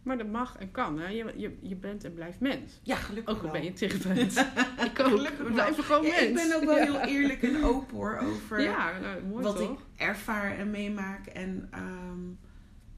maar 0.02 0.18
dat 0.18 0.26
mag 0.26 0.56
en 0.58 0.70
kan. 0.70 0.98
Hè? 0.98 1.08
Je, 1.08 1.34
je, 1.36 1.56
je 1.62 1.76
bent 1.76 2.04
en 2.04 2.14
blijft 2.14 2.40
mens. 2.40 2.80
Ja, 2.82 2.96
gelukkig 2.96 3.34
Ook 3.36 3.42
al 3.42 3.50
ben 3.50 3.64
je 3.64 3.72
therapeut. 3.72 4.32
ik 4.92 5.00
ook. 5.00 5.06
Gelukkig 5.06 5.46
We 5.46 5.52
blijven 5.52 5.84
gewoon 5.84 6.02
Ja, 6.04 6.10
mens. 6.10 6.24
ik 6.26 6.34
ben 6.34 6.56
ook 6.56 6.64
wel 6.64 6.76
Ja. 6.76 6.84
heel 6.84 7.00
eerlijk 7.00 7.42
en 7.42 7.64
open 7.64 7.96
hoor 7.96 8.18
over 8.18 8.60
Ja, 8.60 8.98
nou, 8.98 9.22
mooi 9.24 9.42
wat 9.44 9.56
toch? 9.56 9.70
ik 9.72 9.78
ervaar 9.96 10.58
en 10.58 10.70
meemaak. 10.70 11.26
En 11.26 11.68
ehm, 11.70 12.18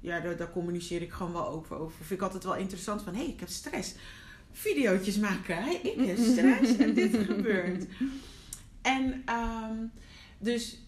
ja, 0.01 0.21
daar, 0.21 0.37
daar 0.37 0.51
communiceer 0.53 1.03
ik 1.03 1.13
gewoon 1.13 1.33
wel 1.33 1.49
open 1.49 1.79
over. 1.79 1.97
Vind 2.05 2.21
ik 2.21 2.27
altijd 2.27 2.45
wel 2.45 2.57
interessant 2.57 3.03
van, 3.03 3.15
hé, 3.15 3.23
hey, 3.23 3.29
ik 3.33 3.41
heb 3.41 3.49
stress. 3.49 3.95
Videootjes 4.53 5.19
maken, 5.19 5.63
hey, 5.63 5.75
ik 5.83 6.07
heb 6.07 6.17
stress 6.19 6.77
en 6.77 6.95
dit 6.95 7.17
gebeurt. 7.17 7.85
En 8.83 9.23
ehm, 9.25 9.77
dus 10.43 10.79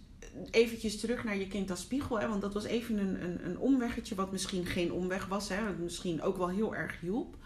eventjes 0.51 1.01
terug 1.01 1.25
naar 1.25 1.37
je 1.37 1.47
kind 1.47 1.71
als 1.71 1.81
spiegel. 1.81 2.21
Hè, 2.21 2.29
want 2.29 2.41
dat 2.41 2.55
was 2.55 2.65
even 2.65 2.99
een, 2.99 3.25
een, 3.25 3.45
een 3.47 3.59
omweggetje 3.59 4.15
wat 4.15 4.33
misschien 4.33 4.67
geen 4.67 4.93
omweg 4.93 5.27
was. 5.27 5.49
Hè, 5.49 5.73
misschien 5.73 6.23
ook 6.23 6.37
wel 6.37 6.49
heel 6.49 6.75
erg 6.75 7.01
hielp. 7.01 7.37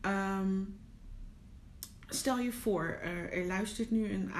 Ehm, 0.00 0.62
stel 2.06 2.38
je 2.38 2.52
voor, 2.52 2.84
er, 2.84 3.32
er 3.32 3.46
luistert 3.46 3.90
nu 3.90 4.12
een, 4.12 4.30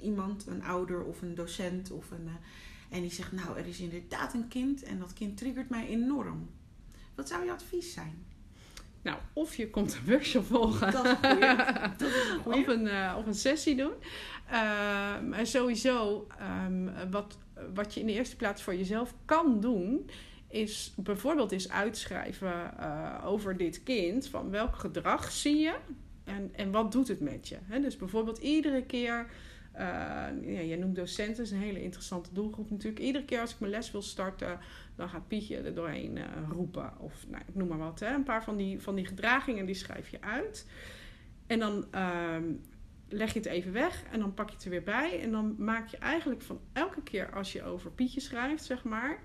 iemand, 0.00 0.46
een 0.46 0.62
ouder 0.62 1.04
of 1.04 1.22
een 1.22 1.34
docent 1.34 1.90
of 1.90 2.10
een... 2.10 2.26
eh, 2.26 2.34
en 2.96 3.00
die 3.00 3.12
zegt, 3.12 3.32
nou, 3.32 3.58
er 3.58 3.66
is 3.66 3.80
inderdaad 3.80 4.34
een 4.34 4.48
kind 4.48 4.82
en 4.82 4.98
dat 4.98 5.12
kind 5.12 5.36
triggert 5.36 5.68
mij 5.68 5.86
enorm. 5.86 6.50
Wat 7.14 7.28
zou 7.28 7.44
je 7.44 7.52
advies 7.52 7.92
zijn? 7.92 8.24
Nou, 9.02 9.18
of 9.32 9.54
je 9.54 9.70
komt 9.70 9.94
een 9.94 10.10
workshop 10.10 10.44
volgen. 10.44 10.92
Dat 10.92 11.04
is 11.04 11.12
een. 11.22 11.40
Dat 11.98 12.08
is 12.08 12.28
een 12.30 12.38
goeie. 12.42 12.60
of, 12.60 12.66
een, 12.66 12.86
eh, 12.88 13.14
of 13.18 13.26
een 13.26 13.34
sessie 13.34 13.76
doen. 13.76 13.92
Ehm, 14.50 15.32
en 15.32 15.46
sowieso, 15.46 16.26
ehm, 16.38 17.10
wat, 17.10 17.38
wat 17.74 17.94
je 17.94 18.00
in 18.00 18.06
de 18.06 18.12
eerste 18.12 18.36
plaats 18.36 18.62
voor 18.62 18.74
jezelf 18.74 19.14
kan 19.24 19.60
doen, 19.60 20.10
is 20.48 20.92
bijvoorbeeld 20.96 21.52
eens 21.52 21.70
uitschrijven 21.70 22.78
eh, 22.78 23.26
over 23.26 23.56
dit 23.56 23.82
kind. 23.82 24.28
Van 24.28 24.50
welk 24.50 24.76
gedrag 24.76 25.30
zie 25.30 25.58
je 25.58 25.74
en, 26.24 26.50
en 26.54 26.70
wat 26.70 26.92
doet 26.92 27.08
het 27.08 27.20
met 27.20 27.48
je? 27.48 27.56
Dus 27.80 27.96
bijvoorbeeld 27.96 28.38
iedere 28.38 28.82
keer. 28.82 29.26
Eh 29.72 29.84
ja, 30.42 30.62
jij 30.62 30.76
noemt 30.76 30.96
docenten, 30.96 31.36
dat 31.36 31.46
is 31.46 31.50
een 31.52 31.58
hele 31.58 31.82
interessante 31.82 32.32
doelgroep 32.32 32.70
natuurlijk. 32.70 33.02
Iedere 33.02 33.24
keer 33.24 33.40
als 33.40 33.52
ik 33.52 33.60
mijn 33.60 33.72
les 33.72 33.90
wil 33.90 34.02
starten, 34.02 34.58
dan 34.96 35.08
gaat 35.08 35.28
Pietje 35.28 35.56
er 35.56 35.74
doorheen 35.74 36.18
eh, 36.18 36.24
roepen. 36.50 36.92
Of 36.98 37.26
nou, 37.28 37.42
ik 37.46 37.54
noem 37.54 37.68
maar 37.68 37.78
wat. 37.78 38.00
Hè. 38.00 38.14
Een 38.14 38.22
paar 38.22 38.44
van 38.44 38.56
die, 38.56 38.80
van 38.80 38.94
die 38.94 39.06
gedragingen 39.06 39.66
die 39.66 39.74
schrijf 39.74 40.08
je 40.08 40.20
uit. 40.20 40.66
En 41.46 41.58
dan 41.58 41.84
ehm, 41.90 42.44
leg 43.08 43.32
je 43.32 43.38
het 43.38 43.48
even 43.48 43.72
weg 43.72 44.02
en 44.10 44.20
dan 44.20 44.34
pak 44.34 44.48
je 44.48 44.54
het 44.54 44.64
er 44.64 44.70
weer 44.70 44.82
bij. 44.82 45.20
En 45.20 45.30
dan 45.30 45.54
maak 45.58 45.88
je 45.88 45.96
eigenlijk 45.96 46.42
van 46.42 46.60
elke 46.72 47.02
keer 47.02 47.32
als 47.34 47.52
je 47.52 47.62
over 47.64 47.90
Pietje 47.90 48.20
schrijft, 48.20 48.64
zeg 48.64 48.84
maar. 48.84 49.18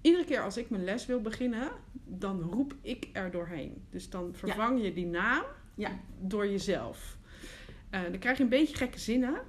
Iedere 0.00 0.24
keer 0.24 0.42
als 0.42 0.56
ik 0.56 0.70
mijn 0.70 0.84
les 0.84 1.06
wil 1.06 1.20
beginnen, 1.20 1.70
dan 2.04 2.40
roep 2.40 2.74
ik 2.80 3.08
er 3.12 3.30
doorheen. 3.30 3.84
Dus 3.90 4.10
dan 4.10 4.34
vervang 4.34 4.82
je 4.82 4.92
die 4.92 5.06
naam 5.06 5.44
Ja. 5.74 5.90
door 6.20 6.46
jezelf. 6.46 7.16
Eh, 7.94 8.02
dan 8.02 8.18
krijg 8.18 8.36
je 8.36 8.42
een 8.42 8.48
beetje 8.48 8.76
gekke 8.76 8.98
zinnen. 8.98 9.40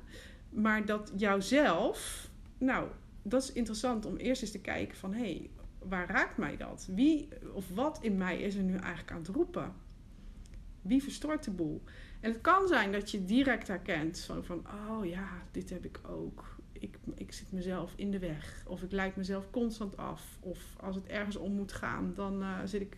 Maar 0.49 0.85
dat 0.85 1.11
jouzelf, 1.15 2.29
nou, 2.57 2.87
dat 3.21 3.43
is 3.43 3.51
interessant 3.51 4.05
om 4.05 4.15
eerst 4.15 4.41
eens 4.41 4.51
te 4.51 4.61
kijken 4.61 4.97
van... 4.97 5.13
hé, 5.13 5.19
hey, 5.19 5.49
waar 5.79 6.09
raakt 6.09 6.37
mij 6.37 6.57
dat? 6.57 6.87
Wie 6.91 7.27
of 7.53 7.69
wat 7.69 7.99
in 8.01 8.17
mij 8.17 8.41
is 8.41 8.55
er 8.55 8.63
nu 8.63 8.75
eigenlijk 8.75 9.11
aan 9.11 9.17
het 9.17 9.27
roepen? 9.27 9.73
Wie 10.81 11.03
verstoort 11.03 11.43
de 11.43 11.51
boel? 11.51 11.83
En 12.19 12.31
het 12.31 12.41
kan 12.41 12.67
zijn 12.67 12.91
dat 12.91 13.11
je 13.11 13.25
direct 13.25 13.67
herkent 13.67 14.17
zo 14.17 14.41
van... 14.41 14.65
oh 14.89 15.05
ja, 15.05 15.29
dit 15.51 15.69
heb 15.69 15.85
ik 15.85 15.99
ook. 16.07 16.55
Ik, 16.71 16.97
ik 17.15 17.31
zit 17.33 17.51
mezelf 17.51 17.93
in 17.95 18.11
de 18.11 18.19
weg. 18.19 18.63
Of 18.67 18.81
ik 18.81 18.91
leid 18.91 19.15
mezelf 19.15 19.49
constant 19.51 19.97
af. 19.97 20.37
Of 20.39 20.75
als 20.79 20.95
het 20.95 21.07
ergens 21.07 21.35
om 21.35 21.51
moet 21.51 21.71
gaan, 21.71 22.13
dan 22.15 22.41
eh, 22.41 22.59
zit 22.65 22.81
ik, 22.81 22.97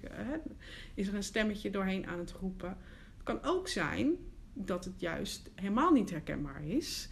is 0.94 1.08
er 1.08 1.16
een 1.16 1.24
stemmetje 1.24 1.70
doorheen 1.70 2.08
aan 2.08 2.20
het 2.20 2.32
roepen. 2.32 2.78
Het 3.18 3.24
kan 3.24 3.44
ook 3.44 3.68
zijn 3.68 4.18
dat 4.66 4.86
het 4.86 5.00
juist 5.00 5.52
helemaal 5.56 5.92
niet 5.92 6.10
herkenbaar 6.10 6.66
is. 6.66 7.10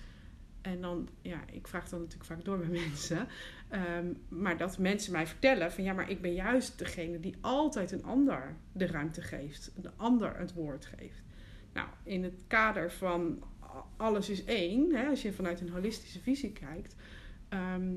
En 0.62 0.82
dan, 0.82 1.10
ja, 1.22 1.44
ik 1.52 1.68
vraag 1.68 1.90
dan 1.90 2.00
natuurlijk 2.00 2.30
vaak 2.30 2.46
door 2.46 2.58
bij 2.58 2.68
mensen. 2.88 3.28
Ehm, 3.70 4.14
maar 4.30 4.58
dat 4.58 4.78
mensen 4.78 5.12
mij 5.12 5.28
vertellen 5.28 5.72
van 5.72 5.84
ja, 5.84 5.94
maar 5.94 6.10
ik 6.10 6.22
ben 6.22 6.34
juist 6.34 6.80
degene 6.80 7.20
die 7.20 7.36
altijd 7.42 7.92
een 7.92 8.04
ander 8.04 8.56
de 8.72 8.86
ruimte 8.86 9.22
geeft. 9.22 9.72
Een 9.76 9.92
ander 9.96 10.38
het 10.38 10.54
woord 10.54 10.86
geeft. 10.86 11.24
Nou, 11.74 11.88
in 12.04 12.24
het 12.24 12.44
kader 12.48 12.92
van 12.92 13.44
alles 13.98 14.30
is 14.30 14.44
één, 14.44 14.96
hè, 14.96 15.08
als 15.08 15.22
je 15.22 15.34
vanuit 15.34 15.62
een 15.62 15.70
holistische 15.70 16.22
visie 16.22 16.52
kijkt. 16.52 16.96
ehm, 17.50 17.94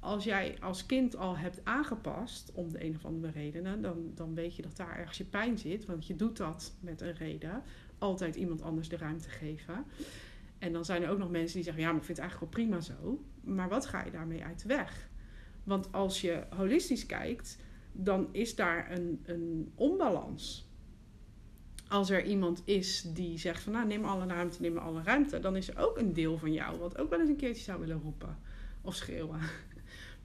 als 0.00 0.24
jij 0.24 0.56
als 0.60 0.86
kind 0.86 1.16
al 1.16 1.36
hebt 1.36 1.64
aangepast 1.64 2.52
om 2.52 2.72
de 2.72 2.84
een 2.84 2.94
of 2.94 3.04
andere 3.04 3.32
redenen, 3.32 3.82
dan, 3.82 4.12
dan 4.14 4.34
weet 4.34 4.56
je 4.56 4.62
dat 4.62 4.76
daar 4.76 4.98
ergens 4.98 5.18
je 5.18 5.24
pijn 5.24 5.58
zit. 5.58 5.84
Want 5.84 6.06
je 6.06 6.16
doet 6.16 6.36
dat 6.36 6.76
met 6.80 7.00
een 7.00 7.14
reden. 7.14 7.62
Altijd 7.98 8.36
iemand 8.36 8.62
anders 8.62 8.88
de 8.88 8.96
ruimte 8.96 9.28
geven. 9.28 9.84
En 10.58 10.72
dan 10.72 10.84
zijn 10.84 11.02
er 11.02 11.10
ook 11.10 11.18
nog 11.18 11.30
mensen 11.30 11.54
die 11.54 11.64
zeggen: 11.64 11.82
Ja, 11.82 11.88
maar 11.88 12.00
ik 12.00 12.04
vind 12.04 12.18
het 12.18 12.26
eigenlijk 12.26 12.54
wel 12.54 12.64
prima 12.64 12.80
zo. 12.80 13.24
Maar 13.40 13.68
wat 13.68 13.86
ga 13.86 14.04
je 14.04 14.10
daarmee 14.10 14.44
uit 14.44 14.62
de 14.62 14.68
weg? 14.68 15.08
Want 15.64 15.92
als 15.92 16.20
je 16.20 16.44
holistisch 16.56 17.06
kijkt, 17.06 17.58
dan 17.92 18.28
is 18.32 18.54
daar 18.54 18.90
een, 18.90 19.22
een 19.24 19.72
onbalans. 19.74 20.66
Als 21.88 22.10
er 22.10 22.24
iemand 22.24 22.62
is 22.64 23.02
die 23.02 23.38
zegt 23.38 23.62
van 23.62 23.72
nou 23.72 23.86
neem 23.86 24.04
alle 24.04 24.26
ruimte, 24.26 24.60
neem 24.60 24.78
alle 24.78 25.02
ruimte, 25.02 25.40
dan 25.40 25.56
is 25.56 25.68
er 25.68 25.78
ook 25.78 25.98
een 25.98 26.12
deel 26.12 26.38
van 26.38 26.52
jou 26.52 26.78
wat 26.78 26.98
ook 26.98 27.10
wel 27.10 27.20
eens 27.20 27.28
een 27.28 27.36
keertje 27.36 27.62
zou 27.62 27.80
willen 27.80 28.00
roepen 28.00 28.38
of 28.80 28.94
schreeuwen. 28.94 29.40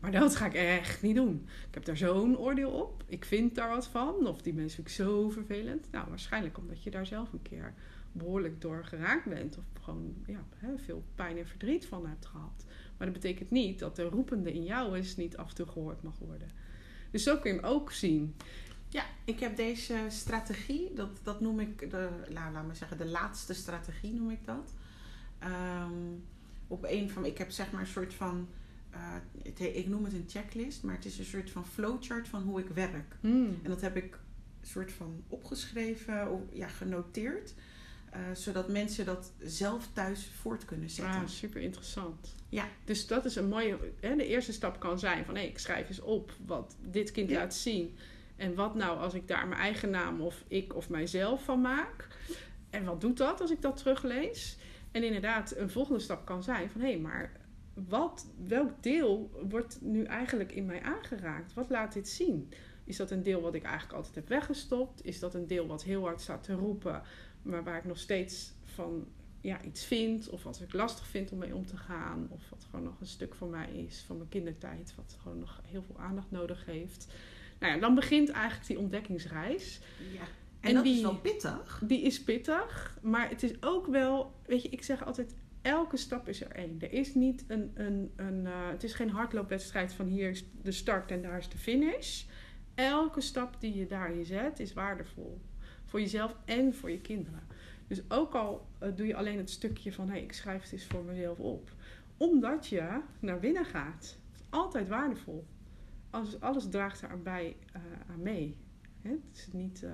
Maar 0.03 0.11
dat 0.11 0.35
ga 0.35 0.45
ik 0.45 0.53
echt 0.53 1.01
niet 1.01 1.15
doen. 1.15 1.47
Ik 1.67 1.73
heb 1.73 1.85
daar 1.85 1.97
zo'n 1.97 2.37
oordeel 2.37 2.71
op. 2.71 3.03
Ik 3.07 3.25
vind 3.25 3.55
daar 3.55 3.69
wat 3.69 3.87
van. 3.87 4.27
Of 4.27 4.41
die 4.41 4.53
mensen 4.53 4.75
vind 4.75 4.87
ik 4.87 4.93
zo 4.93 5.29
vervelend. 5.29 5.87
Nou, 5.91 6.09
waarschijnlijk 6.09 6.57
omdat 6.57 6.83
je 6.83 6.91
daar 6.91 7.05
zelf 7.05 7.33
een 7.33 7.41
keer 7.41 7.73
behoorlijk 8.11 8.61
door 8.61 8.85
geraakt 8.85 9.25
bent. 9.25 9.57
Of 9.57 9.63
gewoon 9.81 10.15
ja, 10.25 10.45
veel 10.85 11.03
pijn 11.15 11.37
en 11.37 11.47
verdriet 11.47 11.85
van 11.85 12.07
hebt 12.07 12.25
gehad. 12.25 12.65
Maar 12.97 13.11
dat 13.11 13.21
betekent 13.21 13.51
niet 13.51 13.79
dat 13.79 13.95
de 13.95 14.03
roepende 14.03 14.53
in 14.53 14.63
jou 14.63 14.97
is 14.97 15.15
niet 15.15 15.37
af 15.37 15.49
en 15.49 15.55
toe 15.55 15.67
gehoord 15.67 16.03
mag 16.03 16.17
worden. 16.17 16.47
Dus 17.11 17.23
zo 17.23 17.37
kun 17.37 17.53
je 17.53 17.59
hem 17.59 17.69
ook 17.69 17.91
zien. 17.91 18.35
Ja, 18.89 19.03
ik 19.25 19.39
heb 19.39 19.55
deze 19.55 20.05
strategie, 20.07 20.93
dat, 20.93 21.19
dat 21.23 21.41
noem 21.41 21.59
ik, 21.59 21.91
de, 21.91 22.09
nou, 22.29 22.53
laat 22.53 22.65
maar 22.65 22.75
zeggen, 22.75 22.97
de 22.97 23.07
laatste 23.07 23.53
strategie 23.53 24.13
noem 24.13 24.29
ik 24.29 24.45
dat. 24.45 24.73
Ehm, 25.39 25.93
op 26.67 26.85
een 26.87 27.09
van, 27.09 27.25
ik 27.25 27.37
heb 27.37 27.51
zeg 27.51 27.71
maar 27.71 27.81
een 27.81 27.87
soort 27.87 28.13
van, 28.13 28.47
uh, 28.93 28.99
het, 29.43 29.59
ik 29.59 29.87
noem 29.87 30.03
het 30.03 30.13
een 30.13 30.25
checklist, 30.27 30.83
maar 30.83 30.95
het 30.95 31.05
is 31.05 31.19
een 31.19 31.25
soort 31.25 31.51
van 31.51 31.65
flowchart 31.65 32.27
van 32.27 32.41
hoe 32.41 32.59
ik 32.59 32.69
werk. 32.69 33.15
Hmm. 33.19 33.59
En 33.63 33.69
dat 33.69 33.81
heb 33.81 33.95
ik 33.95 34.13
een 34.61 34.67
soort 34.67 34.91
van 34.91 35.23
opgeschreven 35.27 36.31
of 36.31 36.41
ja, 36.51 36.67
genoteerd. 36.67 37.53
Uh, 38.15 38.19
zodat 38.33 38.69
mensen 38.69 39.05
dat 39.05 39.31
zelf 39.39 39.89
thuis 39.93 40.29
voort 40.41 40.65
kunnen 40.65 40.89
zetten. 40.89 41.21
Ah, 41.21 41.27
super 41.27 41.61
interessant. 41.61 42.35
Ja. 42.49 42.67
Dus 42.83 43.07
dat 43.07 43.25
is 43.25 43.35
een 43.35 43.47
mooie. 43.47 43.77
Hè, 43.99 44.15
de 44.15 44.27
eerste 44.27 44.53
stap 44.53 44.79
kan 44.79 44.99
zijn 44.99 45.25
van 45.25 45.35
hé, 45.35 45.41
ik 45.41 45.59
schrijf 45.59 45.87
eens 45.87 46.01
op 46.01 46.33
wat 46.45 46.75
dit 46.81 47.11
kind 47.11 47.29
Ja. 47.29 47.39
laat 47.39 47.53
zien. 47.53 47.95
En 48.35 48.55
wat 48.55 48.75
nou 48.75 48.99
als 48.99 49.13
ik 49.13 49.27
daar 49.27 49.47
mijn 49.47 49.61
eigen 49.61 49.89
naam 49.89 50.21
of 50.21 50.43
ik 50.47 50.75
of 50.75 50.89
mijzelf 50.89 51.43
van 51.43 51.61
maak? 51.61 52.07
En 52.69 52.83
wat 52.83 53.01
doet 53.01 53.17
dat 53.17 53.41
als 53.41 53.51
ik 53.51 53.61
dat 53.61 53.77
teruglees? 53.77 54.57
En 54.91 55.03
inderdaad, 55.03 55.55
een 55.57 55.69
volgende 55.69 55.99
stap 55.99 56.25
kan 56.25 56.43
zijn 56.43 56.69
van 56.69 56.81
hé, 56.81 56.97
maar 56.97 57.31
wat, 57.73 58.27
welk 58.47 58.83
deel 58.83 59.31
wordt 59.49 59.81
nu 59.81 60.03
eigenlijk 60.03 60.51
in 60.51 60.65
mij 60.65 60.81
aangeraakt? 60.81 61.53
Wat 61.53 61.69
laat 61.69 61.93
dit 61.93 62.09
zien? 62.09 62.49
Is 62.83 62.97
dat 62.97 63.11
een 63.11 63.23
deel 63.23 63.41
wat 63.41 63.53
ik 63.53 63.63
eigenlijk 63.63 63.93
altijd 63.93 64.15
heb 64.15 64.27
weggestopt? 64.27 65.05
Is 65.05 65.19
dat 65.19 65.33
een 65.33 65.47
deel 65.47 65.67
wat 65.67 65.83
heel 65.83 66.03
hard 66.03 66.21
staat 66.21 66.43
te 66.43 66.53
roepen, 66.53 67.01
maar 67.41 67.63
waar 67.63 67.77
ik 67.77 67.85
nog 67.85 67.97
steeds 67.97 68.53
van 68.63 69.07
ja, 69.41 69.61
iets 69.61 69.85
vind? 69.85 70.29
Of 70.29 70.43
wat 70.43 70.61
ik 70.61 70.73
lastig 70.73 71.07
vind 71.07 71.31
om 71.31 71.37
mee 71.37 71.55
om 71.55 71.65
te 71.65 71.77
gaan? 71.77 72.27
Of 72.29 72.49
wat 72.49 72.63
gewoon 72.69 72.85
nog 72.85 72.99
een 72.99 73.07
stuk 73.07 73.35
van 73.35 73.49
mij 73.49 73.69
is, 73.71 74.03
van 74.07 74.17
mijn 74.17 74.29
kindertijd, 74.29 74.93
wat 74.95 75.17
gewoon 75.21 75.39
nog 75.39 75.61
heel 75.65 75.83
veel 75.83 75.99
aandacht 75.99 76.31
nodig 76.31 76.65
heeft? 76.65 77.07
Nou 77.59 77.73
ja, 77.73 77.79
dan 77.79 77.95
begint 77.95 78.29
eigenlijk 78.29 78.67
die 78.67 78.79
ontdekkingsreis. 78.79 79.79
ja. 80.13 80.23
En, 80.59 80.69
En 80.69 80.75
dat 80.75 80.85
is 80.85 81.01
wel 81.01 81.17
pittig. 81.17 81.81
Die 81.85 82.01
is 82.01 82.23
pittig, 82.23 82.97
maar 83.01 83.29
het 83.29 83.43
is 83.43 83.51
ook 83.63 83.87
wel, 83.87 84.33
weet 84.45 84.61
je, 84.61 84.69
ik 84.69 84.83
zeg 84.83 85.05
altijd, 85.05 85.35
elke 85.63 85.97
stap 85.97 86.27
is 86.27 86.41
er 86.41 86.51
één. 86.51 86.77
Er 86.81 86.93
is 86.93 87.15
niet 87.15 87.45
een, 87.47 87.71
een, 87.73 88.11
een 88.15 88.45
eh, 88.45 88.69
het 88.69 88.83
is 88.83 88.93
geen 88.93 89.09
hardloopwedstrijd 89.09 89.93
van 89.93 90.07
hier 90.07 90.29
is 90.29 90.45
de 90.61 90.71
start 90.71 91.11
en 91.11 91.21
daar 91.21 91.37
is 91.37 91.49
de 91.49 91.57
finish. 91.57 92.23
Elke 92.75 93.21
stap 93.21 93.55
die 93.59 93.75
je 93.75 93.87
daarin 93.87 94.25
zet 94.25 94.59
is 94.59 94.73
waardevol. 94.73 95.41
Voor 95.85 95.99
jezelf 95.99 96.35
en 96.45 96.73
voor 96.73 96.91
je 96.91 97.01
kinderen. 97.01 97.43
Dus 97.87 98.01
ook 98.07 98.33
al 98.33 98.67
eh, 98.79 98.89
doe 98.95 99.07
je 99.07 99.15
alleen 99.15 99.37
het 99.37 99.49
stukje 99.49 99.93
van, 99.93 100.09
hé, 100.09 100.17
ik 100.17 100.33
schrijf 100.33 100.61
het 100.61 100.71
eens 100.71 100.85
voor 100.85 101.03
mezelf 101.03 101.39
op. 101.39 101.71
Omdat 102.17 102.67
je 102.67 103.01
naar 103.19 103.39
binnen 103.39 103.65
gaat. 103.65 104.17
Is 104.33 104.41
altijd 104.49 104.87
waardevol. 104.87 105.45
Alles, 106.09 106.39
alles 106.39 106.69
draagt 106.69 107.03
eh 107.03 107.09
aan 108.09 108.21
mee. 108.21 108.57
Het 109.03 109.37
is 109.37 109.47
niet, 109.51 109.83
eh, 109.83 109.91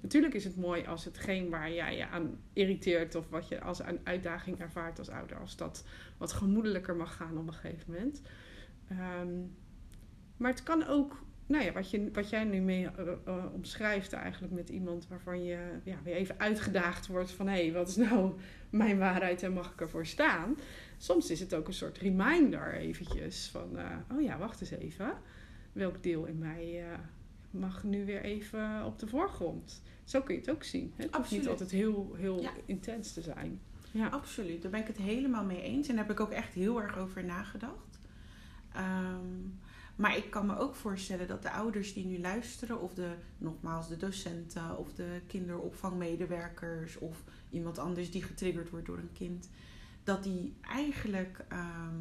Natuurlijk 0.00 0.34
is 0.34 0.44
het 0.44 0.56
mooi 0.56 0.86
als 0.86 1.04
hetgeen 1.04 1.50
waar 1.50 1.72
jij 1.72 1.96
je 1.96 2.08
aan 2.08 2.40
irriteert 2.52 3.14
of 3.14 3.28
wat 3.28 3.48
je 3.48 3.60
als 3.60 3.78
een 3.78 4.00
uitdaging 4.02 4.60
ervaart 4.60 4.98
als 4.98 5.08
ouder, 5.08 5.38
als 5.38 5.56
dat 5.56 5.84
wat 6.16 6.32
gemoedelijker 6.32 6.96
mag 6.96 7.16
gaan 7.16 7.38
op 7.38 7.46
een 7.46 7.54
gegeven 7.54 7.92
moment. 7.92 8.22
Ehm, 8.88 9.28
maar 10.36 10.50
het 10.50 10.62
kan 10.62 10.86
ook, 10.86 11.22
nou 11.46 11.64
ja, 11.64 11.72
wat, 11.72 11.90
je, 11.90 12.10
wat 12.12 12.30
jij 12.30 12.44
nu 12.44 12.60
mee 12.60 12.86
eh, 12.86 13.12
eh, 13.24 13.44
omschrijft 13.52 14.12
eigenlijk 14.12 14.52
met 14.52 14.68
iemand 14.68 15.08
waarvan 15.08 15.44
je 15.44 15.80
ja, 15.84 15.96
weer 16.02 16.14
even 16.14 16.38
uitgedaagd 16.38 17.06
wordt 17.06 17.30
van 17.30 17.46
hé, 17.46 17.62
hey, 17.62 17.72
wat 17.72 17.88
is 17.88 17.96
nou 17.96 18.32
mijn 18.70 18.98
waarheid 18.98 19.42
en 19.42 19.52
mag 19.52 19.72
ik 19.72 19.80
ervoor 19.80 20.06
staan? 20.06 20.56
Soms 20.96 21.30
is 21.30 21.40
het 21.40 21.54
ook 21.54 21.66
een 21.66 21.74
soort 21.74 21.98
reminder 21.98 22.74
eventjes 22.74 23.48
van, 23.48 23.78
oh 24.12 24.22
ja, 24.22 24.38
wacht 24.38 24.60
eens 24.60 24.70
even. 24.70 25.12
Welk 25.72 26.02
deel 26.02 26.24
in 26.24 26.38
mij 26.38 26.84
mag 27.54 27.84
nu 27.84 28.04
weer 28.04 28.22
even 28.22 28.84
op 28.84 28.98
de 28.98 29.06
voorgrond? 29.06 29.82
Zo 30.04 30.20
kun 30.20 30.34
je 30.34 30.40
het 30.40 30.50
ook 30.50 30.64
zien. 30.64 30.92
Het 30.96 31.14
hoeft 31.16 31.30
niet 31.30 31.48
altijd 31.48 31.70
heel, 31.70 32.14
heel 32.16 32.40
Ja. 32.40 32.50
intens 32.66 33.12
te 33.12 33.22
zijn. 33.22 33.60
Ja. 33.90 34.08
Absoluut, 34.08 34.62
daar 34.62 34.70
ben 34.70 34.80
ik 34.80 34.86
het 34.86 34.96
helemaal 34.96 35.44
mee 35.44 35.62
eens. 35.62 35.88
En 35.88 35.96
daar 35.96 36.04
heb 36.06 36.12
ik 36.12 36.20
ook 36.20 36.30
echt 36.30 36.54
heel 36.54 36.82
erg 36.82 36.98
over 36.98 37.24
nagedacht. 37.24 37.98
Ehm, 38.72 39.26
maar 39.96 40.16
ik 40.16 40.30
kan 40.30 40.46
me 40.46 40.56
ook 40.56 40.74
voorstellen 40.74 41.28
dat 41.28 41.42
de 41.42 41.50
ouders 41.50 41.92
die 41.94 42.06
nu 42.06 42.18
luisteren, 42.20 42.80
of 42.80 42.94
de, 42.94 43.14
nogmaals, 43.38 43.88
de 43.88 43.96
docenten, 43.96 44.78
of 44.78 44.92
de 44.92 45.20
kinderopvangmedewerkers, 45.26 46.98
of 46.98 47.24
iemand 47.50 47.78
anders 47.78 48.10
die 48.10 48.22
getriggerd 48.22 48.70
wordt 48.70 48.86
door 48.86 48.98
een 48.98 49.12
kind, 49.12 49.50
dat 50.04 50.22
die 50.22 50.54
eigenlijk 50.60 51.44
ehm, 51.48 51.94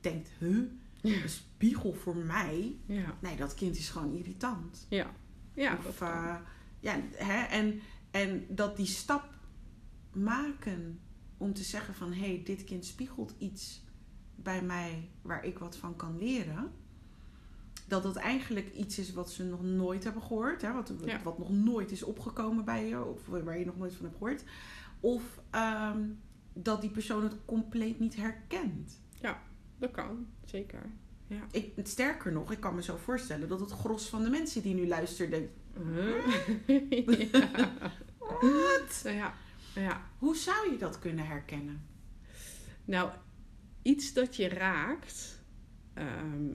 denkt: 0.00 0.30
huh, 0.38 0.62
een 1.02 1.28
spiegel 1.28 1.92
voor 1.92 2.16
mij? 2.16 2.76
Ja. 2.86 3.16
Nee, 3.20 3.36
dat 3.36 3.54
kind 3.54 3.76
is 3.76 3.88
gewoon 3.90 4.14
irritant. 4.14 4.86
Ja. 4.88 5.10
Ja, 5.54 5.78
Of, 5.86 6.00
eh, 6.00 6.36
ja, 6.80 7.00
hè, 7.14 7.42
en, 7.42 7.80
en 8.10 8.44
dat 8.48 8.76
die 8.76 8.86
stap 8.86 9.24
maken 10.12 11.00
om 11.36 11.52
te 11.54 11.62
zeggen 11.62 11.94
van... 11.94 12.12
hé, 12.12 12.20
hey, 12.34 12.42
dit 12.44 12.64
kind 12.64 12.84
spiegelt 12.84 13.34
iets 13.38 13.84
bij 14.36 14.62
mij 14.62 15.10
waar 15.22 15.44
ik 15.44 15.58
wat 15.58 15.76
van 15.76 15.96
kan 15.96 16.18
leren... 16.18 16.72
dat 17.86 18.02
dat 18.02 18.16
eigenlijk 18.16 18.74
iets 18.74 18.98
is 18.98 19.12
wat 19.12 19.30
ze 19.32 19.44
nog 19.44 19.62
nooit 19.62 20.04
hebben 20.04 20.22
gehoord. 20.22 20.62
Hè, 20.62 20.72
wat, 20.72 20.92
Ja. 21.04 21.22
wat 21.22 21.38
nog 21.38 21.50
nooit 21.50 21.90
is 21.90 22.02
opgekomen 22.02 22.64
bij 22.64 22.88
je 22.88 23.04
of 23.04 23.26
waar 23.26 23.58
je 23.58 23.64
nog 23.64 23.78
nooit 23.78 23.94
van 23.94 24.04
hebt 24.04 24.16
gehoord. 24.18 24.44
Of 25.00 25.40
ehm, 25.50 26.00
dat 26.52 26.80
die 26.80 26.90
persoon 26.90 27.22
het 27.22 27.36
compleet 27.44 27.98
niet 27.98 28.16
herkent. 28.16 29.00
Dat 29.82 29.90
kan, 29.90 30.26
zeker. 30.44 30.82
Ja. 31.26 31.46
Ik, 31.50 31.72
sterker 31.82 32.32
nog, 32.32 32.52
ik 32.52 32.60
kan 32.60 32.74
me 32.74 32.82
zo 32.82 32.96
voorstellen 32.96 33.48
dat 33.48 33.60
het 33.60 33.70
gros 33.70 34.08
van 34.08 34.22
de 34.22 34.30
mensen 34.30 34.62
die 34.62 34.74
nu 34.74 34.86
luisteren 34.86 35.30
denkt... 35.30 35.52
ja. 37.32 37.72
Wat? 38.18 39.00
ja. 39.04 39.34
Ja. 39.74 40.02
Hoe 40.18 40.36
zou 40.36 40.70
je 40.70 40.78
dat 40.78 40.98
kunnen 40.98 41.26
herkennen? 41.26 41.86
Nou, 42.84 43.10
iets 43.82 44.12
dat 44.12 44.36
je 44.36 44.48
raakt. 44.48 45.42
ehm, 45.94 46.46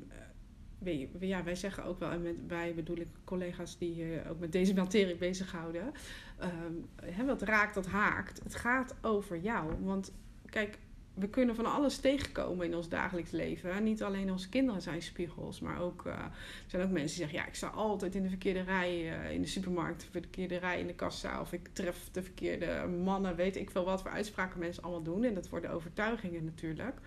je, 0.79 1.09
ja, 1.19 1.43
wij 1.43 1.55
zeggen 1.55 1.83
ook 1.83 1.99
wel, 1.99 2.11
en 2.11 2.21
met, 2.21 2.45
wij 2.47 2.73
bedoel 2.75 2.97
ik 2.97 3.07
collega's 3.23 3.77
die 3.77 4.19
eh, 4.19 4.29
ook 4.29 4.39
met 4.39 4.51
deze 4.51 4.73
materie 4.73 5.15
bezighouden. 5.15 5.91
ehm 6.37 6.73
hè, 7.01 7.25
wat 7.25 7.41
raakt, 7.41 7.75
dat 7.75 7.87
haakt. 7.87 8.43
Het 8.43 8.55
gaat 8.55 8.95
over 9.01 9.37
jou. 9.37 9.83
Want 9.83 10.13
kijk, 10.45 10.79
we 11.19 11.29
kunnen 11.29 11.55
van 11.55 11.65
alles 11.65 11.97
tegenkomen 11.97 12.65
in 12.65 12.75
ons 12.75 12.89
dagelijks 12.89 13.31
leven. 13.31 13.83
Niet 13.83 14.03
alleen 14.03 14.31
onze 14.31 14.49
kinderen 14.49 14.81
zijn 14.81 15.01
spiegels, 15.01 15.59
maar 15.59 15.81
ook, 15.81 16.05
eh, 16.05 16.13
er 16.13 16.31
zijn 16.67 16.83
ook 16.83 16.91
mensen 16.91 17.17
die 17.17 17.27
zeggen: 17.27 17.37
ja, 17.37 17.47
ik 17.47 17.55
sta 17.55 17.67
altijd 17.67 18.15
in 18.15 18.23
de 18.23 18.29
verkeerde 18.29 18.61
rij 18.61 19.19
eh, 19.19 19.31
in 19.31 19.41
de 19.41 19.47
supermarkt, 19.47 20.01
de 20.01 20.07
verkeerde 20.11 20.57
rij 20.57 20.79
in 20.79 20.87
de 20.87 20.93
kassa, 20.93 21.41
of 21.41 21.53
ik 21.53 21.69
tref 21.73 22.09
de 22.11 22.23
verkeerde 22.23 22.87
mannen, 23.03 23.35
weet 23.35 23.55
ik 23.55 23.69
veel 23.69 23.83
wat 23.85 24.01
voor 24.01 24.11
uitspraken 24.11 24.59
mensen 24.59 24.83
allemaal 24.83 25.03
doen. 25.03 25.23
En 25.23 25.33
dat 25.33 25.49
worden 25.49 25.71
overtuigingen 25.71 26.43
natuurlijk. 26.43 26.99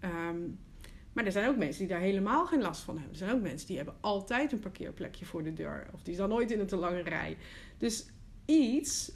Ehm, 0.00 0.38
maar 1.12 1.24
er 1.24 1.32
zijn 1.32 1.48
ook 1.48 1.56
mensen 1.56 1.78
die 1.78 1.88
daar 1.88 2.04
helemaal 2.04 2.46
geen 2.46 2.62
last 2.62 2.80
van 2.82 2.94
hebben. 2.94 3.12
Er 3.12 3.18
zijn 3.18 3.32
ook 3.32 3.42
mensen 3.42 3.66
die 3.66 3.76
hebben 3.76 3.96
altijd 4.00 4.52
een 4.52 4.60
parkeerplekje 4.60 5.24
voor 5.24 5.42
de 5.42 5.52
deur, 5.52 5.86
of 5.92 6.02
die 6.02 6.14
staan 6.14 6.28
nooit 6.28 6.50
in 6.50 6.60
een 6.60 6.66
te 6.66 6.76
lange 6.76 7.02
rij. 7.02 7.36
Dus 7.78 8.06
iets 8.44 9.12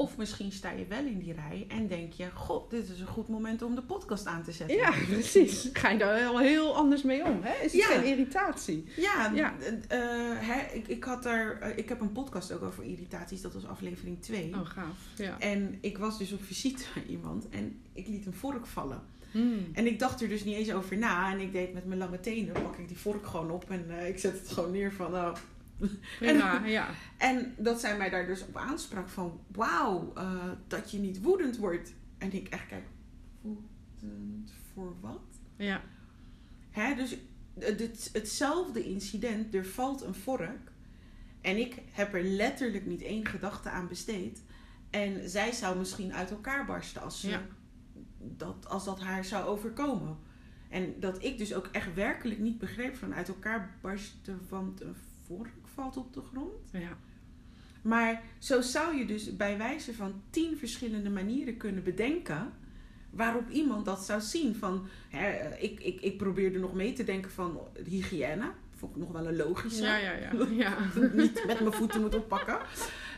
Of 0.00 0.16
misschien 0.16 0.52
sta 0.52 0.70
je 0.70 0.86
wel 0.86 1.04
in 1.04 1.18
die 1.18 1.32
rij 1.32 1.64
en 1.68 1.86
denk 1.86 2.12
je: 2.12 2.30
God, 2.34 2.70
dit 2.70 2.88
is 2.88 3.00
een 3.00 3.06
goed 3.06 3.28
moment 3.28 3.62
om 3.62 3.74
de 3.74 3.82
podcast 3.82 4.26
aan 4.26 4.42
te 4.42 4.52
zetten. 4.52 4.76
Ja, 4.76 4.90
precies. 5.12 5.68
Ga 5.72 5.88
je 5.90 5.98
daar 5.98 6.14
wel 6.14 6.38
heel 6.38 6.76
anders 6.76 7.02
mee 7.02 7.24
om, 7.24 7.38
hè? 7.42 7.64
Is 7.64 7.72
het 7.72 7.80
Ja. 7.80 7.86
geen 7.86 8.04
irritatie? 8.04 8.84
Ja, 8.96 9.32
Ja. 9.34 9.54
eh, 9.88 9.98
hè, 10.36 10.74
ik, 10.76 10.88
ik, 10.88 11.04
had 11.04 11.24
er, 11.26 11.58
eh, 11.60 11.78
ik 11.78 11.88
heb 11.88 12.00
een 12.00 12.12
podcast 12.12 12.52
ook 12.52 12.62
over 12.62 12.84
irritaties, 12.84 13.40
dat 13.40 13.52
was 13.54 13.66
aflevering 13.66 14.22
2. 14.22 14.54
Oh, 14.54 14.66
gaaf. 14.66 14.96
Ja. 15.16 15.38
En 15.38 15.78
ik 15.80 15.98
was 15.98 16.18
dus 16.18 16.32
op 16.32 16.42
visite 16.44 16.84
bij 16.94 17.02
iemand 17.08 17.48
en 17.48 17.80
ik 17.92 18.06
liet 18.08 18.26
een 18.26 18.32
vork 18.34 18.66
vallen. 18.66 19.00
Hmm. 19.30 19.66
En 19.72 19.86
ik 19.86 19.98
dacht 19.98 20.20
er 20.22 20.28
dus 20.28 20.44
niet 20.44 20.56
eens 20.56 20.72
over 20.72 20.96
na. 20.98 21.32
En 21.32 21.40
ik 21.40 21.52
deed 21.52 21.72
met 21.74 21.86
mijn 21.86 21.98
lange 21.98 22.20
tenen, 22.20 22.52
pak 22.52 22.76
ik 22.76 22.88
die 22.88 22.98
vork 22.98 23.26
gewoon 23.26 23.50
op 23.50 23.70
en 23.70 23.84
eh, 23.88 24.08
ik 24.08 24.18
zet 24.18 24.38
het 24.38 24.48
gewoon 24.48 24.70
neer 24.70 24.92
van... 24.92 25.14
oh. 25.14 25.32
Prima, 26.18 26.64
ja. 26.66 26.88
En 27.16 27.54
dat 27.58 27.80
zij 27.80 27.96
mij 27.96 28.10
daar 28.10 28.26
dus 28.26 28.46
op 28.46 28.56
aansprak 28.56 29.08
van... 29.08 29.40
Wauw, 29.52 30.12
eh, 30.14 30.50
dat 30.66 30.90
je 30.90 30.98
niet 30.98 31.22
woedend 31.22 31.56
wordt. 31.56 31.94
En 32.18 32.32
ik 32.32 32.48
echt 32.48 32.66
kijk, 32.66 32.84
woedend 33.40 34.52
voor 34.72 34.94
wat? 35.00 35.20
Ja. 35.56 35.80
Hè, 36.70 36.94
dus 36.94 37.16
het- 37.58 38.10
hetzelfde 38.12 38.84
incident, 38.84 39.54
er 39.54 39.66
valt 39.66 40.02
een 40.02 40.14
vork. 40.14 40.72
En 41.40 41.56
ik 41.56 41.82
heb 41.90 42.14
er 42.14 42.22
letterlijk 42.22 42.86
niet 42.86 43.02
één 43.02 43.26
gedachte 43.26 43.70
aan 43.70 43.88
besteed. 43.88 44.42
En 44.90 45.28
zij 45.30 45.52
zou 45.52 45.78
misschien 45.78 46.14
uit 46.14 46.30
elkaar 46.30 46.66
barsten 46.66 47.02
als, 47.02 47.20
ze, 47.20 47.28
Ja. 47.28 47.42
dat, 48.18 48.68
als 48.68 48.84
dat 48.84 49.00
haar 49.00 49.24
zou 49.24 49.46
overkomen. 49.46 50.18
En 50.68 50.94
dat 51.00 51.24
ik 51.24 51.38
dus 51.38 51.54
ook 51.54 51.66
echt 51.72 51.94
werkelijk 51.94 52.38
niet 52.40 52.58
begreep 52.58 52.96
van 52.96 53.14
uit 53.14 53.28
elkaar 53.28 53.76
barsten, 53.80 54.40
want 54.48 54.80
een 54.80 54.96
vork 55.26 55.57
valt 55.78 55.96
op 55.96 56.14
de 56.14 56.22
grond. 56.32 56.70
Ja. 56.72 56.96
Maar 57.82 58.22
zo 58.38 58.60
zou 58.60 58.96
je 58.96 59.06
dus 59.06 59.36
bij 59.36 59.58
wijze 59.58 59.94
van 59.94 60.22
tien 60.30 60.56
verschillende 60.56 61.10
manieren 61.10 61.56
kunnen 61.56 61.82
bedenken 61.82 62.52
waarop 63.10 63.50
iemand 63.50 63.84
dat 63.84 64.04
zou 64.04 64.20
zien. 64.20 64.54
Van, 64.54 64.86
hè, 65.08 65.56
ik, 65.56 65.80
ik, 65.80 66.00
ik 66.00 66.16
probeerde 66.16 66.58
nog 66.58 66.74
mee 66.74 66.92
te 66.92 67.04
denken 67.04 67.30
van 67.30 67.58
hygiëne. 67.84 68.50
Vond 68.74 68.96
ik 68.96 69.00
nog 69.00 69.12
wel 69.12 69.26
een 69.26 69.36
logische. 69.36 69.82
Ja, 69.82 69.96
ja, 69.96 70.12
ja. 70.12 70.30
ja. 70.64 70.76
Niet 71.12 71.44
met 71.46 71.60
mijn 71.60 71.72
voeten 71.72 72.00
moet 72.00 72.14
oppakken. 72.14 72.58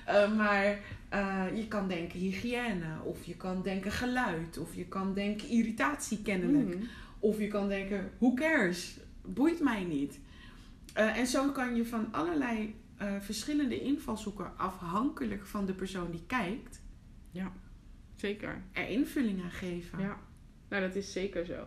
Uh, 0.09 0.37
maar 0.37 0.79
uh, 1.15 1.45
je 1.55 1.69
kan 1.69 1.89
denken 1.89 2.19
hygiëne. 2.19 3.03
Of 3.05 3.25
je 3.25 3.37
kan 3.37 3.63
denken 3.63 3.93
geluid. 3.93 4.59
Of 4.59 4.75
je 4.75 4.85
kan 4.85 5.15
denken 5.15 5.49
irritatie 5.49 6.23
kennelijk. 6.23 6.77
Mhm. 6.77 6.85
Of 7.19 7.39
je 7.39 7.49
kan 7.49 7.69
denken, 7.69 8.11
who 8.19 8.35
cares? 8.35 8.99
Boeit 9.23 9.61
mij 9.61 9.85
niet. 9.85 10.19
Uh, 11.01 11.17
en 11.17 11.27
zo 11.27 11.51
kan 11.53 11.77
je 11.77 11.87
van 11.87 12.13
allerlei 12.13 12.75
uh, 13.03 13.21
verschillende 13.21 13.81
invalshoeken, 13.81 14.59
afhankelijk 14.59 15.47
van 15.47 15.67
de 15.67 15.73
persoon 15.75 16.11
die 16.11 16.23
kijkt, 16.27 16.83
Ja, 17.31 17.53
zeker. 18.15 18.63
er 18.73 18.89
invulling 18.89 19.43
aan 19.43 19.51
geven. 19.51 19.99
Ja, 19.99 20.19
nou 20.69 20.83
dat 20.83 20.95
is 20.95 21.13
zeker 21.13 21.45
zo. 21.47 21.67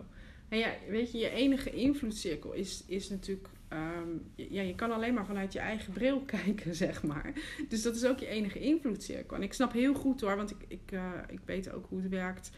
En 0.50 0.58
ja, 0.58 0.72
weet 0.90 1.12
je, 1.12 1.18
je 1.18 1.30
enige 1.30 1.72
invloedcirkel 1.72 2.54
is, 2.54 2.84
is 2.88 3.10
natuurlijk... 3.10 3.48
ehm, 3.68 4.10
ja, 4.36 4.62
je 4.62 4.76
kan 4.76 4.92
alleen 4.92 5.14
maar 5.14 5.26
vanuit 5.26 5.54
je 5.54 5.60
eigen 5.60 5.94
bril 5.94 6.22
kijken, 6.38 6.76
zeg 6.76 7.04
maar. 7.04 7.34
Dus 7.70 7.82
dat 7.82 7.96
is 7.96 8.06
ook 8.06 8.20
je 8.20 8.28
enige 8.28 8.60
invloedcirkel. 8.60 9.36
En 9.36 9.44
ik 9.44 9.54
snap 9.54 9.72
heel 9.72 9.94
goed 9.94 10.22
hoor, 10.22 10.36
want 10.36 10.52
ik, 10.52 10.66
ik, 10.68 10.92
eh, 10.92 11.12
ik 11.28 11.40
weet 11.46 11.72
ook 11.72 11.86
hoe 11.90 12.02
het 12.02 12.10
werkt. 12.10 12.52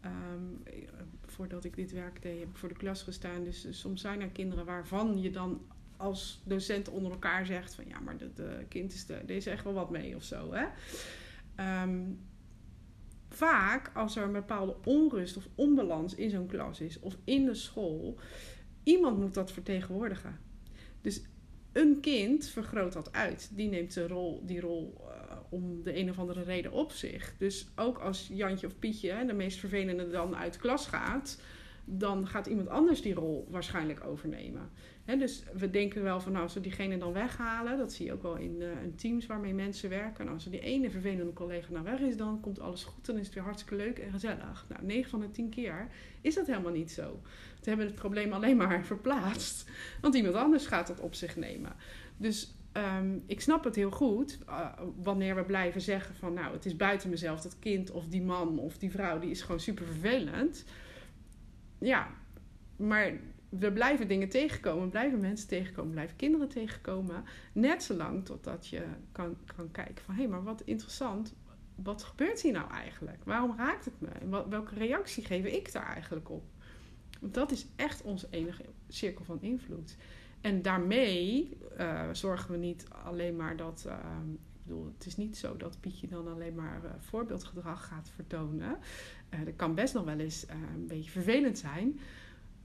Ehm, 0.00 0.14
eh, 0.64 0.88
voordat 1.26 1.64
ik 1.64 1.76
dit 1.76 1.92
werk 1.92 2.22
deed, 2.22 2.38
heb 2.38 2.48
ik 2.48 2.56
voor 2.56 2.68
de 2.68 2.74
klas 2.74 3.02
gestaan. 3.02 3.44
Dus 3.44 3.66
eh, 3.66 3.72
soms 3.72 4.00
zijn 4.00 4.20
er 4.20 4.28
kinderen 4.28 4.64
waarvan 4.64 5.20
je 5.20 5.30
dan 5.30 5.60
als 5.96 6.42
docent 6.44 6.88
onder 6.88 7.12
elkaar 7.12 7.46
zegt 7.46 7.74
van... 7.74 7.84
ja, 7.88 8.00
maar 8.00 8.16
dat 8.16 8.46
kind 8.68 8.92
is, 8.92 9.06
de, 9.06 9.22
is 9.26 9.46
echt 9.46 9.64
wel 9.64 9.72
wat 9.72 9.90
mee 9.90 10.16
of 10.16 10.22
zo, 10.22 10.52
hè. 10.52 10.66
Ehm, 11.54 12.00
vaak 13.28 13.90
als 13.94 14.16
er 14.16 14.22
een 14.22 14.32
bepaalde 14.32 14.76
onrust 14.84 15.36
of 15.36 15.48
onbalans 15.54 16.14
in 16.14 16.30
zo'n 16.30 16.46
klas 16.46 16.80
is 16.80 16.98
of 16.98 17.16
in 17.24 17.44
de 17.44 17.54
school, 17.54 18.18
iemand 18.82 19.18
moet 19.18 19.34
dat 19.34 19.52
vertegenwoordigen. 19.52 20.38
Dus 21.00 21.22
een 21.72 22.00
kind 22.00 22.48
vergroot 22.48 22.92
dat 22.92 23.12
uit. 23.12 23.50
Die 23.52 23.68
neemt 23.68 23.94
de 23.94 24.08
rol, 24.08 24.42
die 24.46 24.60
rol 24.60 24.94
uh, 25.00 25.36
om 25.48 25.82
de 25.82 25.98
een 25.98 26.10
of 26.10 26.18
andere 26.18 26.42
reden 26.42 26.72
op 26.72 26.92
zich. 26.92 27.34
Dus 27.38 27.68
ook 27.74 27.98
als 27.98 28.28
Jantje 28.32 28.66
of 28.66 28.78
Pietje, 28.78 29.24
de 29.26 29.32
meest 29.32 29.58
vervelende, 29.58 30.08
dan 30.08 30.36
uit 30.36 30.56
klas 30.56 30.86
gaat, 30.86 31.40
dan 31.84 32.26
gaat 32.26 32.46
iemand 32.46 32.68
anders 32.68 33.02
die 33.02 33.14
rol 33.14 33.46
waarschijnlijk 33.50 34.04
overnemen. 34.04 34.70
Dus 35.06 35.42
we 35.54 35.70
denken 35.70 36.02
wel 36.02 36.20
van 36.20 36.32
nou, 36.32 36.44
als 36.44 36.54
we 36.54 36.60
diegene 36.60 36.98
dan 36.98 37.12
weghalen, 37.12 37.78
dat 37.78 37.92
zie 37.92 38.06
je 38.06 38.12
ook 38.12 38.22
wel 38.22 38.36
in, 38.36 38.56
uh, 38.60 38.82
in 38.82 38.94
teams 38.94 39.26
waarmee 39.26 39.54
mensen 39.54 39.90
werken. 39.90 40.26
En 40.26 40.32
als 40.32 40.44
er 40.44 40.50
die 40.50 40.60
ene 40.60 40.90
vervelende 40.90 41.32
collega 41.32 41.72
nou 41.72 41.84
weg 41.84 42.00
is, 42.00 42.16
dan 42.16 42.40
komt 42.40 42.60
alles 42.60 42.84
goed. 42.84 43.06
Dan 43.06 43.18
is 43.18 43.26
het 43.26 43.34
weer 43.34 43.44
hartstikke 43.44 43.76
leuk 43.76 43.98
en 43.98 44.10
gezellig. 44.10 44.66
Nou, 44.68 44.84
9 44.84 45.10
van 45.10 45.20
de 45.20 45.30
10 45.30 45.48
keer 45.48 45.88
is 46.20 46.34
dat 46.34 46.46
helemaal 46.46 46.72
niet 46.72 46.92
zo. 46.92 47.20
We 47.60 47.68
hebben 47.68 47.86
het 47.86 47.94
probleem 47.94 48.32
alleen 48.32 48.56
maar 48.56 48.84
verplaatst. 48.94 49.70
Want 50.00 50.14
iemand 50.14 50.34
anders 50.34 50.66
gaat 50.66 50.86
dat 50.86 51.00
op 51.00 51.14
zich 51.14 51.36
nemen. 51.36 51.72
Dus 52.16 52.54
um, 52.72 53.22
ik 53.26 53.40
snap 53.40 53.64
het 53.64 53.74
heel 53.74 53.90
goed 53.90 54.38
uh, 54.48 54.72
wanneer 54.96 55.34
we 55.34 55.44
blijven 55.44 55.80
zeggen 55.80 56.14
van 56.14 56.32
nou, 56.32 56.52
het 56.52 56.66
is 56.66 56.76
buiten 56.76 57.10
mezelf, 57.10 57.40
dat 57.40 57.58
kind 57.58 57.90
of 57.90 58.06
die 58.06 58.22
man 58.22 58.58
of 58.58 58.78
die 58.78 58.90
vrouw, 58.90 59.18
die 59.18 59.30
is 59.30 59.42
gewoon 59.42 59.60
super 59.60 59.86
vervelend. 59.86 60.64
Ja, 61.78 62.08
maar 62.76 63.12
we 63.48 63.72
blijven 63.72 64.08
dingen 64.08 64.28
tegenkomen, 64.28 64.90
blijven 64.90 65.20
mensen 65.20 65.48
tegenkomen, 65.48 65.92
blijven 65.92 66.16
kinderen 66.16 66.48
tegenkomen. 66.48 67.24
Net 67.52 67.82
zolang 67.82 68.24
totdat 68.24 68.66
je 68.66 68.82
kan, 69.12 69.36
kan 69.56 69.70
kijken 69.70 70.04
van 70.04 70.14
hé, 70.14 70.20
hey, 70.20 70.30
maar 70.30 70.42
wat 70.42 70.62
interessant, 70.64 71.34
wat 71.74 72.02
gebeurt 72.02 72.40
hier 72.40 72.52
nou 72.52 72.70
eigenlijk? 72.70 73.24
Waarom 73.24 73.56
raakt 73.56 73.84
het 73.84 74.00
me? 74.00 74.48
Welke 74.48 74.74
reactie 74.74 75.24
geef 75.24 75.44
ik 75.44 75.72
daar 75.72 75.92
eigenlijk 75.92 76.30
op? 76.30 76.44
Want 77.20 77.34
dat 77.34 77.50
is 77.50 77.66
echt 77.76 78.02
onze 78.02 78.26
enige 78.30 78.64
cirkel 78.88 79.24
van 79.24 79.38
invloed. 79.40 79.96
En 80.40 80.62
daarmee 80.62 81.56
uh, 81.78 82.08
zorgen 82.12 82.50
we 82.50 82.56
niet 82.56 82.86
alleen 83.04 83.36
maar 83.36 83.56
dat. 83.56 83.84
Uh, 83.86 83.94
ik 84.32 84.72
bedoel, 84.72 84.92
het 84.98 85.06
is 85.06 85.16
niet 85.16 85.36
zo 85.36 85.56
dat 85.56 85.80
Pietje 85.80 86.08
dan 86.08 86.28
alleen 86.28 86.54
maar 86.54 86.80
uh, 86.84 86.90
voorbeeldgedrag 86.98 87.86
gaat 87.86 88.10
vertonen. 88.14 88.78
Uh, 89.34 89.44
dat 89.44 89.56
kan 89.56 89.74
best 89.74 89.94
nog 89.94 90.04
wel 90.04 90.18
eens 90.18 90.46
een 90.48 90.86
beetje 90.86 91.10
vervelend 91.10 91.58
zijn 91.58 92.00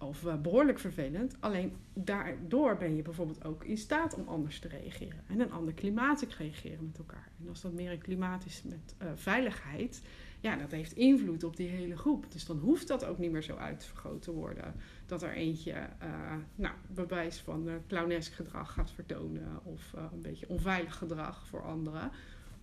of 0.01 0.23
uh, 0.23 0.35
behoorlijk 0.35 0.79
vervelend. 0.79 1.35
Alleen 1.39 1.75
daardoor 1.93 2.77
ben 2.77 2.95
je 2.95 3.01
bijvoorbeeld 3.01 3.45
ook 3.45 3.63
in 3.63 3.77
staat 3.77 4.15
om 4.15 4.27
anders 4.27 4.59
te 4.59 4.67
reageren. 4.67 5.23
En 5.27 5.39
een 5.39 5.51
ander 5.51 5.73
klimaat 5.73 6.19
te 6.19 6.27
reageren 6.37 6.85
met 6.85 6.97
elkaar. 6.97 7.31
En 7.39 7.49
als 7.49 7.61
dat 7.61 7.73
meer 7.73 7.91
een 7.91 8.01
klimaat 8.01 8.45
is 8.45 8.63
met 8.63 8.95
uh, 9.01 9.07
veiligheid, 9.15 10.01
ja, 10.39 10.55
dat 10.55 10.71
heeft 10.71 10.91
invloed 10.93 11.43
op 11.43 11.55
die 11.55 11.67
hele 11.67 11.97
groep. 11.97 12.31
Dus 12.31 12.45
dan 12.45 12.57
hoeft 12.57 12.87
dat 12.87 13.05
ook 13.05 13.17
niet 13.17 13.31
meer 13.31 13.43
zo 13.43 13.55
uitvergroot 13.55 14.21
te 14.21 14.31
worden. 14.31 14.73
Dat 15.05 15.23
er 15.23 15.33
eentje, 15.33 15.71
uh, 15.71 16.33
nou, 16.55 16.75
bewijs 16.87 17.39
van 17.39 17.69
clownesk 17.87 18.33
gedrag 18.33 18.73
gaat 18.73 18.91
vertonen. 18.91 19.59
Of 19.63 19.93
een 20.11 20.21
beetje 20.21 20.49
onveilig 20.49 20.95
gedrag 20.95 21.47
voor 21.47 21.63
anderen. 21.63 22.11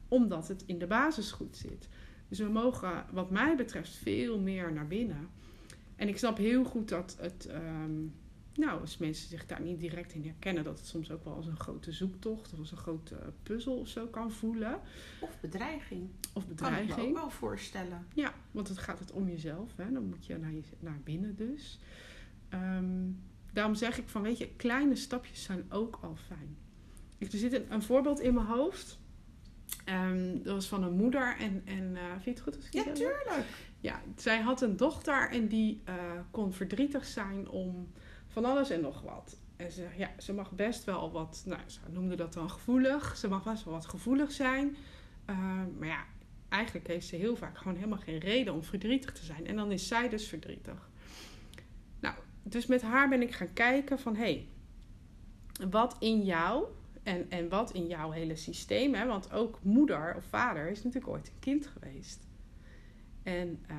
Omdat 0.09 0.49
het 0.49 0.63
in 0.67 0.79
de 0.79 0.87
basis 0.87 1.31
goed 1.31 1.57
zit. 1.57 1.89
Dus 2.29 2.39
we 2.39 2.49
mogen, 2.49 3.05
wat 3.13 3.31
mij 3.31 3.57
betreft, 3.57 3.91
veel 3.91 4.39
meer 4.41 4.73
naar 4.73 4.87
binnen. 4.87 5.29
En 5.99 6.09
ik 6.09 6.19
snap 6.19 6.37
heel 6.37 6.65
goed 6.65 6.89
dat 6.89 7.17
het, 7.21 7.49
um, 7.51 8.15
nou, 8.55 8.81
als 8.81 8.99
mensen 8.99 9.29
zich 9.29 9.47
daar 9.47 9.61
niet 9.61 9.81
direct 9.81 10.13
in 10.13 10.25
herkennen, 10.25 10.65
dat 10.65 10.79
het 10.79 10.87
soms 10.87 11.11
ook 11.11 11.25
wel 11.25 11.35
als 11.35 11.47
een 11.47 11.61
grote 11.61 11.93
zoektocht 11.93 12.53
of 12.53 12.59
als 12.59 12.71
een 12.71 12.77
grote 12.77 13.33
puzzel 13.43 13.79
of 13.79 13.89
zo 13.89 14.07
kan 14.07 14.33
voelen. 14.33 14.81
Of 15.21 15.41
bedreiging. 15.41 16.09
Of 16.35 16.47
bedreiging. 16.47 16.89
Kan 16.89 16.99
ik 16.99 17.05
me 17.05 17.09
ook 17.11 17.21
wel 17.21 17.31
voorstellen. 17.31 18.07
Ja, 18.15 18.35
want 18.51 18.69
het 18.69 18.79
gaat 18.79 18.99
het 18.99 19.13
om 19.13 19.29
jezelf. 19.29 19.77
Hè? 19.77 19.93
Dan 19.93 20.09
moet 20.09 20.27
je 20.27 20.39
naar, 20.39 20.53
je, 20.53 20.63
naar 20.79 21.01
binnen 21.05 21.37
dus. 21.37 21.79
Um, 22.55 23.21
daarom 23.53 23.75
zeg 23.75 23.99
ik 23.99 24.09
van, 24.09 24.23
weet 24.23 24.39
je, 24.39 24.49
kleine 24.57 24.97
stapjes 24.97 25.43
zijn 25.43 25.65
ook 25.69 25.99
al 26.03 26.17
fijn. 26.27 26.57
Er 27.19 27.39
zit 27.39 27.53
een, 27.53 27.73
een 27.73 27.83
voorbeeld 27.83 28.21
in 28.21 28.35
mijn 28.35 28.47
hoofd. 28.47 28.99
Um, 29.89 30.43
dat 30.43 30.55
was 30.55 30.69
van 30.69 30.83
een 30.83 30.97
moeder 30.97 31.37
en, 31.39 31.63
en 31.65 31.83
uh, 31.83 32.11
vind 32.11 32.25
je 32.25 32.31
het 32.31 32.41
goed 32.41 32.57
als 32.57 32.67
ik 32.67 32.73
Ja, 32.73 32.93
tuurlijk. 32.93 33.47
Ja, 33.81 34.03
zij 34.17 34.41
had 34.41 34.61
een 34.61 34.77
dochter 34.77 35.31
en 35.31 35.49
die 35.49 35.83
uh, 35.89 35.95
kon 36.31 36.53
verdrietig 36.53 37.05
zijn 37.05 37.49
om 37.49 37.93
van 38.27 38.45
alles 38.45 38.71
en 38.71 38.81
nog 38.81 39.01
wat. 39.03 39.41
En 39.57 39.73
ze, 39.73 39.87
ja, 39.97 40.11
ze 40.19 40.33
mag 40.33 40.51
best 40.53 40.85
wel 40.85 41.13
wat, 41.13 41.43
nou, 41.47 41.61
ze 41.67 41.79
noemde 41.91 42.15
dat 42.15 42.33
dan 42.33 42.51
gevoelig. 42.51 43.17
Ze 43.17 43.29
mag 43.29 43.45
best 43.45 43.65
wel 43.65 43.75
wat 43.75 43.87
gevoelig 43.87 44.33
zijn. 44.33 44.77
Uh, 45.31 45.37
maar 45.79 45.89
ja, 45.89 46.05
eigenlijk 46.49 46.87
heeft 46.87 47.07
ze 47.07 47.17
heel 47.17 47.37
vaak 47.37 47.59
gewoon 47.59 47.77
helemaal 47.77 47.99
geen 47.99 48.19
reden 48.19 48.55
om 48.55 48.65
verdrietig 48.65 49.13
te 49.13 49.25
zijn. 49.25 49.47
En 49.47 49.57
dan 49.57 49.73
is 49.73 49.89
zij 49.89 50.09
dus 50.09 50.29
verdrietig. 50.29 50.91
Nou, 52.01 52.15
dus 52.43 52.67
met 52.67 52.83
haar 52.83 53.09
ben 53.09 53.23
ik 53.23 53.35
gaan 53.35 53.53
kijken 53.53 53.99
van, 53.99 54.17
hé, 54.17 54.23
hey, 54.23 54.49
wat 55.71 55.97
in 55.99 56.25
jou 56.25 56.65
en, 57.03 57.31
en 57.31 57.49
wat 57.49 57.73
in 57.73 57.87
jouw 57.87 58.11
hele 58.11 58.37
systeem, 58.37 58.95
hè, 58.95 59.07
want 59.07 59.33
ook 59.33 59.59
moeder 59.63 60.15
of 60.17 60.25
vader 60.25 60.71
is 60.71 60.83
natuurlijk 60.83 61.13
ooit 61.13 61.29
een 61.29 61.39
kind 61.39 61.67
geweest. 61.67 62.28
En 63.29 63.59
uh, 63.71 63.77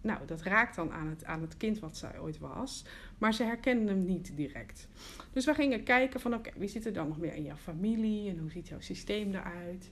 nou, 0.00 0.26
dat 0.26 0.42
raakt 0.42 0.76
dan 0.76 0.92
aan 0.92 1.08
het, 1.08 1.24
aan 1.24 1.40
het 1.40 1.56
kind 1.56 1.78
wat 1.78 1.96
zij 1.96 2.18
ooit 2.18 2.38
was. 2.38 2.84
Maar 3.18 3.34
ze 3.34 3.44
herkennen 3.44 3.86
hem 3.86 4.04
niet 4.04 4.36
direct. 4.36 4.88
Dus 5.32 5.44
we 5.44 5.54
gingen 5.54 5.82
kijken 5.82 6.20
van 6.20 6.34
oké, 6.34 6.50
wie 6.56 6.68
zit 6.68 6.86
er 6.86 6.92
dan 6.92 7.08
nog 7.08 7.18
meer 7.18 7.34
in 7.34 7.42
jouw 7.42 7.56
familie? 7.56 8.30
En 8.30 8.38
hoe 8.38 8.50
ziet 8.50 8.68
jouw 8.68 8.80
systeem 8.80 9.34
eruit? 9.34 9.90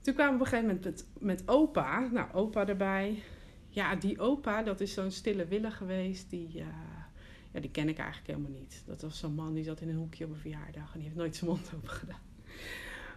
Toen 0.00 0.14
kwamen 0.14 0.34
we 0.34 0.40
op 0.40 0.46
een 0.46 0.52
gegeven 0.52 0.74
moment 0.74 0.84
met, 0.84 1.06
met 1.18 1.48
opa. 1.48 2.08
Nou, 2.12 2.32
opa 2.32 2.66
erbij. 2.68 3.22
Ja, 3.68 3.96
die 3.96 4.20
opa, 4.20 4.62
dat 4.62 4.80
is 4.80 4.92
zo'n 4.92 5.10
stille 5.10 5.46
wille 5.46 5.70
geweest. 5.70 6.30
Die, 6.30 6.48
uh, 6.54 6.66
ja, 7.52 7.60
die 7.60 7.70
ken 7.70 7.88
ik 7.88 7.98
eigenlijk 7.98 8.28
helemaal 8.28 8.60
niet. 8.60 8.82
Dat 8.86 9.02
was 9.02 9.18
zo'n 9.18 9.34
man 9.34 9.54
die 9.54 9.64
zat 9.64 9.80
in 9.80 9.88
een 9.88 9.96
hoekje 9.96 10.24
op 10.24 10.30
een 10.30 10.36
verjaardag. 10.36 10.92
En 10.92 10.98
die 10.98 11.02
heeft 11.02 11.16
nooit 11.16 11.36
zijn 11.36 11.50
mond 11.50 11.70
open 11.74 11.88
gedaan. 11.88 12.20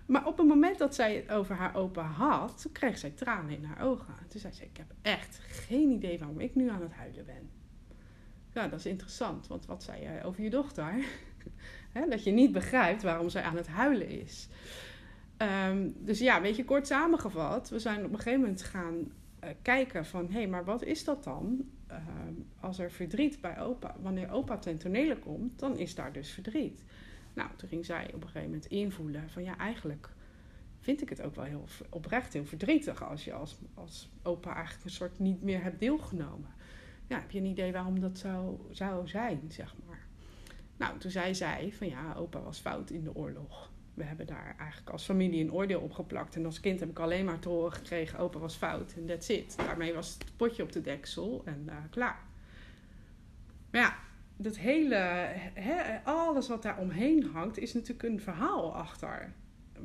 Maar 0.05 0.27
op 0.27 0.37
het 0.37 0.47
moment 0.47 0.77
dat 0.77 0.95
zij 0.95 1.15
het 1.15 1.31
over 1.31 1.55
haar 1.55 1.75
opa 1.75 2.03
had, 2.03 2.69
kreeg 2.71 2.97
zij 2.97 3.09
tranen 3.09 3.57
in 3.57 3.63
haar 3.63 3.85
ogen. 3.85 4.13
Toen 4.27 4.39
zei 4.39 4.53
ze, 4.53 4.63
ik 4.63 4.77
heb 4.77 4.93
echt 5.01 5.39
geen 5.39 5.89
idee 5.89 6.19
waarom 6.19 6.39
ik 6.39 6.55
nu 6.55 6.69
aan 6.69 6.81
het 6.81 6.93
huilen 6.93 7.25
ben. 7.25 7.49
Ja, 8.53 8.67
dat 8.67 8.79
is 8.79 8.85
interessant, 8.85 9.47
want 9.47 9.65
wat 9.65 9.83
zei 9.83 10.01
jij 10.01 10.23
over 10.23 10.43
je 10.43 10.49
dochter? 10.49 10.93
Dat 12.09 12.23
je 12.23 12.31
niet 12.31 12.51
begrijpt 12.51 13.03
waarom 13.03 13.29
zij 13.29 13.43
aan 13.43 13.55
het 13.55 13.67
huilen 13.67 14.09
is. 14.09 14.47
Um, 15.69 15.95
dus 15.97 16.19
ja, 16.19 16.41
weet 16.41 16.55
je, 16.55 16.65
kort 16.65 16.87
samengevat, 16.87 17.69
we 17.69 17.79
zijn 17.79 18.05
op 18.05 18.11
een 18.11 18.17
gegeven 18.17 18.39
moment 18.39 18.61
gaan 18.61 19.11
uh, 19.43 19.49
kijken 19.61 20.05
van... 20.05 20.25
hé, 20.25 20.33
hey, 20.33 20.47
maar 20.47 20.65
wat 20.65 20.83
is 20.83 21.03
dat 21.03 21.23
dan? 21.23 21.65
Uh, 21.91 21.97
als 22.59 22.79
er 22.79 22.91
verdriet 22.91 23.41
bij 23.41 23.59
opa, 23.59 23.95
wanneer 24.01 24.31
opa 24.31 24.57
ten 24.57 24.77
tonele 24.77 25.17
komt, 25.17 25.59
dan 25.59 25.77
is 25.77 25.95
daar 25.95 26.13
dus 26.13 26.31
verdriet. 26.31 26.83
Nou, 27.36 27.49
toen 27.55 27.69
ging 27.69 27.86
zij 27.86 28.05
op 28.05 28.13
een 28.13 28.27
gegeven 28.27 28.49
moment 28.49 28.65
invoelen 28.65 29.29
van 29.29 29.43
ja, 29.43 29.57
eigenlijk 29.57 30.09
vind 30.79 31.01
ik 31.01 31.09
het 31.09 31.21
ook 31.21 31.36
wel 31.36 31.45
heel 31.45 31.65
oprecht 31.89 32.33
heel 32.33 32.45
verdrietig 32.45 33.03
als 33.03 33.25
je 33.25 33.33
als, 33.33 33.57
als 33.73 34.09
opa 34.23 34.53
eigenlijk 34.53 34.86
een 34.86 34.91
soort 34.91 35.19
niet 35.19 35.41
meer 35.41 35.63
hebt 35.63 35.79
deelgenomen. 35.79 36.53
Ja, 37.07 37.19
heb 37.19 37.31
je 37.31 37.39
een 37.39 37.45
idee 37.45 37.71
waarom 37.71 37.99
dat 37.99 38.17
zou, 38.17 38.57
zou 38.71 39.07
zijn, 39.07 39.41
zeg 39.47 39.75
maar. 39.86 40.07
Nou, 40.77 40.97
toen 40.97 41.11
zei 41.11 41.36
zij 41.36 41.73
van 41.77 41.88
ja, 41.88 42.13
opa 42.13 42.41
was 42.41 42.59
fout 42.59 42.89
in 42.89 43.03
de 43.03 43.15
oorlog. 43.15 43.71
we 43.93 44.03
hebben 44.03 44.25
daar 44.27 44.55
eigenlijk 44.57 44.89
als 44.89 45.03
familie 45.03 45.43
een 45.43 45.53
oordeel 45.53 45.79
op 45.79 45.91
geplakt. 45.91 46.36
En 46.36 46.45
als 46.45 46.59
kind 46.59 46.79
heb 46.79 46.89
ik 46.89 46.99
alleen 46.99 47.25
maar 47.25 47.39
te 47.39 47.49
horen 47.49 47.73
gekregen: 47.73 48.19
opa 48.19 48.39
was 48.39 48.55
fout 48.55 48.93
en 48.97 49.05
that's 49.05 49.29
it. 49.29 49.57
Daarmee 49.57 49.93
was 49.93 50.13
het 50.13 50.38
potje 50.38 50.63
op 50.63 50.71
de 50.71 50.81
deksel 50.81 51.41
en 51.45 51.63
uh, 51.65 51.75
klaar. 51.89 52.19
Maar 53.71 53.81
ja, 53.81 53.95
dat 54.38 54.57
hele, 54.57 54.95
he, 55.53 55.99
alles 56.03 56.47
wat 56.47 56.61
daar 56.61 56.79
omheen 56.79 57.23
hangt, 57.23 57.57
is 57.57 57.73
natuurlijk 57.73 58.03
een 58.03 58.19
verhaal 58.19 58.75
achter. 58.75 59.33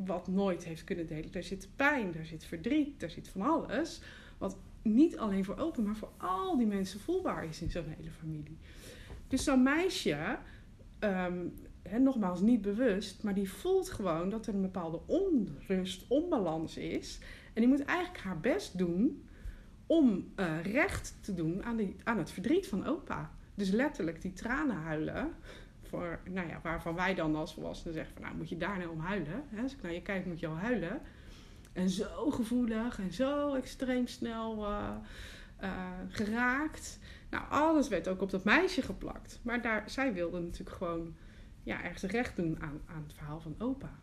Wat 0.05 0.28
nooit 0.28 0.64
heeft 0.64 0.84
kunnen 0.84 1.07
delen. 1.07 1.32
Daar 1.32 1.42
zit 1.42 1.68
pijn, 1.76 2.12
daar 2.12 2.24
zit 2.24 2.44
verdriet, 2.44 3.01
daar 3.01 3.11
zit 3.11 3.28
van 3.28 3.42
alles. 3.42 4.03
Wat 4.38 4.57
niet 4.82 5.18
alleen 5.18 5.44
voor 5.44 5.57
open, 5.57 5.84
maar 5.84 5.96
voor 5.96 6.12
al 6.16 6.57
die 6.57 6.66
mensen 6.66 7.01
voelbaar 7.01 7.44
is 7.44 7.62
in 7.62 7.70
zo'n 7.70 7.94
hele 7.96 8.11
familie. 8.11 8.59
Dus 9.28 9.44
zo'n 9.44 9.62
meisje, 9.62 10.38
um, 11.01 11.55
nogmaals 11.98 12.40
niet 12.40 12.62
bewust, 12.62 13.22
maar 13.22 13.34
die 13.34 13.53
voelt 13.53 13.90
gewoon 13.90 14.28
dat 14.28 14.46
er 14.46 14.55
een 14.55 14.62
bepaalde 14.62 15.01
onrust, 15.07 16.05
onbalans 16.09 16.76
is. 16.76 17.18
En 17.53 17.61
die 17.61 17.68
moet 17.68 17.84
eigenlijk 17.84 18.18
haar 18.18 18.40
best 18.40 18.78
doen 18.78 19.28
om 19.86 20.32
uh, 20.36 20.62
recht 20.62 21.18
te 21.20 21.34
doen 21.34 21.64
aan, 21.64 21.76
die, 21.76 21.96
aan 22.05 22.18
het 22.18 22.30
verdriet 22.30 22.68
van 22.68 22.86
opa. 22.86 23.38
Dus 23.61 23.70
letterlijk 23.70 24.22
die 24.22 24.32
tranen 24.32 24.76
huilen. 24.76 25.32
Voor, 25.82 26.20
nou 26.24 26.48
ja, 26.48 26.61
waarvan 26.62 26.94
wij 26.94 27.14
dan 27.14 27.36
als 27.36 27.54
volwassenen 27.54 27.94
zeggen 27.94 28.12
van 28.14 28.22
nou 28.22 28.36
moet 28.36 28.48
je 28.48 28.56
daar 28.56 28.78
nou 28.78 28.90
om 28.90 29.00
huilen. 29.00 29.44
Hè? 29.48 29.62
Als 29.62 29.72
ik 29.72 29.82
naar 29.82 29.92
je 29.92 30.02
kijk 30.02 30.26
moet 30.26 30.40
je 30.40 30.46
al 30.46 30.56
huilen. 30.56 31.00
En 31.72 31.90
zo 31.90 32.30
gevoelig 32.30 32.98
en 32.98 33.12
zo 33.12 33.54
extreem 33.54 34.06
snel 34.06 34.70
uh, 34.70 34.90
uh, 35.62 35.90
geraakt. 36.08 36.98
Nou, 37.30 37.44
alles 37.48 37.88
werd 37.88 38.08
ook 38.08 38.22
op 38.22 38.30
dat 38.30 38.44
meisje 38.44 38.82
geplakt. 38.82 39.40
Maar 39.42 39.62
daar, 39.62 39.90
zij 39.90 40.12
wilde 40.12 40.40
natuurlijk 40.40 40.76
gewoon 40.76 41.14
ja, 41.62 41.82
ergens 41.82 42.02
recht 42.02 42.36
doen 42.36 42.61
aan, 42.61 42.80
aan 42.86 43.02
het 43.02 43.14
verhaal 43.14 43.40
van 43.40 43.54
opa. 43.58 43.98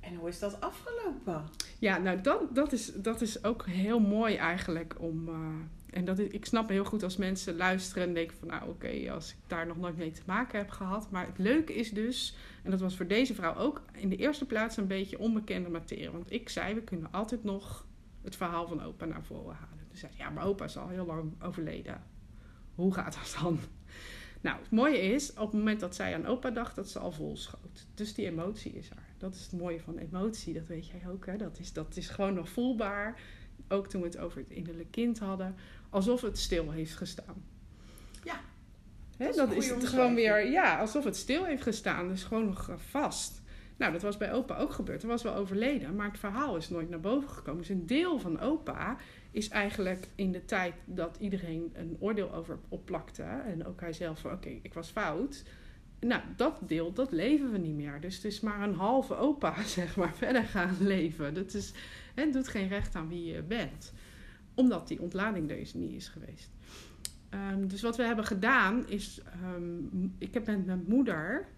En 0.00 0.14
hoe 0.14 0.28
is 0.28 0.38
dat 0.38 0.60
afgelopen? 0.60 1.44
Ja, 1.78 1.98
nou 1.98 2.20
dat, 2.20 2.54
dat, 2.54 2.72
is, 2.72 2.92
dat 2.94 3.20
is 3.20 3.44
ook 3.44 3.66
heel 3.66 4.00
mooi 4.00 4.36
eigenlijk 4.36 4.94
om... 4.98 5.28
Uh, 5.28 5.34
en 5.92 6.04
dat 6.04 6.18
ik 6.18 6.44
snap 6.44 6.68
heel 6.68 6.84
goed 6.84 7.02
als 7.02 7.16
mensen 7.16 7.56
luisteren 7.56 8.02
en 8.02 8.14
denken 8.14 8.36
van... 8.36 8.48
nou 8.48 8.68
oké, 8.68 9.12
als 9.12 9.30
ik 9.30 9.36
daar 9.46 9.66
nog 9.66 9.76
nooit 9.76 9.96
mee 9.96 10.10
te 10.10 10.22
maken 10.26 10.58
heb 10.58 10.70
gehad. 10.70 11.10
Maar 11.10 11.26
het 11.26 11.38
leuke 11.38 11.74
is 11.74 11.90
dus, 11.90 12.36
en 12.62 12.70
dat 12.70 12.80
was 12.80 12.96
voor 12.96 13.06
deze 13.06 13.34
vrouw 13.34 13.54
ook... 13.56 13.82
in 13.92 14.08
de 14.08 14.16
eerste 14.16 14.46
plaats 14.46 14.76
een 14.76 14.86
beetje 14.86 15.18
onbekende 15.18 15.68
materie. 15.68 16.10
Want 16.10 16.32
ik 16.32 16.48
zei, 16.48 16.74
we 16.74 16.82
kunnen 16.82 17.12
altijd 17.12 17.44
nog 17.44 17.86
het 18.22 18.36
verhaal 18.36 18.68
van 18.68 18.82
opa 18.82 19.04
naar 19.04 19.24
voren 19.24 19.54
halen. 19.54 19.86
Dus 19.90 20.00
zei 20.00 20.12
ja, 20.16 20.30
maar 20.30 20.44
opa 20.44 20.64
is 20.64 20.76
al 20.76 20.88
heel 20.88 21.06
lang 21.06 21.42
overleden. 21.42 22.02
Hoe 22.74 22.94
gaat 22.94 23.14
dat 23.14 23.36
dan? 23.42 23.58
Nou, 24.40 24.58
het 24.58 24.70
mooie 24.70 24.98
is, 24.98 25.30
op 25.30 25.36
het 25.36 25.52
moment 25.52 25.80
dat 25.80 25.94
zij 25.94 26.14
aan 26.14 26.26
opa 26.26 26.50
dacht, 26.50 26.76
dat 26.76 26.90
ze 26.90 26.98
al 26.98 27.12
vol 27.12 27.36
schoot. 27.36 27.86
Dus 27.94 28.14
die 28.14 28.26
emotie 28.26 28.72
is 28.72 28.90
er. 28.90 29.02
Dat 29.18 29.34
is 29.34 29.42
het 29.42 29.60
mooie 29.60 29.80
van 29.80 29.98
emotie, 29.98 30.54
dat 30.54 30.66
weet 30.66 30.86
jij 30.86 31.02
ook. 31.08 31.26
Hè? 31.26 31.36
Dat, 31.36 31.58
is, 31.58 31.72
dat 31.72 31.96
is 31.96 32.08
gewoon 32.08 32.34
nog 32.34 32.48
voelbaar. 32.48 33.20
Ook 33.68 33.86
toen 33.88 34.00
we 34.00 34.06
het 34.06 34.18
over 34.18 34.38
het 34.38 34.50
innerlijke 34.50 34.90
kind 34.90 35.18
hadden. 35.18 35.54
Alsof 35.92 36.20
het 36.20 36.38
stil 36.38 36.70
heeft 36.70 36.94
gestaan. 36.94 37.44
Ja. 38.24 38.40
Dat, 39.16 39.34
dat 39.34 39.52
is 39.52 39.70
het 39.70 39.86
gewoon 39.86 40.14
weer, 40.14 40.50
ja, 40.50 40.78
alsof 40.78 41.04
het 41.04 41.16
stil 41.16 41.44
heeft 41.44 41.62
gestaan. 41.62 42.08
Dus 42.08 42.24
gewoon 42.24 42.44
nog 42.44 42.70
vast. 42.76 43.42
Nou, 43.76 43.92
dat 43.92 44.02
was 44.02 44.16
bij 44.16 44.32
opa 44.32 44.56
ook 44.58 44.72
gebeurd. 44.72 45.02
Hij 45.02 45.10
was 45.10 45.22
wel 45.22 45.34
overleden, 45.34 45.96
maar 45.96 46.06
het 46.06 46.18
verhaal 46.18 46.56
is 46.56 46.68
nooit 46.68 46.90
naar 46.90 47.00
boven 47.00 47.28
gekomen. 47.28 47.60
Dus 47.60 47.70
een 47.70 47.86
deel 47.86 48.18
van 48.18 48.40
opa 48.40 48.96
is 49.30 49.48
eigenlijk 49.48 50.08
in 50.14 50.32
de 50.32 50.44
tijd 50.44 50.74
dat 50.84 51.16
iedereen 51.20 51.72
een 51.74 51.96
oordeel 52.00 52.34
over 52.34 52.58
opplakte. 52.68 53.22
En 53.22 53.66
ook 53.66 53.80
hij 53.80 53.92
zelf 53.92 54.18
van, 54.18 54.32
oké, 54.32 54.58
ik 54.62 54.74
was 54.74 54.88
fout. 54.88 55.44
Nou, 56.00 56.22
dat 56.36 56.58
deel, 56.66 56.92
dat 56.92 57.12
leven 57.12 57.52
we 57.52 57.58
niet 57.58 57.74
meer. 57.74 58.00
Dus 58.00 58.14
het 58.14 58.24
is 58.24 58.40
maar 58.40 58.60
een 58.60 58.74
halve 58.74 59.16
opa, 59.16 59.62
zeg 59.78 59.96
maar, 59.96 60.14
verder 60.14 60.44
gaan 60.44 60.76
leven. 60.80 61.34
Dat 61.34 61.54
is, 61.54 61.72
het 62.14 62.32
doet 62.32 62.48
geen 62.48 62.68
recht 62.68 62.94
aan 62.94 63.08
wie 63.08 63.24
je 63.24 63.42
bent. 63.42 63.92
Omdat 64.54 64.88
die 64.88 65.00
ontlading 65.00 65.50
er 65.50 65.70
niet 65.74 65.92
is 65.92 66.08
geweest. 66.08 66.50
Um, 67.30 67.68
dus 67.68 67.82
wat 67.82 67.96
we 67.96 68.02
hebben 68.02 68.24
gedaan 68.24 68.88
is, 68.88 69.22
um, 69.54 70.14
ik 70.18 70.34
heb 70.34 70.46
met 70.46 70.66
mijn 70.66 70.84
moeder 70.86 71.48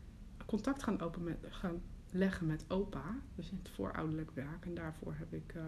contact 0.46 0.82
gaan, 0.82 1.00
open 1.00 1.38
gaan 1.48 1.82
leggen 2.10 2.46
met 2.46 2.64
opa. 2.68 3.18
Dus 3.34 3.50
het 3.50 3.68
voorouderlijk 3.68 4.30
werk. 4.30 4.64
En 4.64 4.74
daarvoor 4.74 5.14
heb 5.18 5.32
ik 5.32 5.54
uh, 5.56 5.62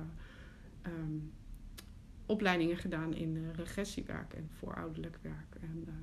opleidingen 2.26 2.76
gedaan 2.76 3.14
in 3.14 3.36
uh, 3.36 3.52
regressiewerk 3.54 4.34
en 4.34 4.48
voorouderlijk 4.58 5.18
werk. 5.22 5.56
En 5.60 5.84
uh, 5.88 5.94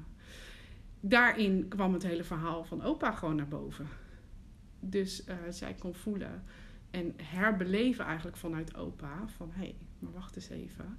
daarin 1.00 1.68
kwam 1.68 1.94
het 1.94 2.04
hele 2.04 2.24
verhaal 2.24 2.64
van 2.64 2.82
opa 2.82 3.12
gewoon 3.12 3.36
naar 3.36 3.48
boven. 3.48 3.88
Dus 4.80 5.24
zij 5.50 5.74
kon 5.74 5.96
voelen 5.96 6.44
en 6.92 7.14
herbeleven 7.18 8.06
eigenlijk 8.06 8.38
vanuit 8.38 8.76
opa 8.76 9.28
van 9.28 9.52
hé, 9.52 9.60
hey, 9.60 9.76
maar 10.04 10.14
wacht 10.14 10.36
eens 10.36 10.50
even. 10.50 10.98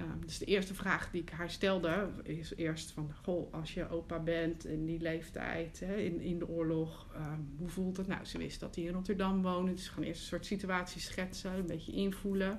Um, 0.00 0.26
dus 0.26 0.38
de 0.38 0.44
eerste 0.44 0.74
vraag 0.74 1.10
die 1.10 1.22
ik 1.22 1.30
haar 1.30 1.50
stelde 1.50 2.08
is 2.22 2.54
eerst 2.54 2.90
van... 2.90 3.12
Goh, 3.22 3.52
als 3.52 3.74
je 3.74 3.88
opa 3.88 4.18
bent 4.18 4.64
in 4.64 4.84
die 4.84 5.00
leeftijd, 5.00 5.80
hè, 5.80 5.96
in, 5.96 6.20
in 6.20 6.38
de 6.38 6.48
oorlog, 6.48 7.06
um, 7.16 7.54
hoe 7.58 7.68
voelt 7.68 7.96
het? 7.96 8.06
Nou, 8.06 8.24
ze 8.24 8.38
wist 8.38 8.60
dat 8.60 8.74
hij 8.74 8.84
in 8.84 8.92
Rotterdam 8.92 9.42
woonde. 9.42 9.74
Dus 9.74 9.88
gewoon 9.88 10.08
eerst 10.08 10.20
een 10.20 10.26
soort 10.26 10.46
situatie 10.46 11.00
schetsen, 11.00 11.52
een 11.52 11.66
beetje 11.66 11.92
invoelen. 11.92 12.58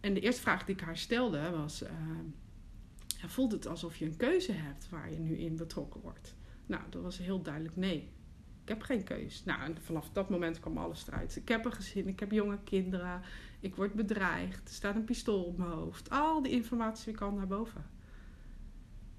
En 0.00 0.14
de 0.14 0.20
eerste 0.20 0.42
vraag 0.42 0.64
die 0.64 0.74
ik 0.74 0.80
haar 0.80 0.96
stelde 0.96 1.50
was... 1.50 1.82
Uh, 1.82 1.88
voelt 3.26 3.52
het 3.52 3.66
alsof 3.66 3.96
je 3.96 4.04
een 4.04 4.16
keuze 4.16 4.52
hebt 4.52 4.88
waar 4.88 5.12
je 5.12 5.18
nu 5.18 5.38
in 5.38 5.56
betrokken 5.56 6.00
wordt? 6.00 6.34
Nou, 6.66 6.82
dat 6.90 7.02
was 7.02 7.18
heel 7.18 7.42
duidelijk 7.42 7.76
nee. 7.76 8.08
Ik 8.68 8.74
heb 8.74 8.82
geen 8.82 9.04
keus. 9.04 9.44
Nou, 9.44 9.62
en 9.62 9.82
vanaf 9.82 10.10
dat 10.12 10.30
moment 10.30 10.60
kwam 10.60 10.78
alles 10.78 11.06
eruit. 11.06 11.36
Ik 11.36 11.48
heb 11.48 11.64
een 11.64 11.72
gezin, 11.72 12.08
ik 12.08 12.20
heb 12.20 12.30
jonge 12.30 12.58
kinderen, 12.64 13.22
ik 13.60 13.74
word 13.74 13.92
bedreigd, 13.92 14.68
er 14.68 14.74
staat 14.74 14.94
een 14.94 15.04
pistool 15.04 15.44
op 15.44 15.58
mijn 15.58 15.70
hoofd. 15.70 16.10
Al 16.10 16.42
die 16.42 16.52
informatie 16.52 17.12
kwam 17.12 17.34
naar 17.34 17.46
boven. 17.46 17.84